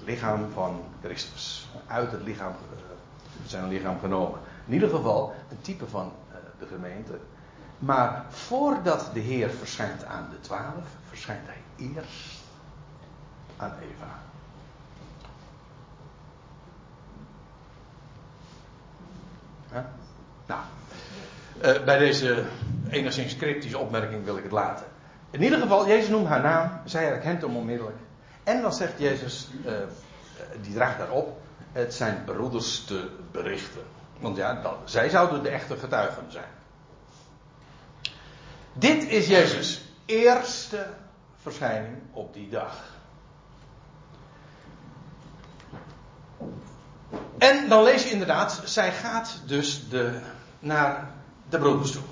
Lichaam 0.04 0.50
van 0.52 0.82
Christus. 1.02 1.68
Uit 1.86 2.10
het 2.10 2.22
lichaam, 2.22 2.52
uh, 2.52 2.80
zijn 3.46 3.68
lichaam 3.68 3.98
genomen. 3.98 4.38
In 4.66 4.72
ieder 4.72 4.88
geval 4.88 5.34
een 5.50 5.60
type 5.60 5.86
van 5.86 6.12
uh, 6.30 6.36
de 6.58 6.66
gemeente. 6.66 7.18
Maar 7.78 8.24
voordat 8.28 9.10
de 9.12 9.20
Heer 9.20 9.50
verschijnt 9.50 10.04
aan 10.04 10.28
de 10.30 10.40
twaalf, 10.40 10.84
verschijnt 11.08 11.46
hij 11.46 11.86
eerst 11.86 12.42
aan 13.56 13.72
Eva. 13.80 14.22
Nou, 20.46 20.60
uh, 21.62 21.84
bij 21.84 21.98
deze 21.98 22.44
enigszins 22.88 23.36
cryptische 23.36 23.78
opmerking 23.78 24.24
wil 24.24 24.36
ik 24.36 24.42
het 24.42 24.52
laten. 24.52 24.86
In 25.30 25.42
ieder 25.42 25.58
geval, 25.58 25.86
Jezus 25.86 26.08
noemt 26.08 26.26
haar 26.26 26.40
naam, 26.40 26.70
zij 26.84 27.04
herkent 27.04 27.42
hem 27.42 27.56
onmiddellijk. 27.56 27.96
En 28.44 28.62
dan 28.62 28.72
zegt 28.72 28.98
Jezus, 28.98 29.48
uh, 29.66 29.72
die 30.62 30.74
draagt 30.74 30.98
daarop, 30.98 31.40
het 31.72 31.94
zijn 31.94 32.24
broeders 32.24 32.84
te 32.84 33.10
berichten. 33.32 33.82
Want 34.18 34.36
ja, 34.36 34.54
dat, 34.62 34.76
zij 34.84 35.08
zouden 35.08 35.42
de 35.42 35.48
echte 35.48 35.76
getuigen 35.76 36.24
zijn. 36.28 36.52
Dit 38.72 39.04
is 39.08 39.26
Jezus' 39.26 39.80
eerste 40.04 40.86
verschijning 41.42 41.96
op 42.12 42.34
die 42.34 42.48
dag. 42.48 42.92
En 47.38 47.68
dan 47.68 47.82
lees 47.82 48.02
je 48.02 48.10
inderdaad, 48.10 48.62
zij 48.64 48.92
gaat 48.92 49.40
dus 49.46 49.88
de, 49.88 50.20
naar 50.58 51.10
de 51.48 51.58
broeders 51.58 51.92
toe. 51.92 52.02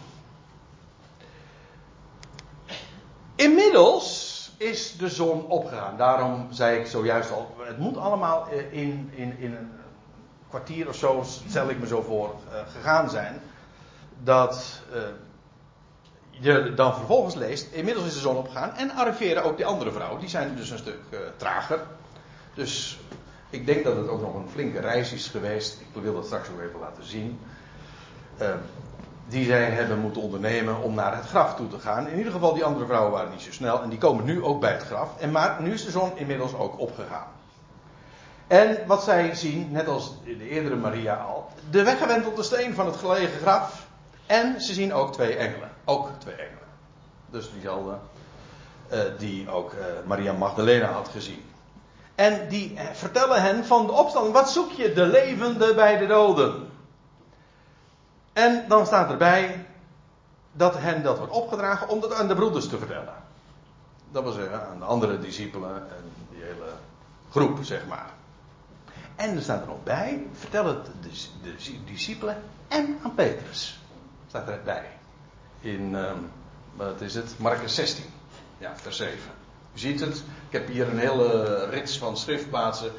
Inmiddels 3.34 4.21
is 4.62 4.96
de 4.96 5.08
zon 5.08 5.46
opgegaan. 5.46 5.96
Daarom 5.96 6.46
zei 6.50 6.78
ik 6.78 6.86
zojuist 6.86 7.30
al, 7.30 7.56
het 7.58 7.78
moet 7.78 7.96
allemaal 7.96 8.48
in, 8.70 9.10
in, 9.14 9.38
in 9.38 9.54
een 9.54 9.70
kwartier 10.48 10.88
of 10.88 10.96
zo, 10.96 11.22
stel 11.48 11.68
ik 11.68 11.78
me 11.78 11.86
zo 11.86 12.02
voor, 12.02 12.34
gegaan 12.72 13.10
zijn. 13.10 13.40
Dat 14.22 14.82
je 16.30 16.74
dan 16.74 16.94
vervolgens 16.94 17.34
leest, 17.34 17.72
inmiddels 17.72 18.06
is 18.06 18.14
de 18.14 18.20
zon 18.20 18.36
opgegaan 18.36 18.74
en 18.74 18.90
arriveren 18.90 19.44
ook 19.44 19.56
die 19.56 19.66
andere 19.66 19.92
vrouwen. 19.92 20.20
Die 20.20 20.28
zijn 20.28 20.56
dus 20.56 20.70
een 20.70 20.78
stuk 20.78 21.00
trager. 21.36 21.80
Dus 22.54 22.98
ik 23.50 23.66
denk 23.66 23.84
dat 23.84 23.96
het 23.96 24.08
ook 24.08 24.20
nog 24.20 24.34
een 24.34 24.48
flinke 24.48 24.80
reis 24.80 25.12
is 25.12 25.28
geweest. 25.28 25.80
Ik 25.80 26.02
wil 26.02 26.14
dat 26.14 26.24
straks 26.24 26.48
ook 26.48 26.60
even 26.60 26.80
laten 26.80 27.04
zien. 27.04 27.38
Die 29.32 29.44
zij 29.44 29.64
hebben 29.64 29.98
moeten 29.98 30.22
ondernemen 30.22 30.82
om 30.82 30.94
naar 30.94 31.16
het 31.16 31.26
graf 31.26 31.54
toe 31.54 31.68
te 31.68 31.78
gaan. 31.78 32.08
In 32.08 32.18
ieder 32.18 32.32
geval, 32.32 32.54
die 32.54 32.64
andere 32.64 32.86
vrouwen 32.86 33.12
waren 33.12 33.30
niet 33.30 33.40
zo 33.40 33.52
snel. 33.52 33.82
En 33.82 33.88
die 33.88 33.98
komen 33.98 34.24
nu 34.24 34.42
ook 34.42 34.60
bij 34.60 34.72
het 34.72 34.82
graf. 34.82 35.08
En 35.18 35.30
maar 35.30 35.62
nu 35.62 35.72
is 35.72 35.84
de 35.84 35.90
zon 35.90 36.10
inmiddels 36.14 36.54
ook 36.54 36.78
opgegaan. 36.78 37.26
En 38.46 38.78
wat 38.86 39.02
zij 39.02 39.34
zien, 39.34 39.68
net 39.70 39.88
als 39.88 40.12
de 40.24 40.48
eerdere 40.48 40.76
Maria 40.76 41.14
al, 41.14 41.48
de 41.70 41.82
weggewentelde 41.82 42.42
steen 42.42 42.74
van 42.74 42.86
het 42.86 42.96
gelegen 42.96 43.40
graf. 43.40 43.86
En 44.26 44.60
ze 44.60 44.72
zien 44.72 44.94
ook 44.94 45.12
twee 45.12 45.36
engelen. 45.36 45.70
Ook 45.84 46.08
twee 46.18 46.34
engelen. 46.34 46.68
Dus 47.30 47.52
diezelfde 47.52 47.96
uh, 48.92 48.98
die 49.18 49.50
ook 49.50 49.72
uh, 49.72 49.78
Maria 50.06 50.32
Magdalena 50.32 50.86
had 50.86 51.08
gezien. 51.08 51.44
En 52.14 52.48
die 52.48 52.78
vertellen 52.92 53.42
hen 53.42 53.64
van 53.64 53.86
de 53.86 53.92
opstanding. 53.92 54.34
Wat 54.34 54.50
zoek 54.50 54.72
je? 54.72 54.92
De 54.92 55.06
levende 55.06 55.74
bij 55.74 55.98
de 55.98 56.06
doden. 56.06 56.61
En 58.32 58.64
dan 58.68 58.86
staat 58.86 59.10
erbij 59.10 59.66
dat 60.52 60.78
hen 60.78 61.02
dat 61.02 61.18
wordt 61.18 61.32
opgedragen 61.32 61.88
om 61.88 62.00
dat 62.00 62.14
aan 62.14 62.28
de 62.28 62.34
broeders 62.34 62.68
te 62.68 62.78
vertellen. 62.78 63.14
Dat 64.10 64.22
wil 64.22 64.32
zeggen 64.32 64.68
aan 64.68 64.78
de 64.78 64.84
andere 64.84 65.18
discipelen 65.18 65.76
en 65.76 66.12
die 66.30 66.42
hele 66.42 66.72
groep, 67.30 67.58
zeg 67.62 67.86
maar. 67.86 68.10
En 69.16 69.36
er 69.36 69.42
staat 69.42 69.60
er 69.60 69.66
nog 69.66 69.82
bij, 69.82 70.26
vertel 70.32 70.66
het 70.66 70.86
de, 70.86 71.10
de 71.42 71.84
discipelen 71.84 72.42
en 72.68 72.98
aan 73.02 73.14
Petrus. 73.14 73.80
Staat 74.28 74.48
erbij. 74.48 74.86
In, 75.60 75.94
um, 75.94 76.30
wat 76.76 77.00
is 77.00 77.14
het? 77.14 77.34
Marcus 77.38 77.74
16. 77.74 78.04
Ja, 78.58 78.76
vers 78.76 78.96
7. 78.96 79.18
U 79.74 79.78
ziet 79.78 80.00
het, 80.00 80.16
ik 80.48 80.52
heb 80.52 80.68
hier 80.68 80.88
een 80.88 80.98
hele 80.98 81.64
rits 81.64 81.98
van 81.98 82.16
schriftplaatsen. 82.16 82.92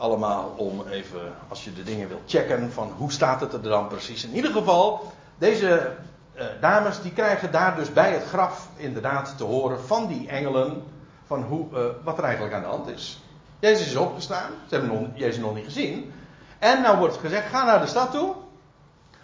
Allemaal 0.00 0.54
om 0.56 0.82
even, 0.90 1.32
als 1.48 1.64
je 1.64 1.72
de 1.72 1.82
dingen 1.82 2.08
wilt 2.08 2.20
checken, 2.26 2.72
van 2.72 2.92
hoe 2.96 3.12
staat 3.12 3.40
het 3.40 3.52
er 3.52 3.62
dan 3.62 3.88
precies. 3.88 4.24
In 4.24 4.34
ieder 4.34 4.52
geval, 4.52 5.12
deze 5.38 5.92
uh, 6.34 6.44
dames 6.60 7.02
die 7.02 7.12
krijgen 7.12 7.52
daar 7.52 7.76
dus 7.76 7.92
bij 7.92 8.12
het 8.12 8.24
graf 8.24 8.68
inderdaad 8.76 9.34
te 9.36 9.44
horen 9.44 9.80
van 9.80 10.06
die 10.06 10.28
engelen. 10.28 10.82
Van 11.26 11.42
hoe, 11.42 11.66
uh, 11.72 11.84
wat 12.04 12.18
er 12.18 12.24
eigenlijk 12.24 12.54
aan 12.54 12.62
de 12.62 12.66
hand 12.66 12.88
is. 12.88 13.20
Jezus 13.58 13.86
is 13.86 13.96
opgestaan, 13.96 14.50
ze 14.68 14.74
hebben 14.74 15.12
Jezus 15.14 15.40
nog 15.40 15.54
niet 15.54 15.64
gezien. 15.64 16.12
En 16.58 16.82
nou 16.82 16.98
wordt 16.98 17.16
gezegd, 17.16 17.48
ga 17.48 17.64
naar 17.64 17.80
de 17.80 17.86
stad 17.86 18.10
toe. 18.10 18.34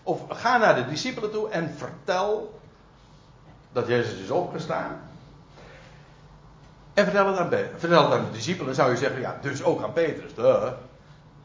Of 0.03 0.21
ga 0.29 0.57
naar 0.57 0.75
de 0.75 0.87
discipelen 0.87 1.31
toe 1.31 1.49
en 1.49 1.75
vertel 1.77 2.61
dat 3.73 3.87
Jezus 3.87 4.19
is 4.19 4.31
opgestaan. 4.31 5.06
En 6.97 7.05
vertel 7.05 7.27
het, 7.27 7.39
aan, 7.39 7.51
vertel 7.77 8.03
het 8.03 8.13
aan 8.13 8.25
de 8.25 8.31
discipelen. 8.31 8.75
zou 8.75 8.91
je 8.91 8.97
zeggen, 8.97 9.21
ja, 9.21 9.39
dus 9.43 9.63
ook 9.63 9.83
aan 9.83 9.93
Petrus. 9.93 10.35
Duh. 10.35 10.69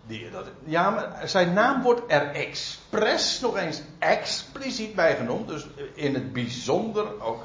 Die, 0.06 0.30
dat, 0.30 0.45
ja, 0.64 0.89
maar 0.89 1.22
zijn 1.26 1.54
naam 1.54 1.82
wordt 1.82 2.02
er 2.08 2.32
expres 2.32 3.39
nog 3.39 3.58
eens 3.58 3.82
expliciet 3.99 4.95
bij 4.95 5.16
genoemd. 5.16 5.47
Dus 5.47 5.68
in 5.93 6.14
het 6.14 6.34
bijzonder 6.34 7.22
ook 7.22 7.43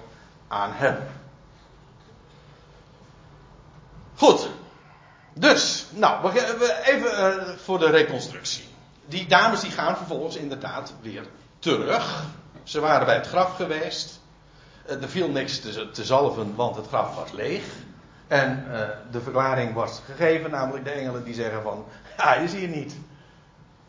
aan 0.49 0.71
hem. 0.73 0.97
Goed. 4.15 4.49
Dus, 5.35 5.87
nou, 5.91 6.33
even 6.85 7.11
uh, 7.13 7.57
voor 7.57 7.79
de 7.79 7.91
reconstructie. 7.91 8.65
Die 9.07 9.27
dames 9.27 9.61
die 9.61 9.71
gaan 9.71 9.97
vervolgens 9.97 10.37
inderdaad 10.37 10.95
weer 11.01 11.27
terug. 11.59 12.25
Ze 12.63 12.81
waren 12.81 13.07
bij 13.07 13.15
het 13.15 13.27
graf 13.27 13.57
geweest. 13.57 14.21
Eh, 14.87 15.03
er 15.03 15.09
viel 15.09 15.29
niks 15.29 15.61
te, 15.61 15.91
te 15.91 16.05
zalven, 16.05 16.55
want 16.55 16.77
het 16.77 16.87
graf 16.87 17.15
was 17.15 17.33
leeg. 17.33 17.65
En 18.27 18.65
uh, 18.71 18.81
de 19.11 19.21
verklaring 19.21 19.75
was 19.75 20.03
gegeven, 20.05 20.51
namelijk 20.51 20.85
de 20.85 20.91
engelen 20.91 21.25
die 21.25 21.35
zeggen 21.35 21.63
van, 21.63 21.85
ja, 22.17 22.25
hij 22.35 22.45
is 22.45 22.55
hier 22.55 22.69
niet. 22.69 22.97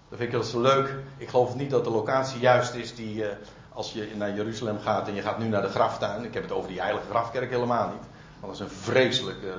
Dat 0.09 0.17
vind 0.17 0.21
ik 0.21 0.31
heel 0.31 0.43
zo 0.43 0.61
leuk. 0.61 0.93
Ik 1.17 1.29
geloof 1.29 1.55
niet 1.55 1.69
dat 1.69 1.83
de 1.83 1.89
locatie 1.89 2.39
juist 2.39 2.73
is 2.73 2.95
die, 2.95 3.15
uh, 3.15 3.27
als 3.73 3.93
je 3.93 4.11
naar 4.15 4.35
Jeruzalem 4.35 4.79
gaat 4.79 5.07
en 5.07 5.13
je 5.13 5.21
gaat 5.21 5.39
nu 5.39 5.47
naar 5.47 5.61
de 5.61 5.69
graftuin. 5.69 6.23
Ik 6.23 6.33
heb 6.33 6.43
het 6.43 6.51
over 6.51 6.69
die 6.69 6.81
heilige 6.81 7.09
grafkerk 7.09 7.49
helemaal 7.49 7.87
niet. 7.87 8.07
Want 8.39 8.57
dat 8.57 8.67
is 8.67 8.73
een 8.73 8.81
vreselijke 8.81 9.53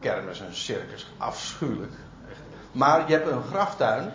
kermis, 0.00 0.40
een 0.40 0.54
circus. 0.54 1.06
Afschuwelijk. 1.18 1.92
Maar 2.72 3.08
je 3.08 3.12
hebt 3.12 3.30
een 3.30 3.42
graftuin. 3.42 4.12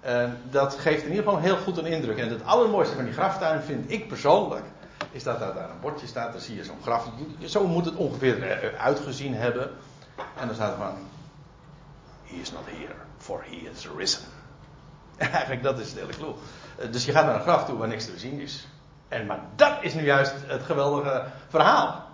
En 0.00 0.38
dat 0.50 0.74
geeft 0.74 1.02
in 1.02 1.10
ieder 1.10 1.24
geval 1.24 1.40
heel 1.40 1.56
goed 1.56 1.78
een 1.78 1.86
indruk. 1.86 2.18
En 2.18 2.28
het 2.28 2.44
allermooiste 2.44 2.94
van 2.94 3.04
die 3.04 3.12
graftuin 3.12 3.62
vind 3.62 3.90
ik 3.90 4.08
persoonlijk. 4.08 4.64
Is 5.16 5.22
dat 5.22 5.38
daar, 5.38 5.56
een 5.56 5.80
bordje 5.80 6.06
staat. 6.06 6.32
Dan 6.32 6.40
zie 6.40 6.56
je 6.56 6.64
zo'n 6.64 6.82
graf. 6.82 7.08
Zo 7.44 7.66
moet 7.66 7.84
het 7.84 7.94
ongeveer 7.94 8.74
uitgezien 8.78 9.34
hebben. 9.34 9.70
En 10.38 10.46
dan 10.46 10.54
staat 10.54 10.72
er 10.72 10.78
van. 10.78 10.96
He 12.24 12.36
is 12.36 12.52
not 12.52 12.62
here, 12.66 12.94
for 13.18 13.44
he 13.44 13.70
is 13.72 13.88
risen. 13.96 14.24
Eigenlijk 15.16 15.62
dat 15.62 15.78
is 15.78 15.90
het 15.90 15.98
hele 15.98 16.12
clue. 16.12 16.34
Dus 16.90 17.04
je 17.04 17.12
gaat 17.12 17.26
naar 17.26 17.34
een 17.34 17.40
graf 17.40 17.64
toe 17.64 17.78
waar 17.78 17.88
niks 17.88 18.04
te 18.04 18.18
zien 18.18 18.40
is. 18.40 18.66
En 19.08 19.26
maar 19.26 19.40
dat 19.54 19.72
is 19.80 19.94
nu 19.94 20.04
juist 20.04 20.32
het 20.46 20.62
geweldige 20.62 21.24
verhaal. 21.48 22.04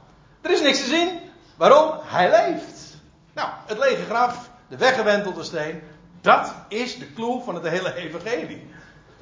Er 0.41 0.51
is 0.51 0.63
niks 0.63 0.79
te 0.79 0.89
zien. 0.89 1.21
Waarom? 1.57 1.99
Hij 2.03 2.31
leeft. 2.31 2.97
Nou, 3.33 3.49
het 3.67 3.79
lege 3.79 4.05
graf, 4.05 4.51
de 4.69 4.77
weggewentelde 4.77 5.43
steen, 5.43 5.83
dat 6.21 6.55
is 6.69 6.99
de 6.99 7.13
clue 7.13 7.43
van 7.45 7.55
het 7.55 7.69
hele 7.69 7.95
evangelie. 7.95 8.71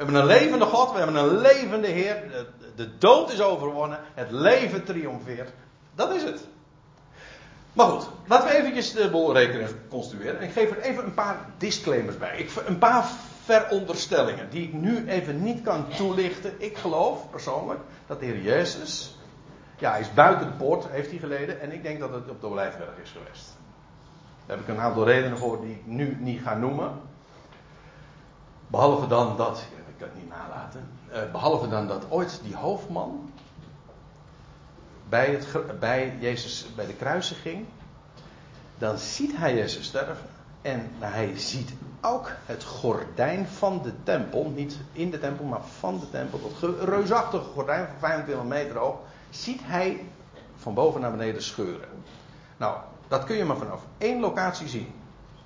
We 0.01 0.07
hebben 0.07 0.23
een 0.23 0.39
levende 0.39 0.65
God, 0.65 0.93
we 0.93 0.99
hebben 0.99 1.17
een 1.17 1.39
levende 1.39 1.87
Heer. 1.87 2.47
De, 2.77 2.99
dood 2.99 3.33
is 3.33 3.41
overwonnen, 3.41 3.99
het 4.15 4.31
leven 4.31 4.85
triomfeert. 4.85 5.51
Dat 5.95 6.15
is 6.15 6.23
het. 6.23 6.47
Maar 7.73 7.87
goed, 7.87 8.09
laten 8.27 8.49
we 8.49 8.55
eventjes 8.55 8.93
de 8.93 9.11
boel 9.11 9.33
reconstrueren. 9.33 10.43
Ik 10.43 10.53
geef 10.53 10.71
er 10.71 10.81
even 10.81 11.05
een 11.05 11.15
paar 11.15 11.37
disclaimers 11.59 12.19
bij. 12.19 12.39
Ik, 12.39 12.51
een 12.67 12.79
paar 12.79 13.05
veronderstellingen 13.45 14.51
die 14.51 14.63
ik 14.63 14.73
nu 14.73 15.09
even 15.09 15.43
niet 15.43 15.63
kan 15.63 15.89
toelichten. 15.97 16.55
Ik 16.59 16.77
geloof 16.77 17.31
persoonlijk 17.31 17.81
dat 18.07 18.21
de 18.21 18.27
Heer 18.27 18.41
Jezus 18.41 19.15
ja, 19.79 19.91
hij 19.91 20.01
is 20.01 20.15
buiten 20.15 20.47
de 20.47 20.53
poort, 20.53 20.89
heeft 20.89 21.11
hij 21.11 21.19
geleden. 21.19 21.61
En 21.61 21.73
ik 21.73 21.83
denk 21.83 22.01
dat 22.01 22.13
het 22.13 22.29
op 22.29 22.41
de 22.41 22.47
Olijfberg 22.47 22.97
is 23.03 23.11
geweest. 23.11 23.57
Daar 24.47 24.57
heb 24.57 24.69
ik 24.69 24.75
een 24.75 24.81
aantal 24.81 25.05
redenen 25.05 25.39
voor 25.39 25.61
die 25.61 25.75
ik 25.75 25.87
nu 25.87 26.17
niet 26.21 26.43
ga 26.43 26.55
noemen. 26.55 27.01
Behalve 28.67 29.07
dan 29.07 29.37
dat, 29.37 29.65
het 30.01 30.15
niet 30.15 30.29
nalaten. 30.29 30.89
Uh, 31.13 31.19
behalve 31.33 31.69
dan 31.69 31.87
dat 31.87 32.05
ooit 32.09 32.41
die 32.43 32.57
hoofdman 32.57 33.33
bij, 35.09 35.27
het, 35.27 35.79
bij 35.81 36.17
Jezus 36.21 36.67
bij 36.75 36.87
de 36.87 36.95
kruisiging. 36.95 37.67
Dan 38.79 38.99
ziet 38.99 39.37
hij 39.37 39.55
Jezus 39.55 39.87
sterven. 39.87 40.29
En 40.63 40.91
hij 40.99 41.39
ziet 41.39 41.73
ook 42.01 42.31
het 42.47 42.65
gordijn 42.65 43.47
van 43.47 43.83
de 43.83 43.93
tempel. 44.03 44.53
Niet 44.55 44.77
in 44.93 45.11
de 45.11 45.19
tempel, 45.19 45.45
maar 45.45 45.65
van 45.79 45.99
de 46.01 46.11
tempel. 46.11 46.41
Dat 46.61 46.89
reusachtige 46.89 47.45
gordijn 47.45 47.87
van 47.87 47.99
25 47.99 48.45
meter 48.45 48.79
hoog 48.79 48.99
ziet 49.31 49.61
hij 49.65 50.07
van 50.57 50.75
boven 50.75 51.01
naar 51.01 51.11
beneden 51.11 51.43
scheuren. 51.43 51.89
Nou, 52.57 52.79
dat 53.09 53.25
kun 53.25 53.37
je 53.37 53.45
maar 53.45 53.57
vanaf 53.57 53.83
één 53.99 54.21
locatie 54.21 54.69
zien. 54.69 54.93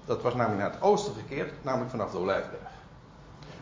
Dat 0.05 0.23
was 0.23 0.35
namelijk 0.35 0.63
naar 0.63 0.73
het 0.73 0.83
oosten 0.83 1.15
gekeerd, 1.15 1.53
namelijk 1.63 1.91
vanaf 1.91 2.11
de 2.11 2.19
Olijfberg. 2.19 2.74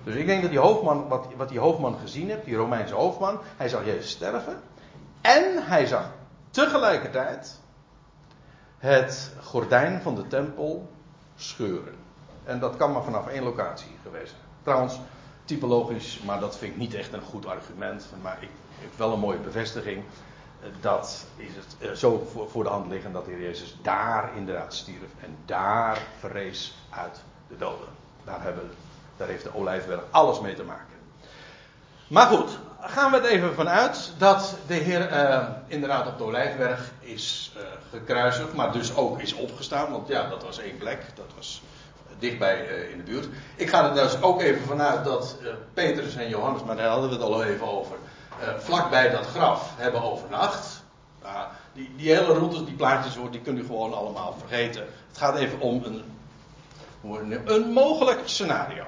Dus 0.05 0.14
ik 0.14 0.26
denk 0.26 0.42
dat 0.42 0.50
die 0.50 0.61
hoofdman, 0.61 1.09
wat, 1.09 1.26
wat 1.36 1.48
die 1.48 1.59
hoofdman 1.59 1.98
gezien 1.98 2.28
heeft, 2.28 2.44
die 2.44 2.57
Romeinse 2.57 2.94
hoofdman, 2.94 3.40
hij 3.57 3.68
zag 3.68 3.84
Jezus 3.84 4.11
sterven. 4.11 4.61
En 5.20 5.66
hij 5.66 5.86
zag 5.86 6.11
tegelijkertijd 6.50 7.61
het 8.78 9.32
gordijn 9.42 10.03
van 10.03 10.14
de 10.14 10.26
tempel 10.26 10.90
scheuren. 11.36 11.94
En 12.44 12.59
dat 12.59 12.76
kan 12.76 12.92
maar 12.92 13.03
vanaf 13.03 13.26
één 13.26 13.42
locatie 13.42 13.96
geweest 14.03 14.28
zijn. 14.30 14.42
Trouwens, 14.62 14.98
typologisch, 15.44 16.20
maar 16.24 16.40
dat 16.40 16.57
vind 16.57 16.72
ik 16.72 16.78
niet 16.78 16.94
echt 16.94 17.12
een 17.12 17.22
goed 17.22 17.46
argument. 17.46 18.07
Maar 18.22 18.38
ik 18.40 18.48
heeft 18.78 18.96
wel 18.96 19.12
een 19.12 19.18
mooie 19.18 19.38
bevestiging. 19.38 20.05
Eh, 20.62 20.68
dat 20.80 21.26
is 21.36 21.55
het 21.55 21.76
eh, 21.78 21.96
zo 21.96 22.28
voor 22.48 22.64
de 22.64 22.70
hand 22.70 22.86
liggen 22.86 23.12
dat 23.12 23.24
de 23.24 23.30
Heer 23.30 23.40
Jezus 23.40 23.76
daar 23.82 24.30
inderdaad 24.36 24.74
stierf. 24.74 25.11
En 25.20 25.36
daar 25.44 25.98
verrees 26.18 26.74
uit 26.90 27.20
de 27.48 27.57
doden. 27.57 27.88
Daar, 28.24 28.42
hebben, 28.42 28.70
daar 29.23 29.31
heeft 29.31 29.45
de 29.45 29.55
olijfberg 29.55 30.01
alles 30.11 30.41
mee 30.41 30.55
te 30.55 30.62
maken. 30.62 30.97
Maar 32.07 32.27
goed, 32.27 32.59
gaan 32.81 33.11
we 33.11 33.16
het 33.16 33.27
even 33.27 33.55
vanuit 33.55 34.12
dat 34.18 34.57
de 34.66 34.75
Heer 34.75 35.12
uh, 35.12 35.49
inderdaad 35.66 36.07
op 36.07 36.18
de 36.18 36.25
olijfberg 36.25 36.91
is 37.01 37.53
uh, 37.57 37.62
gekruisigd. 37.91 38.53
Maar 38.53 38.73
dus 38.73 38.97
ook 38.97 39.20
is 39.20 39.33
opgestaan. 39.33 39.93
Want 39.93 40.09
ja, 40.09 40.29
dat 40.29 40.45
was 40.45 40.59
één 40.59 40.79
plek. 40.79 41.05
Dat 41.14 41.31
was 41.37 41.62
dichtbij 42.18 42.68
uh, 42.68 42.91
in 42.91 42.97
de 42.97 43.03
buurt. 43.03 43.29
Ik 43.57 43.68
ga 43.68 43.89
er 43.89 43.95
dus 43.95 44.23
ook 44.23 44.41
even 44.41 44.62
vanuit 44.62 45.05
dat 45.05 45.37
Petrus 45.75 46.16
en 46.16 46.29
Johannes, 46.29 46.64
maar 46.64 46.77
daar 46.77 46.89
hadden 46.89 47.09
we 47.09 47.14
het 47.14 47.25
al 47.25 47.45
even 47.45 47.68
over 47.68 47.97
vlakbij 48.59 49.11
dat 49.11 49.27
graf 49.27 49.70
hebben 49.77 50.03
overnacht. 50.03 50.83
Die, 51.73 51.91
die 51.97 52.14
hele 52.14 52.33
routes, 52.33 52.64
die 52.64 52.75
plaatjes, 52.75 53.14
die 53.31 53.41
kunt 53.41 53.59
u 53.59 53.66
gewoon 53.66 53.95
allemaal 53.95 54.37
vergeten. 54.39 54.83
Het 55.09 55.18
gaat 55.18 55.37
even 55.37 55.61
om 55.61 55.83
een, 55.85 56.03
een 57.45 57.73
mogelijk 57.73 58.20
scenario. 58.25 58.85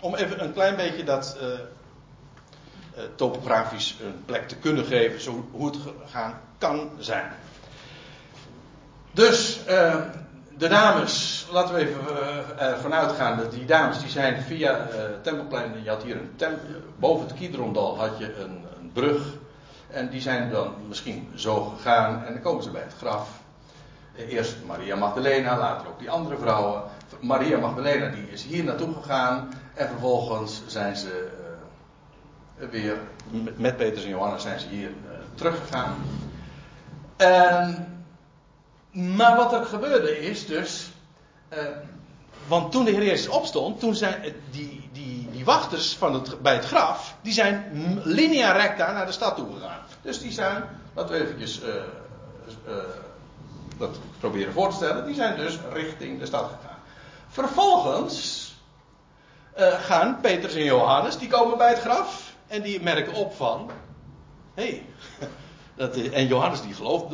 Om 0.00 0.14
even 0.14 0.44
een 0.44 0.52
klein 0.52 0.76
beetje 0.76 1.04
dat 1.04 1.36
uh, 1.42 3.04
topografisch 3.14 3.96
een 4.02 4.24
plek 4.24 4.48
te 4.48 4.56
kunnen 4.56 4.84
geven, 4.84 5.20
zo, 5.20 5.44
hoe 5.50 5.66
het 5.66 5.78
gaan 6.06 6.40
kan 6.58 6.90
zijn. 6.98 7.32
Dus 9.12 9.60
de 10.60 10.68
dames, 10.68 11.46
laten 11.52 11.74
we 11.74 11.80
even 11.80 12.58
ervan 12.58 12.94
uitgaan 12.94 13.38
dat 13.38 13.52
die 13.52 13.64
dames 13.64 14.00
die 14.00 14.08
zijn 14.08 14.42
via 14.42 14.78
uh, 14.78 14.86
Tempelplein, 15.22 15.82
je 15.82 15.88
had 15.88 16.02
hier 16.02 16.16
een 16.16 16.32
tempel, 16.36 16.66
boven 16.96 17.26
het 17.26 17.36
Kidrondal 17.36 17.98
had 17.98 18.18
je 18.18 18.36
een, 18.36 18.64
brug. 18.92 19.22
En 19.90 20.08
die 20.08 20.20
zijn 20.20 20.50
dan 20.50 20.74
misschien 20.88 21.28
zo 21.34 21.64
gegaan 21.64 22.24
en 22.24 22.32
dan 22.32 22.42
komen 22.42 22.62
ze 22.62 22.70
bij 22.70 22.82
het 22.82 22.94
graf. 22.98 23.28
Eerst 24.16 24.56
Maria 24.66 24.96
Magdalena, 24.96 25.58
later 25.58 25.88
ook 25.88 25.98
die 25.98 26.10
andere 26.10 26.36
vrouwen. 26.36 26.82
Maria 27.20 27.58
Magdalena 27.58 28.08
die 28.08 28.30
is 28.30 28.42
hier 28.42 28.64
naartoe 28.64 28.94
gegaan 28.94 29.48
en 29.80 29.88
vervolgens 29.88 30.60
zijn 30.66 30.96
ze 30.96 31.28
uh, 32.58 32.68
weer 32.68 32.98
met, 33.56 33.76
Petrus 33.76 34.04
en 34.04 34.10
Johannes 34.10 34.42
zijn 34.42 34.60
ze 34.60 34.66
hier 34.68 34.88
uh, 34.88 35.10
teruggegaan. 35.34 35.96
En, 37.16 38.04
maar 38.90 39.36
wat 39.36 39.52
er 39.52 39.64
gebeurde 39.64 40.18
is 40.18 40.46
dus, 40.46 40.90
uh, 41.52 41.58
want 42.46 42.72
toen 42.72 42.84
de 42.84 42.90
Heer 42.90 43.04
Jezus 43.04 43.28
opstond, 43.28 43.80
toen 43.80 43.94
zijn 43.94 44.34
die, 44.50 44.88
die, 44.92 45.30
die 45.30 45.44
wachters 45.44 45.96
van 45.96 46.14
het, 46.14 46.42
bij 46.42 46.54
het 46.54 46.64
graf, 46.64 47.14
die 47.22 47.32
zijn 47.32 47.72
linea 48.04 48.52
recta 48.52 48.92
naar 48.92 49.06
de 49.06 49.12
stad 49.12 49.36
toe 49.36 49.52
gegaan. 49.54 49.80
Dus 50.02 50.20
die 50.20 50.32
zijn, 50.32 50.64
laten 50.94 51.14
we 51.14 51.22
eventjes 51.22 51.60
dat 53.78 53.98
proberen 54.18 54.52
voor 54.52 54.68
te 54.68 54.74
stellen, 54.74 55.06
die 55.06 55.14
zijn 55.14 55.36
dus 55.36 55.58
richting 55.72 56.18
de 56.18 56.26
stad 56.26 56.50
gegaan. 56.60 56.78
Vervolgens 57.28 58.49
uh, 59.58 59.72
gaan 59.72 60.20
Petrus 60.20 60.54
en 60.54 60.64
Johannes, 60.64 61.18
die 61.18 61.28
komen 61.28 61.58
bij 61.58 61.68
het 61.68 61.78
graf 61.80 62.32
en 62.46 62.62
die 62.62 62.82
merken 62.82 63.14
op 63.14 63.34
van, 63.34 63.70
hé, 64.54 64.82
hey, 65.76 65.88
en 66.12 66.26
Johannes 66.26 66.62
die 66.62 66.74
gelooft 66.74 67.06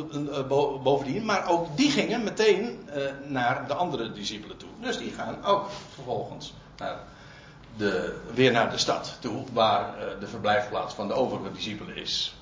bovendien, 0.83 1.25
maar 1.25 1.49
ook 1.49 1.77
die 1.77 1.91
gingen 1.91 2.23
meteen 2.23 2.89
naar 3.25 3.67
de 3.67 3.73
andere 3.73 4.11
discipelen 4.11 4.57
toe. 4.57 4.69
Dus 4.79 4.97
die 4.97 5.11
gaan 5.11 5.45
ook 5.45 5.69
vervolgens 5.93 6.53
naar 6.77 6.97
de, 7.77 8.19
weer 8.33 8.51
naar 8.51 8.71
de 8.71 8.77
stad 8.77 9.17
toe, 9.19 9.43
waar 9.53 9.93
de 10.19 10.27
verblijfplaats 10.27 10.93
van 10.93 11.07
de 11.07 11.13
overige 11.13 11.51
discipelen 11.51 11.95
is. 11.95 12.35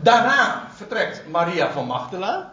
Daarna 0.00 0.68
vertrekt 0.74 1.28
Maria 1.28 1.70
van 1.70 1.86
Magdala. 1.86 2.52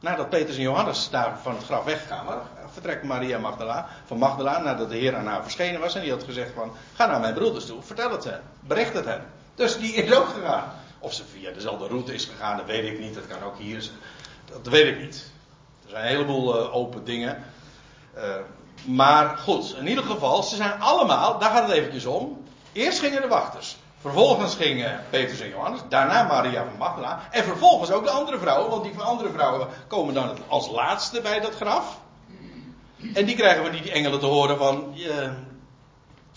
Nadat 0.00 0.28
Petrus 0.28 0.56
en 0.56 0.62
Johannes 0.62 1.10
daar 1.10 1.38
van 1.42 1.54
het 1.54 1.64
graf 1.64 1.84
weggaan, 1.84 2.26
vertrekt 2.74 3.02
Maria 3.02 3.38
Magdala, 3.38 3.88
van 4.06 4.18
Magdala 4.18 4.58
nadat 4.58 4.88
de 4.88 4.96
Heer 4.96 5.16
aan 5.16 5.26
haar 5.26 5.42
verschenen 5.42 5.80
was. 5.80 5.94
En 5.94 6.00
die 6.00 6.10
had 6.10 6.24
gezegd 6.24 6.50
van, 6.54 6.72
ga 6.94 7.06
naar 7.06 7.20
mijn 7.20 7.34
broeders 7.34 7.66
toe, 7.66 7.82
vertel 7.82 8.10
het 8.10 8.24
hen, 8.24 8.40
bericht 8.60 8.94
het 8.94 9.04
hen. 9.04 9.26
Dus 9.54 9.78
die 9.78 9.92
is 9.92 10.14
ook 10.14 10.28
gegaan. 10.28 10.72
Of 10.98 11.12
ze 11.12 11.24
via 11.24 11.50
dezelfde 11.52 11.86
route 11.86 12.14
is 12.14 12.24
gegaan, 12.24 12.56
dat 12.56 12.66
weet 12.66 12.92
ik 12.92 12.98
niet. 12.98 13.14
Dat 13.14 13.26
kan 13.26 13.42
ook 13.42 13.58
hier 13.58 13.82
zijn. 13.82 13.96
Dat 14.44 14.72
weet 14.72 14.86
ik 14.86 15.00
niet. 15.00 15.32
Er 15.84 15.90
zijn 15.90 16.02
een 16.02 16.10
heleboel 16.10 16.60
uh, 16.60 16.74
open 16.74 17.04
dingen. 17.04 17.44
Uh, 18.16 18.22
maar 18.84 19.38
goed, 19.38 19.76
in 19.78 19.86
ieder 19.86 20.04
geval, 20.04 20.42
ze 20.42 20.56
zijn 20.56 20.80
allemaal, 20.80 21.38
daar 21.38 21.50
gaat 21.50 21.68
het 21.68 21.76
eventjes 21.76 22.06
om. 22.06 22.44
Eerst 22.72 22.98
gingen 22.98 23.22
de 23.22 23.28
wachters. 23.28 23.76
Vervolgens 24.00 24.54
gingen 24.54 25.04
Petrus 25.10 25.40
en 25.40 25.48
Johannes. 25.48 25.80
Daarna 25.88 26.22
Maria 26.22 26.64
van 26.64 26.78
Magdala. 26.78 27.20
En 27.30 27.44
vervolgens 27.44 27.90
ook 27.90 28.04
de 28.04 28.10
andere 28.10 28.38
vrouwen. 28.38 28.70
Want 28.70 28.84
die 28.84 29.00
andere 29.00 29.30
vrouwen 29.30 29.68
komen 29.88 30.14
dan 30.14 30.36
als 30.48 30.70
laatste 30.70 31.20
bij 31.20 31.40
dat 31.40 31.54
graf. 31.54 31.98
En 33.14 33.24
die 33.24 33.36
krijgen 33.36 33.62
van 33.62 33.72
die 33.72 33.92
engelen 33.92 34.20
te 34.20 34.26
horen 34.26 34.58
van. 34.58 34.94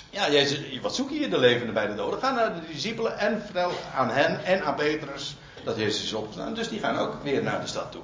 Ja, 0.10 0.32
Jezus, 0.32 0.80
wat 0.80 0.96
zoek 0.96 1.10
je 1.10 1.30
de 1.30 1.38
levende 1.38 1.74
bij 1.74 1.88
de 1.88 1.96
doden? 1.96 2.20
Ga 2.20 2.32
naar 2.32 2.54
de 2.54 2.68
discipelen 2.68 3.18
en 3.18 3.42
vertel 3.42 3.72
aan 3.96 4.10
hen 4.10 4.46
en 4.46 4.64
aan 4.64 4.76
Petrus 4.76 5.38
dat 5.64 5.78
Jezus 5.78 6.04
is 6.04 6.14
opgestaan. 6.14 6.54
Dus 6.54 6.70
die 6.70 6.80
gaan 6.80 6.98
ook 6.98 7.24
weer 7.24 7.44
naar 7.44 7.62
de 7.62 7.68
stad 7.68 7.92
toe. 7.92 8.02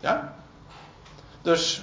Ja? 0.00 0.34
Dus, 1.42 1.82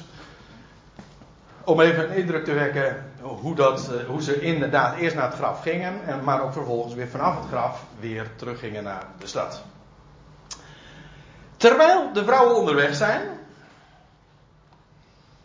om 1.64 1.82
even 1.82 2.10
een 2.10 2.18
indruk 2.18 2.46
te 2.46 2.54
wekken 2.54 3.12
hoe, 3.22 3.56
dat, 3.56 3.92
eh, 3.94 4.06
hoe 4.08 4.22
ze 4.22 4.42
inderdaad 4.42 4.98
eerst 4.98 5.16
naar 5.16 5.30
het 5.30 5.38
graf 5.38 5.62
gingen, 5.62 6.06
en 6.06 6.24
maar 6.24 6.42
ook 6.42 6.54
vervolgens 6.54 6.94
weer 6.94 7.08
vanaf 7.08 7.36
het 7.36 7.48
graf 7.48 7.84
weer 8.00 8.28
teruggingen 8.36 8.84
naar 8.84 9.06
de 9.20 9.28
stad. 9.28 9.64
Terwijl 11.58 12.14
de 12.14 12.24
vrouwen 12.24 12.56
onderweg 12.56 12.96
zijn, 12.96 13.22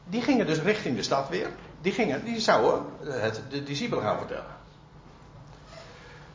die 0.05 0.22
gingen 0.22 0.46
dus 0.46 0.61
richting 0.61 0.96
de 0.96 1.02
stad 1.02 1.28
weer. 1.28 1.48
Die, 1.80 1.92
gingen, 1.92 2.24
die 2.24 2.40
zouden 2.40 2.84
het 3.05 3.42
de 3.50 3.62
discipelen 3.62 4.05
gaan 4.05 4.18
vertellen. 4.18 4.55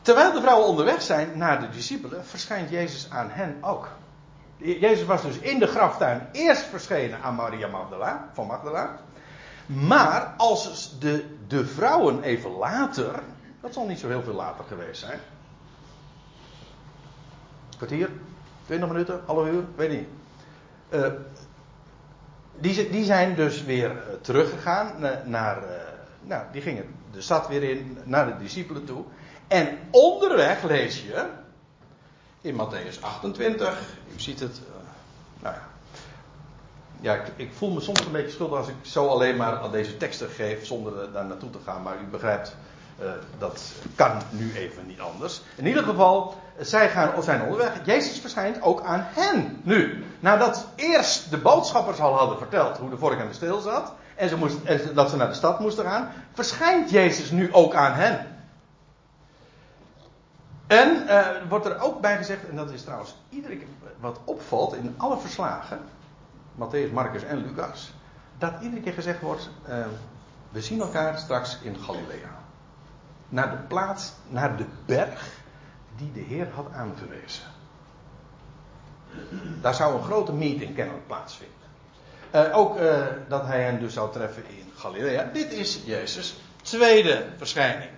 Terwijl 0.01 0.31
de 0.31 0.41
vrouwen 0.41 0.67
onderweg 0.67 1.01
zijn 1.01 1.37
naar 1.37 1.59
de 1.59 1.69
discipelen, 1.69 2.25
verschijnt 2.25 2.69
Jezus 2.69 3.09
aan 3.09 3.29
hen 3.29 3.57
ook. 3.61 3.87
Jezus 4.57 5.05
was 5.05 5.21
dus 5.21 5.37
in 5.37 5.59
de 5.59 5.67
graftuin 5.67 6.27
eerst 6.31 6.61
verschenen 6.61 7.21
aan 7.21 7.35
Maria 7.35 7.67
Magdala, 7.67 8.29
van 8.33 8.47
Magdala. 8.47 8.99
Maar 9.65 10.33
als 10.37 10.99
de, 10.99 11.25
de 11.47 11.65
vrouwen 11.65 12.23
even 12.23 12.51
later, 12.51 13.23
dat 13.61 13.73
zal 13.73 13.85
niet 13.85 13.99
zo 13.99 14.07
heel 14.07 14.23
veel 14.23 14.33
later 14.33 14.65
geweest 14.65 14.99
zijn. 14.99 15.19
Kwartier, 17.77 18.09
20 18.65 18.89
minuten, 18.89 19.21
half 19.25 19.47
uur, 19.47 19.63
weet 19.75 19.89
niet. 19.89 20.07
Uh, 20.89 21.11
die, 22.61 22.89
die, 22.89 23.05
zijn 23.05 23.35
dus 23.35 23.63
weer 23.63 23.91
uh, 23.91 23.97
teruggegaan 24.21 24.93
naar, 25.25 25.57
uh, 25.57 25.69
nou, 26.21 26.43
die 26.51 26.61
gingen 26.61 26.85
de 27.11 27.21
stad 27.21 27.47
weer 27.47 27.63
in, 27.63 27.97
naar 28.03 28.25
de 28.25 28.43
discipelen 28.43 28.85
toe. 28.85 29.03
En 29.47 29.77
onderweg 29.91 30.63
lees 30.63 31.01
je 31.01 31.25
in 32.41 32.55
Matthäus 32.55 33.01
28, 33.01 33.79
u 34.15 34.19
ziet 34.19 34.39
het, 34.39 34.61
nou 35.39 35.55
ja. 35.55 35.67
Ja, 37.01 37.13
ik, 37.13 37.31
ik, 37.35 37.49
voel 37.53 37.71
me 37.71 37.79
soms 37.79 37.99
een 37.99 38.11
beetje 38.11 38.31
schuldig 38.31 38.57
als 38.57 38.67
ik 38.67 38.75
zo 38.81 39.07
alleen 39.07 39.35
maar 39.35 39.57
aan 39.57 39.71
deze 39.71 39.97
teksten 39.97 40.29
geef 40.29 40.65
zonder 40.65 41.11
daar 41.11 41.25
naartoe 41.25 41.49
te 41.49 41.59
gaan. 41.65 41.81
Maar 41.81 41.95
u 42.01 42.05
begrijpt, 42.05 42.55
dat 43.37 43.71
kan 43.95 44.11
nu 44.29 44.53
even 44.55 44.87
niet 44.87 44.99
anders. 44.99 45.41
In 45.55 45.67
ieder 45.67 45.83
geval, 45.83 46.35
zij 46.59 46.89
gaan, 46.89 47.23
zijn 47.23 47.41
onderweg. 47.41 47.85
Jezus 47.85 48.19
verschijnt 48.19 48.61
ook 48.61 48.81
aan 48.81 49.05
hen 49.09 49.61
nu. 49.63 50.05
Nadat 50.19 50.67
eerst 50.75 51.29
de 51.29 51.37
boodschappers 51.37 51.99
al 51.99 52.17
hadden 52.17 52.37
verteld 52.37 52.77
hoe 52.77 52.89
de 52.89 52.97
vork 52.97 53.19
aan 53.19 53.27
de 53.27 53.33
steel 53.33 53.59
zat. 53.59 53.93
En, 54.15 54.29
ze 54.29 54.37
moest, 54.37 54.57
en 54.63 54.93
dat 54.93 55.09
ze 55.09 55.15
naar 55.15 55.27
de 55.27 55.33
stad 55.33 55.59
moesten 55.59 55.85
gaan. 55.85 56.11
Verschijnt 56.33 56.89
Jezus 56.89 57.31
nu 57.31 57.53
ook 57.53 57.73
aan 57.73 57.93
hen. 57.93 58.27
En 60.67 61.03
uh, 61.07 61.27
wordt 61.49 61.65
er 61.65 61.79
ook 61.79 62.01
bij 62.01 62.17
gezegd, 62.17 62.49
en 62.49 62.55
dat 62.55 62.71
is 62.71 62.83
trouwens 62.83 63.15
iedere 63.29 63.57
keer 63.57 63.67
wat 63.99 64.19
opvalt 64.23 64.75
in 64.75 64.93
alle 64.97 65.17
verslagen, 65.17 65.79
Matthäus, 66.55 66.91
Marcus 66.93 67.23
en 67.23 67.37
Lucas, 67.37 67.93
dat 68.37 68.53
iedere 68.61 68.81
keer 68.81 68.93
gezegd 68.93 69.21
wordt, 69.21 69.49
uh, 69.69 69.75
we 70.49 70.61
zien 70.61 70.81
elkaar 70.81 71.17
straks 71.17 71.57
in 71.61 71.75
Galilea. 71.77 72.38
Naar 73.29 73.51
de 73.51 73.57
plaats, 73.57 74.11
naar 74.27 74.57
de 74.57 74.65
berg 74.85 75.27
die 75.95 76.11
de 76.11 76.19
Heer 76.19 76.47
had 76.53 76.65
aangewezen. 76.73 77.43
Daar 79.61 79.73
zou 79.73 79.95
een 79.95 80.03
grote 80.03 80.33
meeting 80.33 80.75
kennelijk 80.75 81.07
plaatsvinden. 81.07 81.57
Uh, 82.35 82.57
ook 82.57 82.77
dat 83.27 83.45
hij 83.45 83.63
hen 83.63 83.79
dus 83.79 83.93
zou 83.93 84.11
treffen 84.11 84.43
in 84.47 84.71
Galilea. 84.75 85.23
Dit 85.33 85.51
is 85.51 85.81
Jezus' 85.85 86.39
tweede 86.61 87.25
verschijning. 87.37 87.89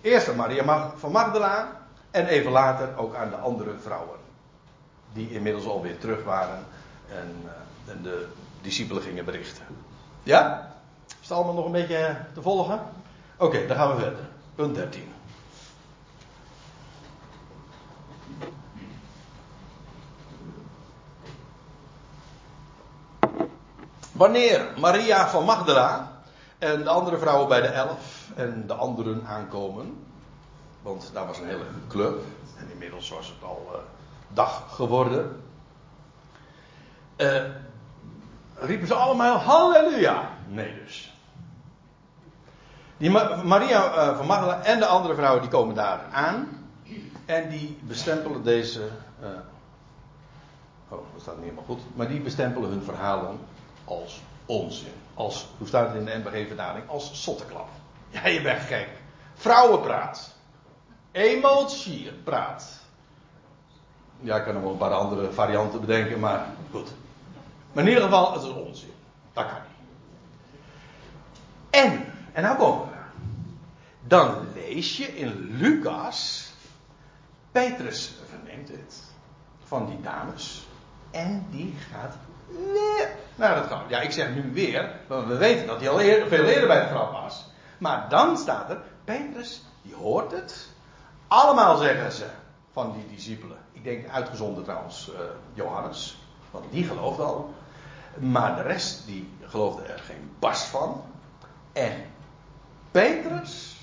Eerst 0.00 0.28
aan 0.28 0.36
Maria 0.36 0.92
van 0.96 1.12
Magdala 1.12 1.80
en 2.10 2.26
even 2.26 2.50
later 2.50 2.96
ook 2.96 3.14
aan 3.14 3.30
de 3.30 3.36
andere 3.36 3.74
vrouwen. 3.82 4.18
Die 5.12 5.30
inmiddels 5.30 5.66
alweer 5.66 5.98
terug 5.98 6.24
waren 6.24 6.64
en, 7.08 7.42
uh, 7.44 7.92
en 7.92 8.02
de 8.02 8.28
discipelen 8.60 9.02
gingen 9.02 9.24
berichten. 9.24 9.64
Ja? 10.22 10.72
Is 11.06 11.28
het 11.28 11.30
allemaal 11.30 11.54
nog 11.54 11.64
een 11.64 11.72
beetje 11.72 12.16
te 12.34 12.42
volgen? 12.42 12.80
Oké, 13.36 13.66
dan 13.66 13.76
gaan 13.76 13.96
we 13.96 14.02
verder. 14.02 14.28
Punt 14.54 14.74
13. 14.74 15.12
Wanneer 24.12 24.68
Maria 24.78 25.28
van 25.28 25.44
Magdala 25.44 26.12
en 26.58 26.82
de 26.82 26.90
andere 26.90 27.18
vrouwen 27.18 27.48
bij 27.48 27.60
de 27.60 27.66
elf 27.66 28.30
en 28.34 28.66
de 28.66 28.74
anderen 28.74 29.26
aankomen. 29.26 30.06
Want 30.82 31.10
daar 31.12 31.26
was 31.26 31.38
een 31.38 31.46
hele 31.46 31.64
club. 31.88 32.22
En 32.58 32.70
inmiddels 32.70 33.08
was 33.08 33.26
het 33.26 33.42
al 33.42 33.70
uh, 33.72 33.78
dag 34.28 34.64
geworden. 34.74 35.42
Uh, 37.16 37.42
riepen 38.54 38.86
ze 38.86 38.94
allemaal 38.94 39.36
halleluja. 39.36 40.30
Nee 40.48 40.74
dus. 40.84 41.13
Die 42.96 43.10
Ma 43.10 43.42
Maria 43.42 43.96
uh, 43.96 44.16
van 44.16 44.26
Magdala 44.26 44.62
en 44.62 44.78
de 44.78 44.86
andere 44.86 45.14
vrouwen 45.14 45.40
die 45.40 45.50
komen 45.50 45.74
daar 45.74 46.00
aan. 46.12 46.48
En 47.24 47.48
die 47.48 47.78
bestempelen 47.82 48.42
deze. 48.42 48.88
oh, 50.88 50.98
dat 51.12 51.20
staat 51.20 51.34
niet 51.34 51.44
helemaal 51.44 51.64
goed. 51.64 51.80
Maar 51.94 52.08
die 52.08 52.20
bestempelen 52.20 52.70
hun 52.70 52.82
verhalen 52.82 53.38
als 53.84 54.20
onzin. 54.46 54.92
Als, 55.14 55.46
hoe 55.58 55.66
staat 55.66 55.88
het 55.88 55.96
in 55.96 56.04
de 56.04 56.20
NBG-vertaling? 56.24 56.88
Als 56.88 57.22
zotteklap. 57.22 57.68
Ja, 58.08 58.26
je 58.26 58.42
bent 58.42 58.62
gek. 58.62 58.88
Vrouwenpraat. 59.34 60.32
Emotiepraat. 61.12 62.82
Ja, 64.20 64.36
ik 64.36 64.44
kan 64.44 64.54
nog 64.54 64.62
wel 64.62 64.72
een 64.72 64.78
paar 64.78 64.92
andere 64.92 65.32
varianten 65.32 65.80
bedenken, 65.80 66.20
maar 66.20 66.46
goed. 66.70 66.92
Maar 67.72 67.84
in 67.84 67.88
ieder 67.88 68.04
geval, 68.04 68.32
het 68.32 68.42
is 68.42 68.48
onzin. 68.48 68.92
Dat 69.32 69.46
kan 69.46 69.54
niet. 69.54 69.72
En, 71.70 72.13
en 72.34 72.42
nou 72.42 72.56
komen 72.56 72.88
we. 72.88 72.94
Dan 74.06 74.46
lees 74.54 74.96
je 74.96 75.16
in 75.16 75.56
Lucas. 75.58 76.50
Petrus 77.52 78.14
verneemt 78.28 78.68
het. 78.68 79.02
Van 79.64 79.86
die 79.86 80.00
dames. 80.00 80.66
En 81.10 81.46
die 81.50 81.74
gaat 81.92 82.16
weer 82.46 83.08
naar 83.34 83.56
het 83.56 83.66
graf. 83.66 83.82
Ja, 83.88 84.00
ik 84.00 84.12
zeg 84.12 84.34
nu 84.34 84.52
weer, 84.52 85.00
want 85.06 85.26
we 85.26 85.36
weten 85.36 85.66
dat 85.66 85.80
hij 85.80 85.88
al 85.88 86.00
eer, 86.00 86.28
veel 86.28 86.44
eerder 86.44 86.66
bij 86.66 86.80
het 86.80 86.88
graf 86.88 87.10
was. 87.10 87.46
Maar 87.78 88.08
dan 88.08 88.36
staat 88.36 88.70
er, 88.70 88.82
Petrus, 89.04 89.62
die 89.82 89.94
hoort 89.94 90.32
het. 90.32 90.68
Allemaal 91.28 91.76
zeggen 91.76 92.12
ze 92.12 92.26
van 92.72 92.92
die 92.92 93.16
discipelen. 93.16 93.58
Ik 93.72 93.84
denk 93.84 94.08
uitgezonden 94.08 94.64
trouwens 94.64 95.10
uh, 95.12 95.18
Johannes, 95.52 96.18
want 96.50 96.64
die 96.70 96.84
geloofde 96.84 97.22
al. 97.22 97.54
Maar 98.18 98.56
de 98.56 98.62
rest 98.62 99.06
die 99.06 99.32
geloofde 99.42 99.82
er 99.82 99.98
geen 99.98 100.30
barst 100.38 100.64
van. 100.64 101.02
En 101.72 101.92
Petrus, 102.94 103.76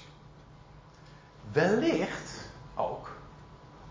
wellicht 1.52 2.50
ook 2.76 3.12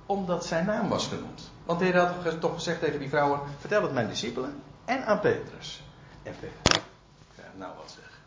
omdat 0.07 0.47
zijn 0.47 0.67
naam 0.67 0.89
was 0.89 1.07
genoemd. 1.07 1.51
Want 1.65 1.81
hij 1.81 1.91
had 1.91 2.41
toch 2.41 2.55
gezegd 2.55 2.81
tegen 2.81 2.99
die 2.99 3.09
vrouwen: 3.09 3.41
vertel 3.59 3.83
het 3.83 3.93
mijn 3.93 4.09
discipelen 4.09 4.63
en 4.85 5.07
aan 5.07 5.21
Petrus. 5.21 5.83
En 6.23 6.35
Petrus, 6.41 6.85
ja, 7.37 7.43
nou 7.57 7.73
wat 7.77 7.97
zeg. 7.97 8.21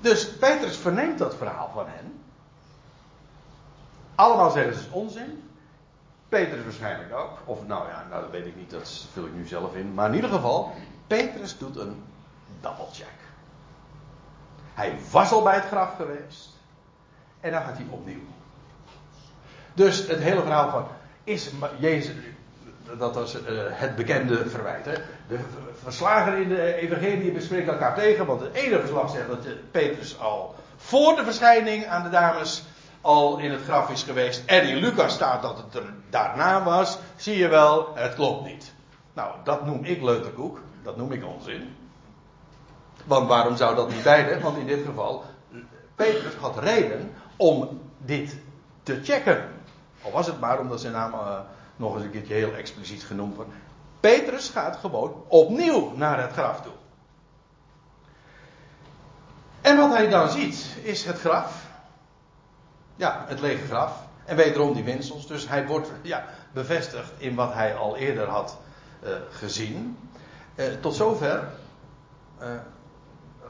Dus 0.00 0.30
Petrus 0.36 0.76
verneemt 0.76 1.18
dat 1.18 1.34
verhaal 1.34 1.70
van 1.74 1.86
hen. 1.88 2.22
Allemaal 4.14 4.50
zeggen 4.50 4.74
ze 4.74 4.88
onzin. 4.90 5.50
Petrus 6.28 6.64
waarschijnlijk 6.64 7.14
ook. 7.14 7.38
Of 7.44 7.66
nou 7.66 7.88
ja, 7.88 8.06
nou 8.10 8.22
dat 8.22 8.30
weet 8.30 8.46
ik 8.46 8.56
niet, 8.56 8.70
dat 8.70 9.06
vul 9.12 9.26
ik 9.26 9.34
nu 9.34 9.46
zelf 9.46 9.74
in. 9.74 9.94
Maar 9.94 10.08
in 10.08 10.14
ieder 10.14 10.30
geval, 10.30 10.72
Petrus 11.06 11.58
doet 11.58 11.76
een 11.76 12.02
check. 12.92 13.19
Hij 14.80 14.94
was 15.10 15.32
al 15.32 15.42
bij 15.42 15.54
het 15.54 15.64
graf 15.64 15.96
geweest. 15.96 16.48
En 17.40 17.52
dan 17.52 17.62
gaat 17.62 17.76
hij 17.76 17.86
opnieuw. 17.90 18.20
Dus 19.74 20.06
het 20.06 20.18
hele 20.18 20.40
verhaal 20.40 20.70
van 20.70 20.86
is 21.24 21.50
Jezus, 21.78 22.14
dat 22.98 23.14
was 23.14 23.34
uh, 23.34 23.40
het 23.68 23.96
bekende 23.96 24.48
verwijt. 24.48 24.84
Hè? 24.84 24.94
De 25.28 25.38
verslagen 25.82 26.42
in 26.42 26.48
de 26.48 26.74
evangelie 26.74 27.32
bespreken 27.32 27.72
elkaar 27.72 27.94
tegen, 27.94 28.26
want 28.26 28.40
het 28.40 28.54
ene 28.54 28.78
verslag 28.78 29.10
zegt 29.10 29.28
dat 29.28 29.70
Petrus 29.70 30.18
al 30.18 30.54
voor 30.76 31.16
de 31.16 31.24
verschijning 31.24 31.86
aan 31.86 32.02
de 32.02 32.10
dames 32.10 32.64
al 33.00 33.38
in 33.38 33.50
het 33.50 33.62
graf 33.62 33.90
is 33.90 34.02
geweest. 34.02 34.42
En 34.46 34.68
in 34.68 34.76
Lucas 34.76 35.14
staat 35.14 35.42
dat 35.42 35.56
het 35.56 35.74
er 35.74 35.92
daarna 36.10 36.64
was. 36.64 36.98
Zie 37.16 37.36
je 37.36 37.48
wel, 37.48 37.88
het 37.94 38.14
klopt 38.14 38.44
niet. 38.44 38.72
Nou, 39.12 39.34
dat 39.44 39.66
noem 39.66 39.84
ik 39.84 40.02
leuterkoek. 40.02 40.60
Dat 40.82 40.96
noem 40.96 41.12
ik 41.12 41.24
onzin. 41.24 41.76
Want 43.04 43.28
waarom 43.28 43.56
zou 43.56 43.74
dat 43.74 43.88
niet 43.88 44.02
beide? 44.02 44.40
Want 44.40 44.58
in 44.58 44.66
dit 44.66 44.84
geval, 44.84 45.24
Petrus 45.94 46.34
had 46.34 46.58
reden 46.58 47.12
om 47.36 47.80
dit 47.98 48.36
te 48.82 49.00
checken. 49.02 49.48
Al 50.02 50.10
was 50.10 50.26
het 50.26 50.40
maar 50.40 50.60
omdat 50.60 50.80
zijn 50.80 50.92
naam 50.92 51.12
uh, 51.12 51.38
nog 51.76 51.94
eens 51.94 52.04
een 52.04 52.10
keertje 52.10 52.34
heel 52.34 52.54
expliciet 52.54 53.02
genoemd 53.02 53.36
wordt. 53.36 53.50
Petrus 54.00 54.48
gaat 54.48 54.76
gewoon 54.76 55.24
opnieuw 55.28 55.92
naar 55.96 56.20
het 56.20 56.32
graf 56.32 56.60
toe. 56.62 56.72
En 59.60 59.76
wat 59.76 59.92
hij 59.92 60.08
dan 60.08 60.28
ziet, 60.28 60.76
is 60.82 61.04
het 61.04 61.18
graf. 61.18 61.66
Ja, 62.96 63.24
het 63.28 63.40
lege 63.40 63.66
graf. 63.66 63.92
En 64.24 64.36
wederom 64.36 64.72
die 64.74 64.84
winsels. 64.84 65.26
Dus 65.26 65.48
hij 65.48 65.66
wordt 65.66 65.90
ja, 66.02 66.24
bevestigd 66.52 67.12
in 67.18 67.34
wat 67.34 67.52
hij 67.52 67.76
al 67.76 67.96
eerder 67.96 68.28
had 68.28 68.58
uh, 69.02 69.10
gezien. 69.30 69.98
Uh, 70.54 70.66
tot 70.80 70.94
zover 70.94 71.48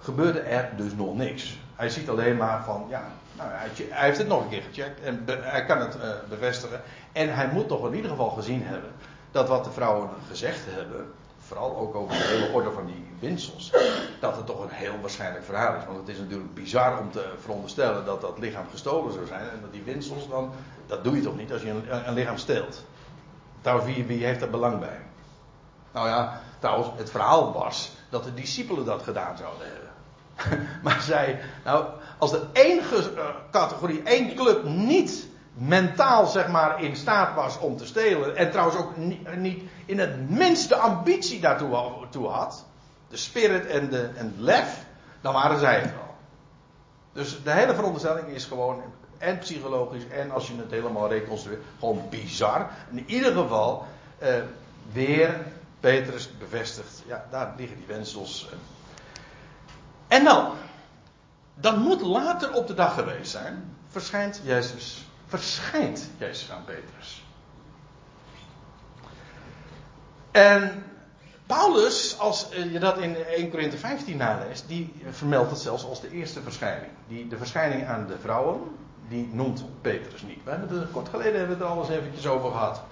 gebeurde 0.01 0.41
er 0.41 0.71
dus 0.77 0.93
nog 0.95 1.15
niks. 1.15 1.59
Hij 1.75 1.89
ziet 1.89 2.09
alleen 2.09 2.37
maar 2.37 2.65
van, 2.65 2.87
ja, 2.89 3.03
nou, 3.37 3.51
hij, 3.51 3.69
hij, 3.89 4.07
heeft 4.07 4.19
het 4.19 4.29
nog 4.29 4.43
een 4.43 4.49
keer 4.49 4.63
gecheckt 4.63 5.01
en 5.01 5.25
hij 5.27 5.65
kan 5.65 5.81
het 5.81 5.97
bevestigen. 6.29 6.81
En 7.13 7.35
hij 7.35 7.49
moet 7.53 7.69
toch 7.69 7.87
in 7.87 7.95
ieder 7.95 8.11
geval 8.11 8.31
gezien 8.31 8.63
hebben 8.63 8.91
dat 9.31 9.49
wat 9.49 9.65
de 9.65 9.71
vrouwen 9.71 10.09
gezegd 10.29 10.61
hebben, 10.69 11.13
vooral 11.39 11.77
ook 11.77 11.95
over 11.95 12.17
de 12.17 12.23
hele 12.23 12.53
orde 12.53 12.71
van 12.71 12.87
die 12.87 13.07
winsels, 13.19 13.73
dat 14.21 14.37
het 14.37 14.47
toch 14.47 14.63
een 14.63 14.71
heel 14.71 15.01
waarschijnlijk 15.01 15.45
verhaal 15.45 15.77
is. 15.77 15.85
Want 15.85 15.99
het 15.99 16.09
is 16.09 16.19
natuurlijk 16.19 16.55
bizar 16.55 16.99
om 16.99 17.11
te 17.11 17.33
veronderstellen 17.41 18.05
dat 18.05 18.21
dat 18.21 18.39
lichaam 18.39 18.67
gestolen 18.71 19.13
zou 19.13 19.27
zijn 19.27 19.49
en 19.49 19.61
dat 19.61 19.73
die 19.73 19.83
winsels 19.83 20.29
dan, 20.29 20.51
dat 20.87 21.05
doe 21.05 21.17
je 21.17 21.23
toch 21.23 21.37
niet 21.37 21.53
als 21.53 21.63
je 21.63 21.71
een, 21.71 22.09
een 22.09 22.15
lichaam 22.15 22.37
steelt. 22.37 22.85
Trouwens, 23.61 23.95
wie, 23.95 24.05
wie 24.05 24.25
heeft 24.25 24.43
er 24.43 24.51
belang 24.51 24.79
bij? 24.79 25.01
Nou 25.93 26.09
ja, 26.09 26.41
trouwens, 26.59 26.89
het 26.97 27.11
verhaal 27.11 27.53
was 27.53 27.93
dat 28.09 28.25
de 28.25 28.35
discipelen 28.35 28.85
dat 28.85 29.03
gedaan 29.03 29.37
zouden 29.37 29.67
hebben. 29.67 29.90
maar 30.85 31.01
zij, 31.01 31.41
nou, 31.65 31.87
als 32.19 32.33
er 32.33 32.41
één 32.53 32.81
categorie, 33.51 34.03
één 34.03 34.35
club 34.35 34.65
niet 34.65 35.29
mentaal 35.53 36.27
zeg 36.27 36.49
maar 36.49 36.83
in 36.83 36.97
staat 36.97 37.35
was 37.35 37.59
om 37.59 37.77
te 37.77 37.87
stelen. 37.87 38.37
En 38.37 38.51
trouwens 38.51 38.79
ook 38.79 38.97
niet 39.37 39.63
in 39.87 39.99
het 39.99 40.31
minste 40.31 40.77
ambitie 40.77 41.41
daartoe 41.41 42.27
had. 42.29 42.65
De 43.09 43.17
spirit 43.17 43.67
en 43.67 43.91
de 43.91 44.11
en 44.15 44.35
lef. 44.39 44.85
Dan 45.21 45.33
waren 45.33 45.59
zij 45.59 45.81
het 45.81 45.93
wel. 45.95 46.15
Dus 47.13 47.43
de 47.43 47.51
hele 47.51 47.75
veronderstelling 47.75 48.29
is 48.29 48.45
gewoon. 48.45 48.83
En 49.19 49.39
psychologisch 49.39 50.09
en 50.09 50.31
als 50.31 50.47
je 50.47 50.57
het 50.57 50.71
helemaal 50.71 51.09
reconstrueert. 51.09 51.63
Gewoon 51.79 52.03
bizar. 52.11 52.71
In 52.91 53.05
ieder 53.07 53.33
geval. 53.33 53.85
Eh, 54.19 54.35
weer 54.93 55.47
Petrus 55.81 56.31
bevestigt. 56.39 57.03
Ja, 57.07 57.27
daar 57.31 57.55
liggen 57.57 57.77
die 57.77 57.87
wensels. 57.87 58.49
En 60.11 60.25
dan. 60.25 60.53
Dan 61.55 61.79
moet 61.79 62.01
later 62.01 62.53
op 62.53 62.67
de 62.67 62.75
dag 62.75 62.95
geweest 62.95 63.31
zijn. 63.31 63.77
Verschijnt 63.89 64.41
Jezus 64.45 65.05
verschijnt 65.31 66.11
Jezus 66.19 66.51
aan 66.51 66.65
Petrus. 66.65 67.25
En 70.31 70.85
Paulus, 71.47 72.19
als 72.19 72.47
je 72.73 72.79
dat 72.79 72.99
in 72.99 73.17
1 73.17 73.51
Korinthe 73.51 73.77
15 73.77 74.17
naleest, 74.17 74.69
die 74.69 74.95
vermeldt 75.11 75.51
het 75.51 75.61
zelfs 75.61 75.85
als 75.85 76.01
de 76.01 76.11
eerste 76.11 76.43
verschijning. 76.43 76.93
Die, 77.09 77.29
de 77.29 77.37
verschijning 77.37 77.87
aan 77.87 78.07
de 78.07 78.19
vrouwen, 78.19 78.61
die 79.09 79.29
noemt 79.33 79.65
Petrus 79.81 80.23
niet. 80.23 80.45
We 80.45 80.51
hebben 80.51 80.79
het, 80.79 80.91
kort 80.91 81.09
geleden 81.09 81.39
hebben 81.39 81.59
we 81.59 81.65
het 81.65 81.73
er 81.73 81.79
al 81.79 81.91
eventjes 81.91 82.27
over 82.27 82.51
gehad. 82.51 82.83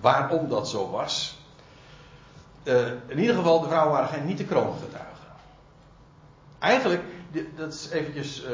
Waarom 0.00 0.48
dat 0.48 0.68
zo 0.68 0.90
was. 0.90 1.38
Uh, 2.64 2.86
in 3.06 3.18
ieder 3.18 3.34
geval, 3.34 3.60
de 3.60 3.68
vrouwen 3.68 3.92
waren 3.92 4.08
geen 4.08 4.26
niet 4.26 4.38
de 4.38 4.44
kroongetuigen. 4.44 5.13
Eigenlijk, 6.64 7.02
dat 7.56 7.72
is 7.72 7.88
eventjes 7.90 8.44
uh, 8.44 8.50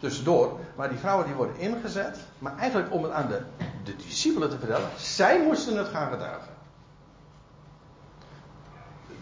tussendoor. 0.00 0.58
Maar 0.76 0.88
die 0.88 0.98
vrouwen 0.98 1.26
die 1.26 1.34
worden 1.34 1.56
ingezet. 1.56 2.18
Maar 2.38 2.58
eigenlijk 2.58 2.92
om 2.92 3.02
het 3.02 3.12
aan 3.12 3.28
de, 3.28 3.42
de 3.84 3.96
discipelen 3.96 4.50
te 4.50 4.58
vertellen. 4.58 4.88
Zij 4.96 5.42
moesten 5.42 5.76
het 5.76 5.88
gaan 5.88 6.10
getuigen. 6.10 6.54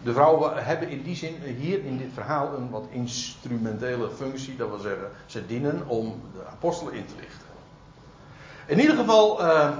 De 0.03 0.13
vrouwen 0.13 0.65
hebben 0.65 0.89
in 0.89 1.03
die 1.03 1.15
zin 1.15 1.41
hier 1.41 1.83
in 1.83 1.97
dit 1.97 2.09
verhaal 2.13 2.53
een 2.53 2.69
wat 2.69 2.85
instrumentele 2.89 4.09
functie. 4.09 4.55
Dat 4.55 4.69
wil 4.69 4.79
zeggen, 4.79 5.11
ze 5.25 5.45
dienen 5.45 5.87
om 5.87 6.21
de 6.33 6.45
apostelen 6.45 6.93
in 6.93 7.05
te 7.05 7.13
lichten. 7.19 7.47
In 8.65 8.79
ieder 8.79 8.95
geval, 8.95 9.41
uh, 9.41 9.77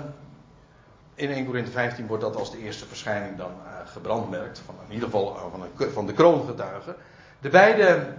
in 1.16 1.30
1 1.30 1.46
Corinthië 1.46 1.72
15 1.72 2.08
wordt 2.08 2.24
dat 2.24 2.36
als 2.36 2.52
de 2.52 2.60
eerste 2.60 2.86
verschijning 2.86 3.38
dan 3.38 3.52
gebrandmerkt. 3.86 4.60
Van, 4.66 4.76
in 4.88 4.94
ieder 4.94 5.10
geval 5.10 5.38
van, 5.52 5.62
een, 5.62 5.92
van 5.92 6.06
de 6.06 6.14
kroongetuigen. 6.14 6.96
De 7.42 7.50
beide 7.50 8.14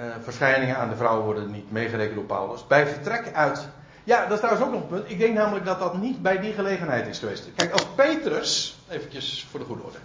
uh, 0.00 0.06
verschijningen 0.22 0.76
aan 0.76 0.88
de 0.88 0.96
vrouwen 0.96 1.24
worden 1.24 1.50
niet 1.50 1.70
meegerekend 1.70 2.14
door 2.14 2.24
Paulus. 2.24 2.66
Bij 2.66 2.86
vertrek 2.86 3.32
uit. 3.32 3.68
Ja, 4.04 4.22
dat 4.22 4.32
is 4.32 4.38
trouwens 4.38 4.66
ook 4.66 4.72
nog 4.72 4.82
een 4.82 4.88
punt. 4.88 5.10
Ik 5.10 5.18
denk 5.18 5.34
namelijk 5.34 5.64
dat 5.64 5.78
dat 5.78 5.98
niet 5.98 6.22
bij 6.22 6.40
die 6.40 6.52
gelegenheid 6.52 7.06
is 7.06 7.18
geweest. 7.18 7.48
Kijk, 7.54 7.72
als 7.72 7.86
Petrus, 7.94 8.78
eventjes 8.88 9.46
voor 9.50 9.60
de 9.60 9.66
goede 9.66 9.82
orde. 9.82 9.98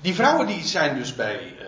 Die 0.00 0.14
vrouwen 0.14 0.46
die 0.46 0.64
zijn 0.64 0.96
dus 0.96 1.14
bij 1.14 1.34
uh, 1.42 1.60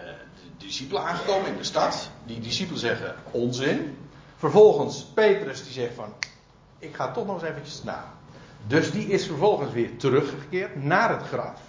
de 0.58 0.66
discipelen 0.66 1.02
aangekomen 1.02 1.48
in 1.48 1.56
de 1.56 1.64
stad. 1.64 2.10
Die 2.24 2.40
discipelen 2.40 2.80
zeggen 2.80 3.14
onzin. 3.30 3.96
Vervolgens 4.36 5.04
Petrus 5.14 5.62
die 5.62 5.72
zegt 5.72 5.94
van, 5.94 6.14
ik 6.78 6.94
ga 6.94 7.12
toch 7.12 7.26
nog 7.26 7.40
eens 7.40 7.50
eventjes 7.50 7.82
na. 7.82 8.04
Dus 8.66 8.90
die 8.90 9.06
is 9.06 9.26
vervolgens 9.26 9.72
weer 9.72 9.96
teruggekeerd 9.96 10.84
naar 10.84 11.10
het 11.10 11.22
graf. 11.22 11.60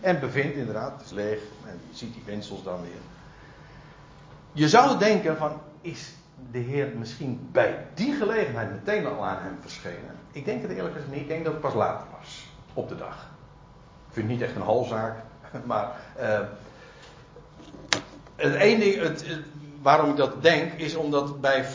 En 0.00 0.20
bevindt 0.20 0.56
inderdaad, 0.56 0.92
het 0.92 1.04
is 1.04 1.10
leeg. 1.10 1.38
En 1.66 1.80
je 1.90 1.96
ziet 1.96 2.14
die 2.14 2.22
winsels 2.26 2.62
dan 2.62 2.80
weer. 2.82 3.19
Je 4.52 4.68
zou 4.68 4.98
denken 4.98 5.36
van, 5.36 5.60
is 5.80 6.14
de 6.50 6.58
Heer 6.58 6.88
misschien 6.98 7.48
bij 7.52 7.86
die 7.94 8.14
gelegenheid 8.14 8.70
meteen 8.70 9.06
al 9.06 9.26
aan 9.26 9.42
hem 9.42 9.58
verschenen? 9.60 10.16
Ik 10.32 10.44
denk 10.44 10.62
het 10.62 10.70
eerlijk 10.70 10.94
gezegd 10.94 11.12
niet. 11.12 11.20
Ik 11.20 11.28
denk 11.28 11.44
dat 11.44 11.52
het 11.52 11.62
pas 11.62 11.74
later 11.74 12.06
was. 12.18 12.46
Op 12.74 12.88
de 12.88 12.96
dag. 12.96 13.30
Ik 14.08 14.12
vind 14.12 14.28
het 14.28 14.38
niet 14.38 14.46
echt 14.46 14.56
een 14.56 14.62
halzaak. 14.62 15.16
Maar 15.64 15.96
uh, 16.20 16.40
het 18.36 18.54
ene 18.54 18.84
het, 18.84 19.38
waarom 19.82 20.10
ik 20.10 20.16
dat 20.16 20.42
denk, 20.42 20.72
is 20.72 20.94
omdat 20.94 21.40
bij 21.40 21.66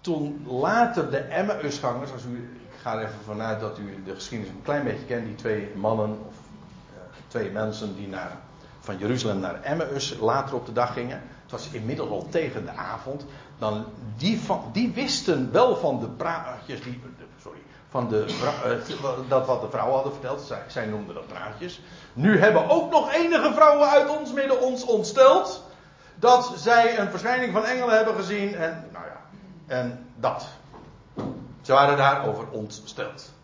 toen 0.00 0.46
later 0.46 1.10
de 1.10 1.18
Emmausgangers, 1.18 2.12
als 2.12 2.24
u, 2.24 2.58
ik 2.70 2.80
ga 2.80 2.94
er 2.94 3.02
even 3.02 3.20
vanuit 3.24 3.60
dat 3.60 3.78
u 3.78 4.02
de 4.04 4.14
geschiedenis 4.14 4.52
een 4.52 4.62
klein 4.62 4.84
beetje 4.84 5.04
kent, 5.04 5.26
die 5.26 5.34
twee 5.34 5.72
mannen 5.74 6.10
of 6.10 6.34
uh, 6.94 7.00
twee 7.26 7.50
mensen 7.50 7.96
die 7.96 8.08
naar, 8.08 8.36
van 8.80 8.98
Jeruzalem 8.98 9.40
naar 9.40 9.62
Emmaus 9.62 10.16
later 10.20 10.54
op 10.54 10.66
de 10.66 10.72
dag 10.72 10.92
gingen 10.92 11.22
het 11.46 11.54
was 11.60 11.68
inmiddels 11.70 12.10
al 12.10 12.26
tegen 12.30 12.64
de 12.64 12.70
avond, 12.70 13.24
dan 13.58 13.84
die, 14.16 14.40
van, 14.40 14.70
die 14.72 14.92
wisten 14.92 15.52
wel 15.52 15.76
van 15.76 16.00
de 16.00 16.08
praatjes, 16.08 16.82
die, 16.82 17.02
sorry, 17.42 17.58
van 17.90 18.08
de, 18.08 18.26
uh, 19.02 19.28
dat 19.28 19.46
wat 19.46 19.60
de 19.60 19.70
vrouwen 19.70 19.94
hadden 19.94 20.12
verteld, 20.12 20.52
zij, 20.66 20.86
noemden 20.86 21.14
dat 21.14 21.26
praatjes. 21.26 21.80
Nu 22.12 22.38
hebben 22.38 22.68
ook 22.68 22.90
nog 22.90 23.12
enige 23.12 23.52
vrouwen 23.52 23.88
uit 23.88 24.18
ons 24.18 24.32
midden 24.32 24.60
ons 24.60 24.84
ontsteld, 24.84 25.62
dat 26.14 26.52
zij 26.56 26.98
een 26.98 27.10
verschijning 27.10 27.52
van 27.52 27.64
engelen 27.64 27.96
hebben 27.96 28.14
gezien 28.14 28.54
en, 28.54 28.88
nou 28.92 29.04
ja, 29.04 29.20
en 29.66 30.06
dat. 30.16 30.46
Ze 31.60 31.72
waren 31.72 31.96
daarover 31.96 32.48
ontsteld. 32.50 33.34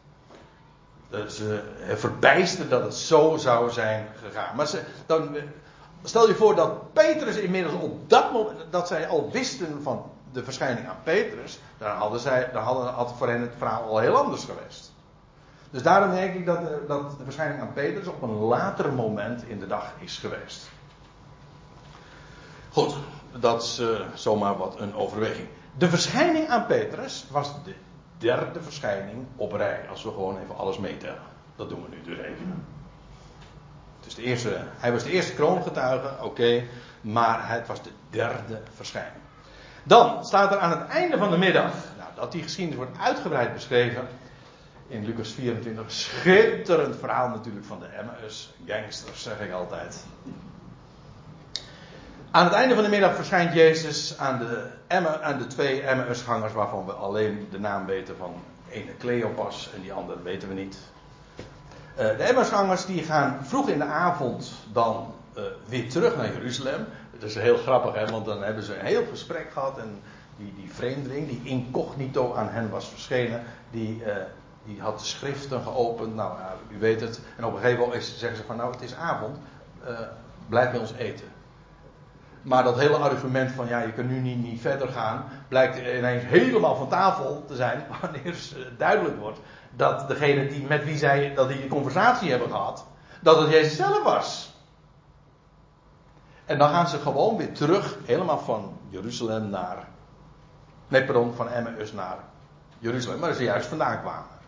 Ze 1.28 1.62
verbijsterden 1.94 2.70
dat 2.70 2.82
het 2.82 2.94
zo 2.94 3.36
zou 3.36 3.70
zijn 3.70 4.09
gegaan. 4.22 4.57
Maar 4.57 4.66
ze, 4.66 4.82
dan, 5.07 5.36
Stel 6.05 6.28
je 6.28 6.34
voor 6.34 6.55
dat 6.55 6.92
Petrus 6.92 7.36
inmiddels 7.36 7.74
op 7.74 8.11
dat 8.11 8.32
moment, 8.32 8.59
dat 8.70 8.88
zij 8.88 9.09
al 9.09 9.30
wisten 9.30 9.82
van 9.82 10.11
de 10.32 10.44
verschijning 10.44 10.88
aan 10.88 11.03
Petrus, 11.03 11.59
dan 11.78 11.90
hadden 11.90 12.20
zij, 12.20 12.50
dan 12.53 12.62
hadden, 12.62 12.92
had 12.92 13.14
voor 13.16 13.28
hen 13.28 13.40
het 13.40 13.55
verhaal 13.59 13.82
al 13.82 13.98
heel 13.98 14.16
anders 14.16 14.44
geweest. 14.44 14.92
Dus 15.70 15.82
daarom 15.82 16.11
denk 16.11 16.34
ik 16.34 16.46
dat, 16.46 16.88
dat 16.88 17.18
de 17.18 17.24
verschijning 17.24 17.61
aan 17.61 17.72
Petrus 17.72 18.07
op 18.07 18.22
een 18.22 18.34
later 18.34 18.92
moment 18.92 19.44
in 19.44 19.59
de 19.59 19.66
dag 19.66 19.92
is 19.98 20.18
geweest. 20.18 20.70
Goed, 22.70 22.94
dat 23.38 23.62
is 23.62 23.80
uh, 23.80 24.00
zomaar 24.14 24.57
wat 24.57 24.80
een 24.80 24.94
overweging. 24.94 25.48
De 25.78 25.88
verschijning 25.88 26.48
aan 26.48 26.66
Petrus 26.66 27.26
was 27.30 27.53
de 27.64 27.74
derde 28.18 28.62
verschijning 28.62 29.26
op 29.36 29.53
rij, 29.53 29.88
als 29.90 30.05
we 30.05 30.11
gewoon 30.11 30.38
even 30.38 30.57
alles 30.57 30.78
meetellen. 30.78 31.22
Dat 31.57 31.68
doen 31.68 31.82
we 31.82 31.96
nu 31.96 32.14
dus 32.14 32.18
even. 32.24 32.64
De 34.14 34.22
eerste, 34.22 34.64
hij 34.76 34.92
was 34.92 35.03
de 35.03 35.11
eerste 35.11 35.34
kroongetuige, 35.34 36.24
oké, 36.24 36.62
maar 37.00 37.48
het 37.48 37.66
was 37.66 37.82
de 37.82 37.90
derde 38.11 38.61
verschijning. 38.74 39.22
Dan 39.82 40.24
staat 40.24 40.53
er 40.53 40.59
aan 40.59 40.70
het 40.70 40.88
einde 40.88 41.18
van 41.18 41.30
de 41.30 41.38
middag, 41.38 41.72
nou, 41.98 42.11
dat 42.14 42.32
die 42.32 42.42
geschiedenis 42.42 42.78
wordt 42.78 42.98
uitgebreid 42.98 43.53
beschreven 43.53 44.09
in 44.88 45.05
Lucas 45.05 45.32
24. 45.32 45.90
Schitterend 45.90 46.96
verhaal 46.96 47.28
natuurlijk 47.28 47.66
van 47.66 47.78
de 47.78 47.86
Emmaus, 47.86 48.55
gangsters 48.66 49.22
zeg 49.22 49.40
ik 49.40 49.53
altijd. 49.53 50.05
Aan 52.30 52.44
het 52.44 52.53
einde 52.53 52.74
van 52.74 52.84
de 52.84 52.90
middag 52.90 53.14
verschijnt 53.14 53.55
Jezus 53.55 54.18
aan 54.18 54.38
de, 54.38 54.66
Emma, 54.86 55.20
aan 55.20 55.38
de 55.38 55.46
twee 55.46 55.82
Emmausgangers 55.82 56.53
waarvan 56.53 56.86
we 56.86 56.92
alleen 56.92 57.48
de 57.50 57.61
naam 57.61 57.86
weten 57.86 58.16
van 58.16 58.34
ene 58.70 58.96
Cleopas 58.96 59.70
en 59.74 59.80
die 59.80 59.92
andere 59.92 60.22
weten 60.22 60.48
we 60.48 60.55
niet. 60.55 60.78
Uh, 61.93 62.16
de 62.16 62.22
Emmausgangers 62.22 62.86
die 62.86 63.03
gaan 63.03 63.38
vroeg 63.43 63.68
in 63.68 63.78
de 63.78 63.84
avond 63.84 64.53
dan 64.72 65.14
uh, 65.36 65.43
weer 65.66 65.90
terug 65.90 66.16
naar 66.16 66.32
Jeruzalem. 66.32 66.86
Dat 67.12 67.28
is 67.28 67.34
heel 67.34 67.57
grappig, 67.57 67.95
hè, 67.95 68.07
want 68.07 68.24
dan 68.24 68.43
hebben 68.43 68.62
ze 68.62 68.78
een 68.78 68.86
heel 68.86 69.07
gesprek 69.11 69.51
gehad. 69.53 69.78
En 69.78 70.01
die, 70.36 70.55
die 70.57 70.72
vreemdeling, 70.72 71.28
die 71.28 71.40
incognito 71.45 72.34
aan 72.34 72.49
hen 72.49 72.70
was 72.70 72.88
verschenen, 72.88 73.43
die, 73.70 74.03
uh, 74.07 74.14
die 74.64 74.80
had 74.80 74.99
de 74.99 75.05
schriften 75.05 75.62
geopend. 75.62 76.14
Nou, 76.14 76.38
u 76.68 76.78
weet 76.78 77.01
het. 77.01 77.20
En 77.36 77.45
op 77.45 77.55
een 77.55 77.61
gegeven 77.61 77.80
moment 77.80 78.03
zeggen 78.03 78.38
ze 78.38 78.45
van, 78.45 78.57
nou, 78.57 78.72
het 78.72 78.82
is 78.82 78.95
avond, 78.95 79.36
blijf 80.49 80.70
bij 80.70 80.80
ons 80.80 80.93
eten. 80.93 81.26
Maar 82.43 82.64
dat 82.64 82.78
hele 82.78 82.97
argument 82.97 83.51
van 83.51 83.68
ja, 83.68 83.80
je 83.80 83.93
kunt 83.93 84.11
nu 84.11 84.18
niet, 84.18 84.61
verder 84.61 84.88
gaan, 84.88 85.24
blijkt 85.49 85.76
ineens 85.76 86.24
helemaal 86.24 86.76
van 86.76 86.88
tafel 86.88 87.45
te 87.47 87.55
zijn 87.57 87.84
wanneer 88.01 88.36
duidelijk 88.76 89.18
wordt 89.18 89.38
dat 89.76 90.09
degene 90.09 90.49
die, 90.49 90.66
met 90.66 90.84
wie 90.84 90.97
zij 90.97 91.34
dat 91.34 91.49
die, 91.49 91.61
die 91.61 91.68
conversatie 91.68 92.30
hebben 92.30 92.49
gehad, 92.49 92.86
dat 93.20 93.40
het 93.40 93.51
Jezus 93.51 93.76
zelf 93.76 94.03
was. 94.03 94.55
En 96.45 96.59
dan 96.59 96.68
gaan 96.68 96.88
ze 96.88 96.99
gewoon 96.99 97.36
weer 97.36 97.53
terug, 97.53 97.99
helemaal 98.05 98.38
van 98.38 98.78
Jeruzalem 98.88 99.51
naar. 99.51 99.88
Nee, 100.88 101.05
pardon, 101.05 101.34
van 101.34 101.49
Emmaus 101.49 101.93
naar 101.93 102.18
Jeruzalem, 102.78 103.20
waar 103.20 103.34
ze 103.34 103.43
juist 103.43 103.66
vandaan 103.66 104.01
kwamen. 104.01 104.40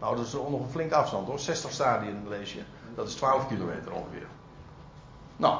Nou, 0.00 0.16
dat 0.16 0.26
is 0.26 0.32
nog 0.32 0.60
een 0.60 0.70
flinke 0.70 0.94
afstand 0.94 1.26
hoor, 1.26 1.38
60 1.38 1.70
stadien 1.70 2.28
lees 2.28 2.52
je. 2.52 2.62
Dat 2.94 3.08
is 3.08 3.14
12 3.14 3.46
kilometer 3.46 3.92
ongeveer. 3.92 4.26
Nou, 5.36 5.58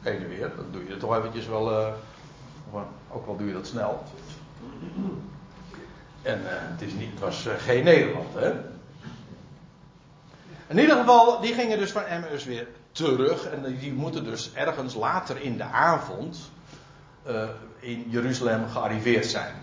heen 0.00 0.22
en 0.22 0.28
weer, 0.28 0.50
dan 0.56 0.66
doe 0.70 0.88
je 0.88 0.96
toch 0.96 1.16
eventjes 1.16 1.46
wel. 1.46 1.70
Uh, 1.72 1.92
ook 3.10 3.26
wel 3.26 3.36
doe 3.36 3.46
je 3.46 3.52
dat 3.52 3.66
snel. 3.66 4.02
En 6.22 6.40
uh, 6.40 6.46
het, 6.48 6.82
is 6.82 6.92
niet, 6.92 7.20
was 7.20 7.46
uh, 7.46 7.52
geen 7.58 7.84
Nederland, 7.84 8.34
hè? 8.34 8.52
In 10.66 10.78
ieder 10.78 10.96
geval, 10.96 11.40
die 11.40 11.54
gingen 11.54 11.78
dus 11.78 11.92
van 11.92 12.02
Emmaus 12.02 12.44
weer 12.44 12.68
terug. 12.92 13.44
En 13.44 13.76
die 13.78 13.92
moeten 13.92 14.24
dus 14.24 14.52
ergens 14.54 14.94
later 14.94 15.40
in 15.40 15.56
de 15.56 15.64
avond 15.64 16.50
in 17.78 18.04
Jeruzalem 18.08 18.68
gearriveerd 18.68 19.26
zijn. 19.26 19.54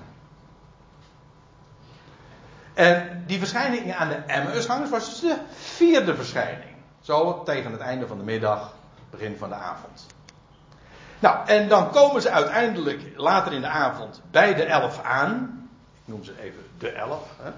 En 2.74 3.24
die 3.28 3.40
verschijning 3.40 3.94
aan 3.94 4.08
de 4.08 4.16
Emmausgangers 4.16 4.90
was 4.90 5.10
dus 5.10 5.20
de 5.20 5.38
vierde 5.54 6.16
verschijning. 6.16 6.76
Zo 7.02 7.44
tegen 7.44 7.72
het 7.72 7.82
einde 7.82 8.08
van 8.08 8.18
de 8.18 8.24
middag, 8.24 8.74
begin 9.10 9.38
van 9.38 9.50
de 9.50 9.56
avond. 9.56 10.06
Nou, 11.26 11.48
en 11.48 11.68
dan 11.68 11.92
komen 11.92 12.22
ze 12.22 12.30
uiteindelijk 12.30 13.02
later 13.16 13.54
in 13.54 13.62
de 13.62 13.68
avond 13.68 14.22
bij 14.32 14.54
de 14.54 14.64
elf 14.64 15.02
aan. 15.04 15.68
Ik 15.94 16.02
noem 16.06 16.24
ze 16.24 16.34
even 16.42 16.66
de 16.78 16.90
elf. 16.90 17.28
Hè. 17.42 17.52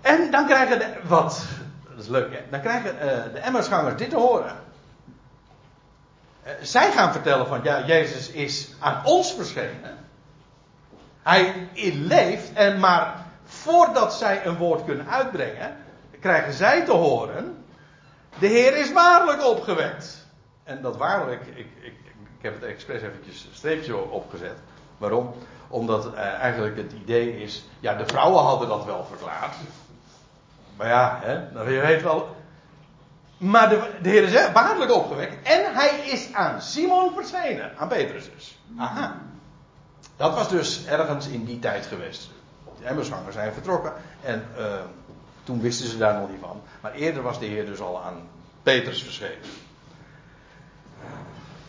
En 0.00 0.30
dan 0.30 0.46
krijgen 0.46 0.78
de, 0.78 0.94
wat, 1.02 1.44
dat 1.88 2.04
is 2.04 2.08
leuk 2.08 2.32
hè, 2.32 2.40
dan 2.50 2.60
krijgen 2.60 2.94
uh, 2.94 3.00
de 3.32 3.38
Emmersgangers 3.38 3.96
dit 3.96 4.10
te 4.10 4.16
horen. 4.16 4.56
Uh, 6.46 6.52
zij 6.62 6.92
gaan 6.92 7.12
vertellen 7.12 7.46
van, 7.46 7.60
ja, 7.62 7.84
Jezus 7.86 8.30
is 8.30 8.74
aan 8.78 9.04
ons 9.04 9.34
verschenen. 9.34 9.96
Hij 11.22 11.68
leeft, 11.94 12.52
en 12.52 12.80
maar 12.80 13.14
voordat 13.44 14.14
zij 14.14 14.46
een 14.46 14.56
woord 14.56 14.84
kunnen 14.84 15.08
uitbrengen, 15.08 15.76
krijgen 16.20 16.52
zij 16.52 16.84
te 16.84 16.92
horen, 16.92 17.64
de 18.38 18.46
Heer 18.46 18.76
is 18.76 18.92
waarlijk 18.92 19.44
opgewekt. 19.44 20.17
En 20.68 20.82
dat 20.82 20.96
waarlijk, 20.96 21.46
ik, 21.46 21.66
ik, 21.80 21.94
ik 22.38 22.42
heb 22.42 22.54
het 22.54 22.62
expres 22.62 23.02
eventjes 23.02 23.44
een 23.44 23.54
streepje 23.54 23.96
opgezet. 23.96 24.56
Waarom? 24.98 25.34
Omdat 25.68 26.06
uh, 26.06 26.18
eigenlijk 26.18 26.76
het 26.76 26.92
idee 26.92 27.42
is, 27.42 27.64
ja, 27.80 27.94
de 27.94 28.06
vrouwen 28.06 28.42
hadden 28.42 28.68
dat 28.68 28.84
wel 28.84 29.04
verklaard. 29.04 29.54
Maar 30.76 30.88
ja, 30.88 31.18
hè, 31.22 31.52
dan 31.52 31.72
je 31.72 31.80
weet 31.80 32.02
wel. 32.02 32.36
Maar 33.38 33.68
de, 33.68 33.90
de 34.02 34.08
Heer 34.08 34.22
is 34.22 34.52
waarlijk 34.52 34.92
opgewekt. 34.92 35.48
En 35.48 35.74
hij 35.74 36.00
is 36.04 36.32
aan 36.32 36.62
Simon 36.62 37.12
verschenen. 37.14 37.78
Aan 37.78 37.88
Petrus 37.88 38.30
dus. 38.34 38.58
Aha. 38.76 39.16
Dat 40.16 40.34
was 40.34 40.48
dus 40.48 40.86
ergens 40.86 41.28
in 41.28 41.44
die 41.44 41.58
tijd 41.58 41.86
geweest. 41.86 42.30
De 42.80 42.86
Emmersgangers 42.86 43.34
zijn 43.34 43.52
vertrokken. 43.52 43.92
En 44.22 44.46
uh, 44.58 44.64
toen 45.44 45.60
wisten 45.60 45.88
ze 45.88 45.98
daar 45.98 46.20
nog 46.20 46.30
niet 46.30 46.40
van. 46.40 46.62
Maar 46.80 46.92
eerder 46.92 47.22
was 47.22 47.38
de 47.38 47.46
Heer 47.46 47.66
dus 47.66 47.80
al 47.80 48.02
aan 48.02 48.28
Petrus 48.62 49.02
verschenen. 49.02 49.67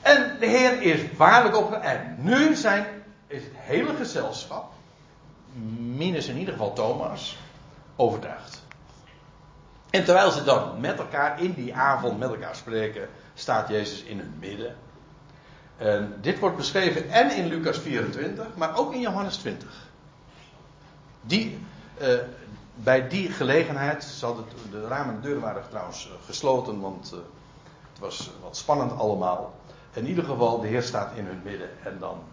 En 0.02 0.38
de 0.40 0.46
Heer 0.46 0.82
is 0.82 1.02
waarlijk 1.18 1.58
opgewekt. 1.58 1.86
En 1.86 2.16
nu 2.20 2.56
zijn, 2.56 2.86
is 3.28 3.44
het 3.44 3.54
hele 3.56 3.96
gezelschap, 3.96 4.72
minus 5.78 6.28
in 6.28 6.38
ieder 6.38 6.54
geval 6.54 6.74
Thomas, 6.74 7.38
overtuigd. 7.96 8.62
En 9.90 10.04
terwijl 10.04 10.32
ze 10.32 10.44
dan 10.44 10.80
met 10.80 11.00
elkaar 11.00 11.42
in 11.42 11.54
die 11.54 11.76
avond 11.76 12.20
met 12.20 12.30
elkaar 12.30 12.56
spreken, 12.56 13.10
staat 13.34 13.68
Jezus 13.68 14.04
in 14.04 14.20
hun 14.20 14.34
midden. 14.40 14.76
En 15.78 16.18
dit 16.22 16.40
wordt 16.40 16.58
beschreven 16.58 17.10
en 17.10 17.32
in 17.32 17.48
Lucas 17.48 17.78
24, 17.78 18.48
maar 18.56 18.78
ook 18.78 18.94
in 18.94 19.00
Johannes 19.00 19.38
20. 19.38 19.88
Die, 21.22 21.60
uh, 22.02 22.08
bij 22.76 23.08
die 23.08 23.32
gelegenheid, 23.32 24.04
zal 24.04 24.46
de 24.72 24.88
ramen 24.88 25.16
en 25.16 25.22
de 25.22 25.28
deuren 25.28 25.42
waren 25.42 25.64
trouwens 25.70 26.08
eh, 26.08 26.26
gesloten, 26.26 26.80
want 26.80 27.12
uh, 27.14 27.20
het 27.92 28.00
was 28.00 28.32
wat 28.42 28.58
spannend 28.58 28.98
allemaal. 28.98 29.54
In 30.00 30.08
ieder 30.08 30.24
geval, 30.24 30.60
de 30.60 30.68
Heer 30.68 30.84
staat 30.84 31.16
in 31.16 31.26
hun 31.26 31.42
midden 31.44 31.70
en 31.84 31.98
dan, 32.00 32.24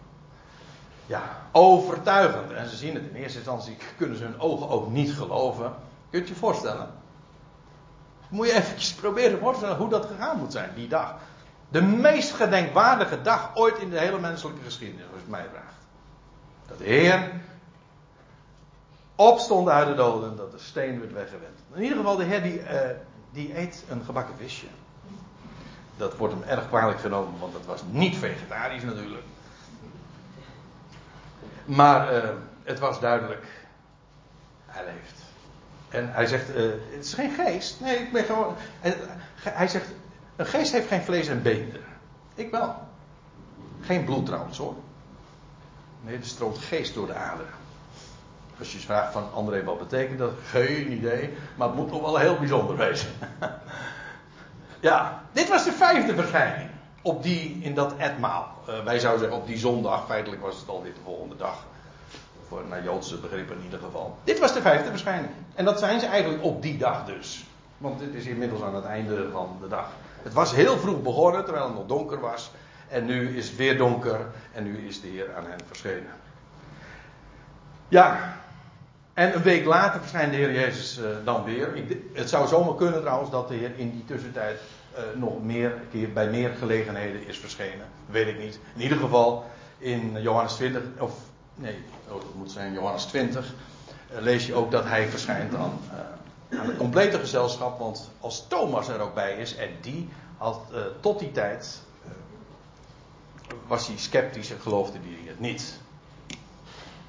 ja, 1.07 1.23
overtuigend. 1.53 2.53
En 2.53 2.69
ze 2.69 2.77
zien 2.77 2.95
het 2.95 3.03
in 3.03 3.15
eerste 3.15 3.39
instantie, 3.39 3.77
kunnen 3.97 4.17
ze 4.17 4.25
hun 4.25 4.41
ogen 4.41 4.69
ook 4.69 4.91
niet 4.91 5.13
geloven. 5.13 5.75
Kunt 6.11 6.29
je 6.29 6.35
je 6.35 6.41
voorstellen? 6.41 6.91
Moet 8.29 8.47
je 8.47 8.53
eventjes 8.53 8.95
proberen 8.95 9.39
voor 9.39 9.59
te 9.59 9.67
hoe 9.67 9.89
dat 9.89 10.07
gegaan 10.07 10.39
moet 10.39 10.53
zijn, 10.53 10.71
die 10.75 10.89
dag. 10.89 11.15
De 11.69 11.83
meest 11.83 12.33
gedenkwaardige 12.33 13.23
dag 13.23 13.51
ooit 13.55 13.79
in 13.79 13.91
de 13.91 13.99
hele 13.99 14.19
menselijke 14.19 14.63
geschiedenis, 14.65 15.07
als 15.13 15.23
je 15.25 15.31
mij 15.31 15.47
vraagt. 15.53 15.87
Dat 16.67 16.79
de 16.79 16.85
Heer 16.85 17.33
opstond 19.15 19.69
uit 19.69 19.89
de 19.89 19.95
doden, 19.95 20.37
dat 20.37 20.53
de 20.53 20.59
steen 20.59 21.01
werd 21.01 21.13
weggewend. 21.13 21.59
In 21.73 21.83
ieder 21.83 21.97
geval, 21.97 22.17
de 22.17 22.25
Heer 22.25 22.43
die, 22.43 22.61
uh, 22.61 22.81
die 23.33 23.59
eet 23.59 23.85
een 23.89 24.05
gebakken 24.05 24.35
visje. 24.37 24.67
Dat 25.97 26.17
wordt 26.17 26.35
hem 26.35 26.43
erg 26.43 26.69
kwalijk 26.69 27.01
genomen, 27.01 27.41
want 27.41 27.53
dat 27.53 27.65
was 27.67 27.83
niet 27.91 28.17
vegetarisch 28.17 28.83
natuurlijk. 28.83 29.25
Maar 31.65 32.15
uh, 32.15 32.31
het 32.63 32.79
was 32.79 33.01
duidelijk, 33.01 33.47
hij 34.67 34.85
leeft. 34.85 35.23
En 35.89 36.13
hij 36.13 36.27
zegt, 36.27 36.51
uh, 36.51 36.57
het 36.91 37.05
is 37.05 37.15
geen 37.15 37.31
geest. 37.31 37.81
Nee, 37.81 37.97
ik 37.97 38.13
ben 38.13 38.25
gewoon. 38.25 38.55
Hij 39.41 39.69
zegt, 39.69 39.87
een 40.37 40.47
geest 40.47 40.73
heeft 40.73 40.89
geen 40.89 41.03
vlees 41.03 41.29
en 41.29 41.43
benen. 41.43 41.81
Ik 42.35 42.51
wel. 42.51 42.75
Geen 43.81 44.05
bloed 44.05 44.27
trouwens 44.27 44.59
hoor. 44.59 44.75
Nee, 46.01 46.17
er 46.17 46.25
stroomt 46.25 46.59
geest 46.59 46.95
door 46.95 47.07
de 47.07 47.15
aderen. 47.15 47.53
Als 48.59 48.73
je 48.73 48.79
vraagt 48.79 49.13
van 49.13 49.33
André 49.33 49.65
wat 49.65 49.79
betekent 49.79 50.19
dat, 50.19 50.33
geen 50.47 50.93
idee. 50.93 51.37
Maar 51.55 51.69
het 51.69 51.77
moet 51.77 51.91
nog 51.91 52.01
wel 52.01 52.17
heel 52.17 52.39
bijzonder 52.39 52.77
wezen. 52.77 53.11
ja, 54.81 55.23
dit 55.33 55.49
was 55.49 55.65
de 55.65 55.73
vijfde 55.73 56.15
verschijning. 56.15 56.71
Op 57.03 57.23
die, 57.23 57.59
in 57.63 57.75
dat 57.75 57.97
etmaal. 57.97 58.55
Uh, 58.69 58.85
wij 58.85 58.99
zouden 58.99 59.23
zeggen 59.23 59.41
op 59.41 59.47
die 59.47 59.59
zondag. 59.59 60.07
Feitelijk 60.07 60.43
was 60.43 60.61
het 60.61 60.69
alweer 60.69 60.95
de 60.95 61.01
volgende 61.05 61.37
dag. 61.37 61.65
Voor 62.49 62.63
naar 62.69 62.85
Joodse 62.85 63.17
begrippen 63.17 63.57
in 63.57 63.65
ieder 63.65 63.79
geval. 63.79 64.19
Dit 64.25 64.39
was 64.39 64.53
de 64.53 64.61
vijfde 64.61 64.91
verschijning. 64.91 65.31
En 65.55 65.65
dat 65.65 65.79
zijn 65.79 66.01
ze 66.01 66.07
eigenlijk 66.07 66.45
op 66.45 66.63
die 66.63 66.79
dag 66.79 67.05
dus. 67.05 67.45
Want 67.79 68.01
het 68.01 68.15
is 68.15 68.27
inmiddels 68.27 68.63
aan 68.63 68.75
het 68.75 68.85
einde 68.85 69.31
van 69.31 69.57
de 69.61 69.69
dag. 69.69 69.89
Het 70.23 70.33
was 70.33 70.55
heel 70.55 70.79
vroeg 70.79 71.03
begonnen, 71.03 71.45
terwijl 71.45 71.65
het 71.65 71.75
nog 71.75 71.87
donker 71.87 72.21
was. 72.21 72.51
En 72.89 73.05
nu 73.07 73.37
is 73.37 73.49
het 73.49 73.57
weer 73.57 73.79
donker. 73.79 74.27
En 74.53 74.65
nu 74.65 74.87
is 74.87 75.01
de 75.01 75.09
Heer 75.09 75.35
aan 75.37 75.47
hen 75.47 75.61
verschenen. 75.67 76.13
Ja. 77.89 78.37
En 79.17 79.35
een 79.35 79.43
week 79.43 79.65
later 79.65 80.01
verschijnt 80.01 80.33
de 80.33 80.37
Heer 80.37 80.53
Jezus 80.53 80.99
uh, 80.99 81.05
dan 81.25 81.45
weer. 81.45 81.77
Ik, 81.77 81.97
het 82.13 82.29
zou 82.29 82.49
zomaar 82.49 82.75
kunnen 82.75 83.01
trouwens 83.01 83.31
dat 83.31 83.49
de 83.49 83.55
Heer 83.55 83.71
in 83.77 83.91
die 83.91 84.05
tussentijd 84.05 84.61
uh, 84.93 85.21
nog 85.21 85.43
meer 85.43 85.73
keer 85.91 86.13
bij 86.13 86.31
meer 86.31 86.51
gelegenheden 86.59 87.27
is 87.27 87.39
verschenen. 87.39 87.87
Weet 88.07 88.27
ik 88.27 88.39
niet. 88.39 88.59
In 88.75 88.83
ieder 88.83 88.99
geval 88.99 89.45
in 89.79 90.21
Johannes 90.21 90.55
20, 90.55 90.83
of 90.99 91.13
nee, 91.55 91.85
oh, 92.09 92.13
dat 92.15 92.35
moet 92.35 92.51
zijn 92.51 92.73
Johannes 92.73 93.05
20, 93.05 93.55
uh, 94.13 94.21
lees 94.21 94.47
je 94.47 94.55
ook 94.55 94.71
dat 94.71 94.85
hij 94.85 95.09
verschijnt 95.09 95.53
uh, 95.53 95.61
aan 95.61 96.67
het 96.67 96.77
complete 96.77 97.19
gezelschap. 97.19 97.79
Want 97.79 98.11
als 98.21 98.47
Thomas 98.49 98.89
er 98.89 99.01
ook 99.01 99.15
bij 99.15 99.37
is, 99.37 99.57
en 99.57 99.71
die 99.81 100.09
had 100.37 100.61
tot 101.01 101.19
die 101.19 101.33
tijd, 101.33 101.81
was 103.67 103.87
hij 103.87 103.97
sceptisch 103.97 104.51
en 104.51 104.61
geloofde 104.61 104.99
hij 105.03 105.29
het 105.29 105.41
niet. 105.41 105.85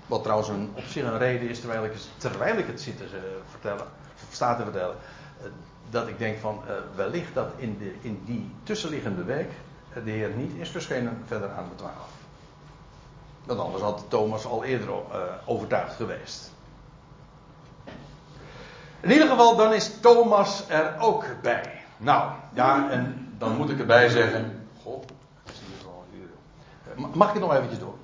Wat 0.07 0.23
trouwens 0.23 0.49
een, 0.49 0.71
op 0.73 0.83
zich 0.83 1.03
een 1.03 1.17
reden 1.17 1.49
is, 1.49 1.59
terwijl 1.59 1.83
ik, 1.85 1.93
terwijl 2.17 2.57
ik 2.57 2.67
het 2.67 2.81
zit 2.81 2.97
te 2.97 3.39
vertellen, 3.49 3.85
sta 4.31 4.55
te 4.55 4.63
vertellen, 4.63 4.95
dat 5.89 6.07
ik 6.07 6.19
denk 6.19 6.39
van 6.39 6.61
wellicht 6.95 7.33
dat 7.33 7.49
in, 7.55 7.77
de, 7.77 7.93
in 8.01 8.21
die 8.25 8.51
tussenliggende 8.63 9.23
week 9.23 9.49
de 10.03 10.11
Heer 10.11 10.29
niet 10.35 10.55
is 10.55 10.69
verschenen 10.69 11.23
verder 11.25 11.51
aan 11.51 11.69
de 11.69 11.75
twaalf. 11.75 12.11
Want 13.43 13.59
anders 13.59 13.83
had 13.83 14.03
Thomas 14.07 14.45
al 14.45 14.63
eerder 14.63 14.89
overtuigd 15.45 15.95
geweest. 15.95 16.51
In 18.99 19.11
ieder 19.11 19.27
geval, 19.27 19.55
dan 19.55 19.73
is 19.73 19.99
Thomas 19.99 20.69
er 20.69 20.99
ook 20.99 21.25
bij. 21.41 21.83
Nou, 21.97 22.31
ja, 22.53 22.89
en 22.89 23.33
dan 23.37 23.55
moet 23.55 23.69
ik 23.69 23.79
erbij 23.79 24.09
zeggen. 24.09 24.67
Uur. 26.13 26.29
Mag 27.13 27.27
ik 27.27 27.33
het 27.33 27.43
nog 27.43 27.53
eventjes 27.53 27.79
door? 27.79 27.95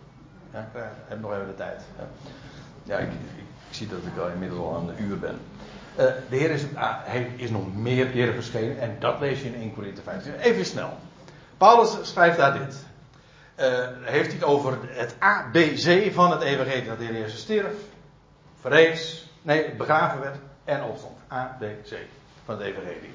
Ja, 0.53 0.59
ik 0.59 0.83
heb 1.07 1.19
nog 1.19 1.33
even 1.33 1.47
de 1.47 1.55
tijd. 1.55 1.81
Ja, 2.83 2.97
ik, 2.97 3.11
ik, 3.11 3.43
ik 3.69 3.75
zie 3.75 3.87
dat 3.87 3.99
ik 4.05 4.17
al 4.17 4.27
inmiddels 4.27 4.59
al 4.59 4.75
aan 4.75 4.89
een 4.89 5.03
uur 5.03 5.19
ben. 5.19 5.39
Uh, 5.91 5.97
de 6.29 6.35
Heer 6.35 6.49
is, 6.49 6.63
uh, 6.63 6.69
hij 7.03 7.31
is 7.35 7.49
nog 7.49 7.75
meer 7.75 8.07
keren 8.07 8.33
verschenen 8.33 8.79
en 8.79 8.95
dat 8.99 9.19
lees 9.19 9.41
je 9.41 9.47
in 9.47 9.55
1 9.55 9.73
Corinthië 9.73 10.01
15. 10.01 10.33
Even 10.33 10.65
snel. 10.65 10.97
Paulus 11.57 11.97
schrijft 12.01 12.37
daar 12.37 12.53
dit. 12.53 12.85
Uh, 13.59 13.65
heeft 14.01 14.27
hij 14.27 14.35
het 14.35 14.43
over 14.43 14.77
het 14.87 15.15
ABC 15.19 16.13
van 16.13 16.31
het 16.31 16.41
evangelie. 16.41 16.85
Dat 16.85 16.97
de 16.97 17.03
Heer 17.03 17.19
Jezus 17.19 17.39
stierf, 17.39 17.73
verrees, 18.59 19.29
nee, 19.41 19.75
begraven 19.75 20.19
werd 20.19 20.37
en 20.63 20.83
opstond. 20.83 21.17
ABC 21.27 21.97
van 22.45 22.55
het 22.55 22.63
evangelie. 22.63 23.13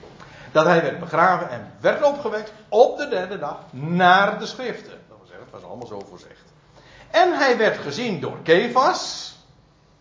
Dat 0.53 0.67
hij 0.67 0.83
werd 0.83 1.01
begraven 1.01 1.51
en 1.51 1.73
werd 1.81 2.03
opgewekt 2.03 2.53
op 2.69 2.99
de 2.99 3.09
derde 3.09 3.39
dag 3.39 3.59
naar 3.71 4.39
de 4.39 4.47
schriften. 4.47 4.99
Dat 5.09 5.19
wil 5.29 5.39
was 5.51 5.63
allemaal 5.63 5.87
zo 5.87 6.01
voorzegd. 6.09 6.48
En 7.11 7.33
hij 7.33 7.57
werd 7.57 7.79
gezien 7.79 8.21
door 8.21 8.39
Kefas. 8.43 9.37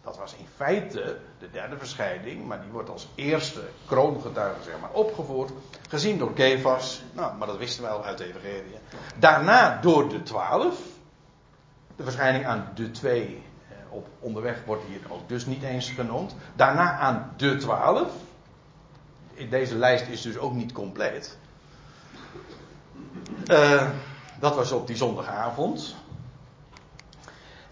Dat 0.02 0.18
was 0.18 0.34
in 0.34 0.48
feite 0.56 1.18
de 1.40 1.50
derde 1.52 1.78
verschijning, 1.78 2.46
maar 2.46 2.62
die 2.62 2.72
wordt 2.72 2.90
als 2.90 3.08
eerste 3.16 3.62
kroongetuige 3.86 4.64
zeg 4.64 4.80
maar, 4.82 4.92
opgevoerd. 4.92 5.52
Gezien 5.90 6.18
door 6.18 6.34
Kefas, 6.34 7.02
nou, 7.14 7.38
maar 7.38 7.48
dat 7.48 7.58
wisten 7.58 7.84
we 7.84 7.90
al 7.90 8.04
uit 8.04 8.18
de 8.18 8.26
Evangelie. 8.26 8.78
Daarna 9.20 9.82
door 9.82 10.10
de 10.10 10.24
twaalf. 10.24 10.80
De 11.96 12.04
verschijning 12.04 12.46
aan 12.46 12.72
de 12.76 12.92
twee 12.92 13.44
eh, 13.70 13.76
op 13.90 14.08
onderweg 14.20 14.64
wordt 14.66 14.84
hier 14.88 15.00
ook 15.10 15.30
dus 15.30 15.46
niet 15.46 15.64
eens 15.64 15.90
genoemd. 15.90 16.36
Daarna 16.56 16.98
aan 16.98 17.34
de 17.38 17.58
twaalf. 17.58 18.12
Deze 19.50 19.76
lijst 19.76 20.08
is 20.08 20.22
dus 20.22 20.38
ook 20.38 20.54
niet 20.54 20.72
compleet. 20.72 21.38
Uh, 23.48 23.88
dat 24.40 24.56
was 24.56 24.72
op 24.72 24.88
die 24.88 24.96
zondagavond. 24.96 25.96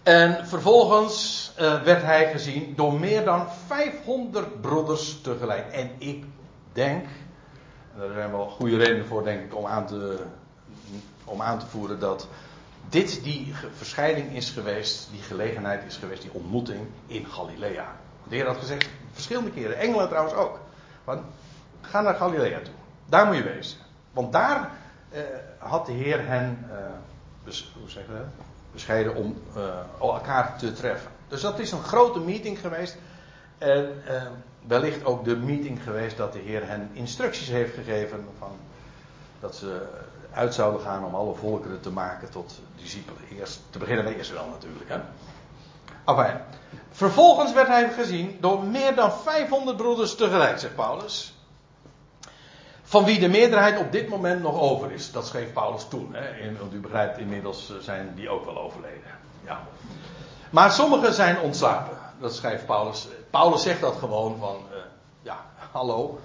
En 0.06 0.46
vervolgens 0.46 1.52
uh, 1.60 1.82
werd 1.82 2.02
hij 2.02 2.30
gezien 2.30 2.74
door 2.76 2.92
meer 2.92 3.24
dan 3.24 3.46
500 3.66 4.60
broeders 4.60 5.20
tegelijk. 5.20 5.72
En 5.72 5.90
ik 5.98 6.24
denk, 6.72 7.06
en 7.94 7.98
daar 8.00 8.12
zijn 8.12 8.30
wel 8.30 8.48
goede 8.48 8.76
redenen 8.76 9.06
voor, 9.06 9.24
denk 9.24 9.44
ik, 9.44 9.56
om 9.56 9.66
aan 9.66 9.86
te, 9.86 10.18
om 11.24 11.42
aan 11.42 11.58
te 11.58 11.66
voeren 11.66 12.00
dat 12.00 12.28
dit 12.88 13.24
die 13.24 13.54
verschijning 13.76 14.36
is 14.36 14.50
geweest, 14.50 15.08
die 15.10 15.22
gelegenheid 15.22 15.84
is 15.84 15.96
geweest, 15.96 16.22
die 16.22 16.34
ontmoeting 16.34 16.86
in 17.06 17.26
Galilea. 17.26 17.96
De 18.28 18.36
Heer 18.36 18.46
had 18.46 18.56
gezegd, 18.56 18.88
verschillende 19.12 19.50
keren, 19.50 19.78
engelen 19.78 20.08
trouwens 20.08 20.34
ook. 20.34 20.60
Want, 21.04 21.20
ga 21.80 22.00
naar 22.00 22.14
Galilea 22.14 22.60
toe. 22.60 22.74
Daar 23.06 23.26
moet 23.26 23.36
je 23.36 23.42
wezen. 23.42 23.78
Want 24.12 24.32
daar 24.32 24.70
uh, 25.12 25.20
had 25.58 25.86
de 25.86 25.92
Heer 25.92 26.26
hen, 26.26 26.70
dus, 27.44 27.72
hoe 27.80 27.90
zeg 27.90 28.06
je 28.06 28.12
dat? 28.12 28.46
Bescheiden 28.76 29.14
om 29.14 29.36
uh, 29.56 29.62
elkaar 30.00 30.58
te 30.58 30.72
treffen. 30.72 31.10
Dus 31.28 31.40
dat 31.40 31.58
is 31.58 31.72
een 31.72 31.82
grote 31.82 32.18
meeting 32.18 32.58
geweest. 32.58 32.96
En 33.58 34.02
uh, 34.08 34.22
wellicht 34.66 35.04
ook 35.04 35.24
de 35.24 35.36
meeting 35.36 35.82
geweest 35.82 36.16
dat 36.16 36.32
de 36.32 36.38
Heer 36.38 36.68
hen 36.68 36.90
instructies 36.92 37.48
heeft 37.48 37.74
gegeven 37.74 38.24
van 38.38 38.50
dat 39.40 39.56
ze 39.56 39.86
uit 40.32 40.54
zouden 40.54 40.80
gaan 40.80 41.04
om 41.04 41.14
alle 41.14 41.34
volkeren 41.34 41.80
te 41.80 41.90
maken 41.90 42.30
tot 42.30 42.60
discipelen. 42.76 43.20
Eerst, 43.38 43.60
te 43.70 43.78
beginnen 43.78 44.04
met 44.04 44.16
Israël 44.16 44.48
natuurlijk. 44.48 44.88
Hè? 44.88 44.98
Vervolgens 46.90 47.52
werd 47.52 47.68
hij 47.68 47.90
gezien 47.92 48.36
door 48.40 48.64
meer 48.64 48.94
dan 48.94 49.12
500 49.12 49.76
broeders 49.76 50.14
tegelijk, 50.14 50.58
zegt 50.58 50.74
Paulus. 50.74 51.35
Van 52.96 53.04
wie 53.04 53.18
de 53.18 53.28
meerderheid 53.28 53.78
op 53.78 53.92
dit 53.92 54.08
moment 54.08 54.42
nog 54.42 54.60
over 54.60 54.92
is. 54.92 55.12
Dat 55.12 55.26
schreef 55.26 55.52
Paulus 55.52 55.86
toen. 55.88 56.14
Hè? 56.14 56.58
want 56.58 56.72
u 56.72 56.80
begrijpt, 56.80 57.18
inmiddels 57.18 57.70
eh, 57.70 57.76
zijn 57.76 58.12
die 58.14 58.28
ook 58.28 58.44
wel 58.44 58.58
overleden. 58.58 59.10
Ja. 59.44 59.60
Maar 60.50 60.70
sommigen 60.70 61.14
zijn 61.14 61.40
ontslapen. 61.40 61.96
Dat 62.20 62.34
schrijft 62.34 62.66
Paulus. 62.66 63.08
Paulus 63.30 63.62
zegt 63.62 63.80
dat 63.80 63.96
gewoon 63.96 64.38
van. 64.38 64.56
Uh, 64.70 64.76
ja, 65.22 65.44
hallo. 65.72 66.18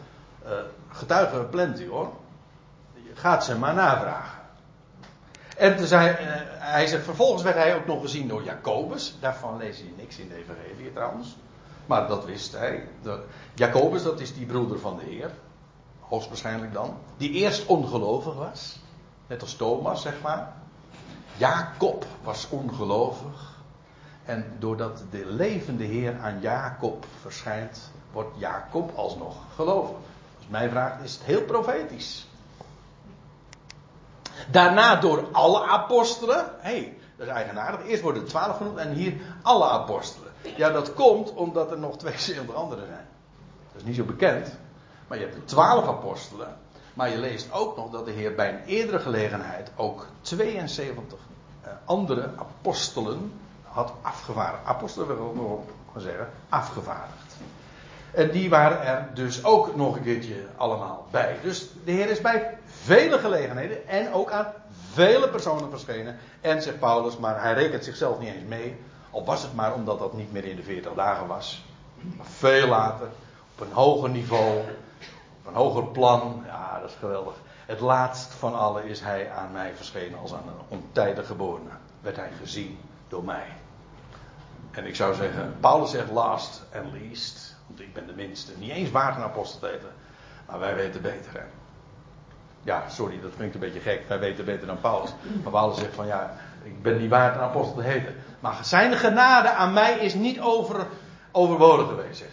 Uh, 0.46 0.52
getuigen 0.90 1.50
plenty 1.50 1.88
hoor. 1.88 2.10
Gaat 3.14 3.46
ze 3.46 3.58
maar 3.58 3.74
navragen. 3.74 4.40
En 5.58 5.76
hij 6.60 6.88
zegt, 6.88 7.04
vervolgens 7.04 7.44
werd 7.44 7.56
hij 7.56 7.76
ook 7.76 7.86
nog 7.86 8.02
gezien 8.02 8.28
door 8.28 8.44
Jacobus. 8.44 9.16
Daarvan 9.20 9.58
lees 9.58 9.78
je 9.78 9.94
niks 9.98 10.18
in 10.18 10.28
de 10.28 10.36
Evangelie 10.36 10.94
trouwens. 10.94 11.38
Maar 11.86 12.08
dat 12.08 12.26
wist 12.26 12.52
hij. 12.52 12.88
De, 13.02 13.20
Jacobus, 13.54 14.04
dat 14.04 14.20
is 14.20 14.34
die 14.34 14.46
broeder 14.46 14.80
van 14.80 14.98
de 14.98 15.04
Heer 15.06 15.32
hoogstwaarschijnlijk 16.12 16.74
dan, 16.74 16.98
die 17.18 17.32
eerst 17.32 17.66
ongelovig 17.66 18.36
was, 18.36 18.80
net 19.28 19.42
als 19.42 19.56
Thomas, 19.56 20.02
zeg 20.02 20.22
maar. 20.22 20.54
Jacob 21.38 22.06
was 22.24 22.48
ongelovig. 22.50 23.60
En 24.26 24.56
doordat 24.60 25.04
de 25.10 25.26
levende 25.26 25.84
Heer 25.84 26.20
aan 26.20 26.40
Jacob 26.42 27.06
verschijnt, 27.22 27.92
wordt 28.12 28.40
Jacob 28.40 28.92
alsnog 28.96 29.36
gelovig. 29.56 29.96
Als 30.38 30.48
mij 30.48 30.70
vraagt, 30.70 31.04
is 31.04 31.14
het 31.14 31.24
heel 31.24 31.42
profetisch. 31.42 32.28
Daarna 34.52 34.96
door 34.96 35.28
alle 35.32 35.68
apostelen. 35.68 36.46
Hey, 36.60 36.98
dat 37.16 37.28
is 37.28 37.34
eigenaardig. 37.34 37.86
Eerst 37.86 38.02
worden 38.02 38.22
er 38.22 38.28
twaalf 38.28 38.58
genoemd 38.58 38.78
en 38.78 38.94
hier 38.94 39.14
alle 39.42 39.70
apostelen. 39.70 40.32
Ja, 40.58 40.70
dat 40.70 40.94
komt 40.94 41.34
omdat 41.34 41.72
er 41.72 41.80
nog 41.80 41.98
72 41.98 42.56
anderen 42.64 42.86
zijn. 42.86 43.08
Dat 43.72 43.82
is 43.82 43.88
niet 43.88 43.96
zo 43.96 44.04
bekend. 44.04 44.58
Maar 45.12 45.20
je 45.20 45.26
hebt 45.26 45.38
de 45.40 45.46
twaalf 45.46 45.88
apostelen. 45.88 46.58
Maar 46.94 47.10
je 47.10 47.18
leest 47.18 47.52
ook 47.52 47.78
nog 47.78 47.92
dat 47.92 48.06
de 48.06 48.12
Heer 48.12 48.36
bij 48.36 48.50
een 48.50 48.64
eerdere 48.66 49.00
gelegenheid 49.00 49.72
ook 49.76 50.06
72 50.22 51.20
eh, 51.62 51.72
andere 51.86 52.30
apostelen 52.36 53.34
had 53.64 53.94
afgevaardigd. 54.02 54.66
Apostelen 54.66 55.08
wil 55.08 55.64
ik 55.68 55.74
gaan 55.92 56.02
zeggen, 56.02 56.30
afgevaardigd. 56.50 57.36
En 58.12 58.32
die 58.32 58.50
waren 58.50 58.82
er 58.82 59.10
dus 59.14 59.44
ook 59.44 59.76
nog 59.76 59.96
een 59.96 60.04
keertje 60.04 60.46
allemaal 60.56 61.08
bij. 61.10 61.38
Dus 61.42 61.68
de 61.86 61.92
Heer 61.92 62.10
is 62.10 62.22
bij 62.22 62.58
vele 62.66 63.20
gelegenheden 63.20 63.88
en 63.88 64.14
ook 64.14 64.32
aan 64.32 64.48
vele 64.92 65.30
personen 65.30 65.70
verschenen. 65.70 66.18
En 66.42 66.62
zegt 66.62 66.80
Paulus, 66.80 67.18
maar 67.18 67.42
hij 67.42 67.54
rekent 67.54 67.84
zichzelf 67.84 68.20
niet 68.20 68.34
eens 68.34 68.48
mee. 68.48 68.76
Al 69.10 69.26
was 69.26 69.42
het 69.42 69.56
maar 69.56 69.74
omdat 69.74 70.00
dat 70.00 70.14
niet 70.14 70.32
meer 70.32 70.46
in 70.46 70.56
de 70.56 70.64
40 70.64 70.94
dagen 70.94 71.28
was. 71.28 71.66
Maar 72.18 72.26
veel 72.26 72.68
later, 72.68 73.08
op 73.56 73.62
een 73.68 73.74
hoger 73.74 74.10
niveau, 74.10 74.62
hoger 75.54 75.84
plan, 75.84 76.44
ja, 76.46 76.80
dat 76.80 76.90
is 76.90 76.96
geweldig. 77.00 77.34
Het 77.66 77.80
laatst 77.80 78.34
van 78.34 78.56
alle 78.56 78.90
is 78.90 79.00
hij 79.00 79.32
aan 79.32 79.52
mij 79.52 79.76
verschenen 79.76 80.20
als 80.20 80.34
aan 80.34 80.48
een 80.48 80.78
ontijdig 80.80 81.28
geborene. 81.28 81.70
Werd 82.02 82.16
hij 82.16 82.30
gezien 82.40 82.80
door 83.08 83.24
mij. 83.24 83.48
En 84.72 84.86
ik 84.86 84.96
zou 84.96 85.14
zeggen, 85.14 85.56
Paulus 85.60 85.92
zegt 85.92 86.12
last 86.12 86.64
and 86.76 86.94
least. 86.94 87.56
Want 87.68 87.80
ik 87.80 87.94
ben 87.94 88.08
de 88.08 88.14
minste. 88.14 88.52
Niet 88.58 88.72
eens 88.72 88.92
waard 88.92 89.18
apostel 89.18 89.60
te 89.60 89.66
heten. 89.68 89.92
Maar 90.46 90.60
wij 90.60 90.76
weten 90.76 91.02
beter, 91.02 91.34
hè. 91.34 91.44
Ja, 92.64 92.90
sorry, 92.90 93.22
dat 93.22 93.36
klinkt 93.36 93.54
een 93.54 93.60
beetje 93.60 93.80
gek. 93.80 94.04
Wij 94.08 94.20
weten 94.20 94.46
beter 94.46 94.68
dan 94.68 94.82
Paulus. 94.82 95.14
Maar 95.44 95.52
Paulus 95.52 95.78
zegt 95.78 95.96
van 95.96 96.08
ja, 96.08 96.34
ik 96.64 96.82
ben 96.82 96.98
niet 96.98 97.10
waard 97.10 97.36
een 97.36 97.42
apostel 97.42 97.76
te 97.76 97.82
heten. 97.82 98.16
Maar 98.40 98.58
zijn 98.62 98.94
genade 98.94 99.50
aan 99.50 99.74
mij 99.74 100.00
is 100.00 100.14
niet 100.14 100.40
over, 100.40 100.88
overbodig 101.32 101.88
geweest, 101.88 102.24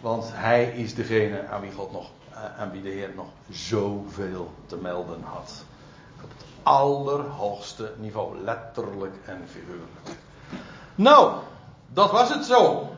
want 0.00 0.30
hij 0.32 0.64
is 0.64 0.94
degene 0.94 1.46
aan 1.46 1.60
wie 1.60 1.72
God 1.72 1.92
nog, 1.92 2.10
eh, 2.30 2.60
aan 2.60 2.70
wie 2.70 2.82
de 2.82 2.88
Heer 2.88 3.10
nog 3.14 3.26
zoveel 3.50 4.52
te 4.66 4.76
melden 4.76 5.22
had. 5.22 5.64
Op 6.22 6.30
het 6.36 6.46
allerhoogste 6.62 7.92
niveau, 7.96 8.38
letterlijk 8.44 9.14
en 9.24 9.44
figuurlijk. 9.46 10.18
Nou, 10.94 11.32
dat 11.92 12.10
was 12.10 12.34
het 12.34 12.44
zo. 12.44 12.92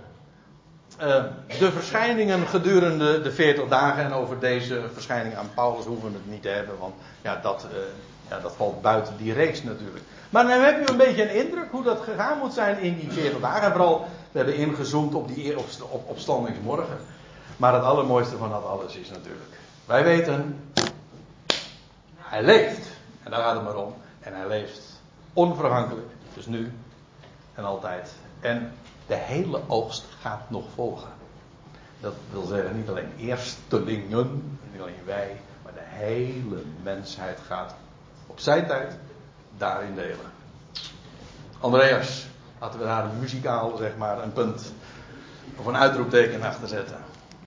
Uh, 1.01 1.24
de 1.59 1.72
verschijningen 1.72 2.46
gedurende 2.46 3.22
de 3.22 3.32
40 3.32 3.68
dagen 3.68 4.05
en 4.05 4.12
over 4.12 4.38
deze 4.38 4.82
verschijning 4.92 5.34
aan 5.36 5.51
Paulus 5.55 5.84
hoeven 5.84 6.09
we 6.09 6.14
het 6.16 6.30
niet 6.30 6.42
te 6.42 6.48
hebben, 6.48 6.78
want 6.78 6.94
ja, 7.22 7.36
dat, 7.36 7.66
uh, 7.72 7.78
ja, 8.30 8.40
dat 8.40 8.54
valt 8.56 8.82
buiten 8.82 9.16
die 9.16 9.32
reeks 9.32 9.62
natuurlijk. 9.62 10.04
Maar 10.30 10.46
dan 10.46 10.60
heb 10.60 10.80
je 10.80 10.90
een 10.90 10.96
beetje 10.96 11.22
een 11.22 11.46
indruk 11.46 11.70
hoe 11.70 11.82
dat 11.82 12.00
gegaan 12.00 12.38
moet 12.38 12.52
zijn 12.52 12.78
in 12.78 12.98
die 12.98 13.12
40 13.12 13.40
dagen. 13.40 13.62
En 13.62 13.70
vooral 13.72 14.06
we 14.30 14.38
hebben 14.38 14.56
ingezoomd 14.56 15.14
op 15.14 15.28
die 15.34 15.58
op, 15.58 15.66
op, 15.90 16.08
opstandingsmorgen. 16.08 16.98
Maar 17.56 17.74
het 17.74 17.82
allermooiste 17.82 18.36
van 18.36 18.50
dat 18.50 18.64
alles 18.64 18.96
is 18.96 19.10
natuurlijk. 19.10 19.50
Wij 19.86 20.04
weten, 20.04 20.70
hij 22.16 22.42
leeft. 22.42 22.86
En 23.22 23.30
daar 23.30 23.40
gaat 23.40 23.54
het 23.54 23.64
maar 23.64 23.76
om. 23.76 23.94
En 24.20 24.34
hij 24.34 24.48
leeft 24.48 24.80
onvergankelijk. 25.32 26.08
Dus 26.34 26.46
nu 26.46 26.72
en 27.54 27.64
altijd. 27.64 28.12
En 28.40 28.72
de 29.06 29.14
hele 29.14 29.60
oogst 29.66 30.04
gaat 30.20 30.50
nog 30.50 30.64
volgen. 30.74 31.10
Dat 32.00 32.14
wil 32.32 32.44
zeggen 32.44 32.76
niet 32.76 32.88
alleen 32.88 33.12
eerstelingen, 33.18 34.58
niet 34.72 34.80
alleen 34.80 35.04
wij, 35.04 35.36
maar 35.62 35.72
de 35.72 35.80
hele 35.82 36.62
mensheid 36.82 37.38
gaat 37.46 37.74
op 38.41 38.47
zijn 38.47 38.66
tijd 38.66 38.97
daarin 39.59 39.95
delen. 39.95 40.32
Andreas. 41.61 42.26
Laten 42.61 42.78
we 42.78 42.84
daar 42.84 43.07
muzikaal 43.18 43.76
zeg 43.76 43.97
maar 43.97 44.22
een 44.22 44.32
punt 44.32 44.72
of 45.57 45.66
een 45.66 45.76
uitroepteken 45.76 46.43
achter 46.43 46.68
zetten. 46.68 46.97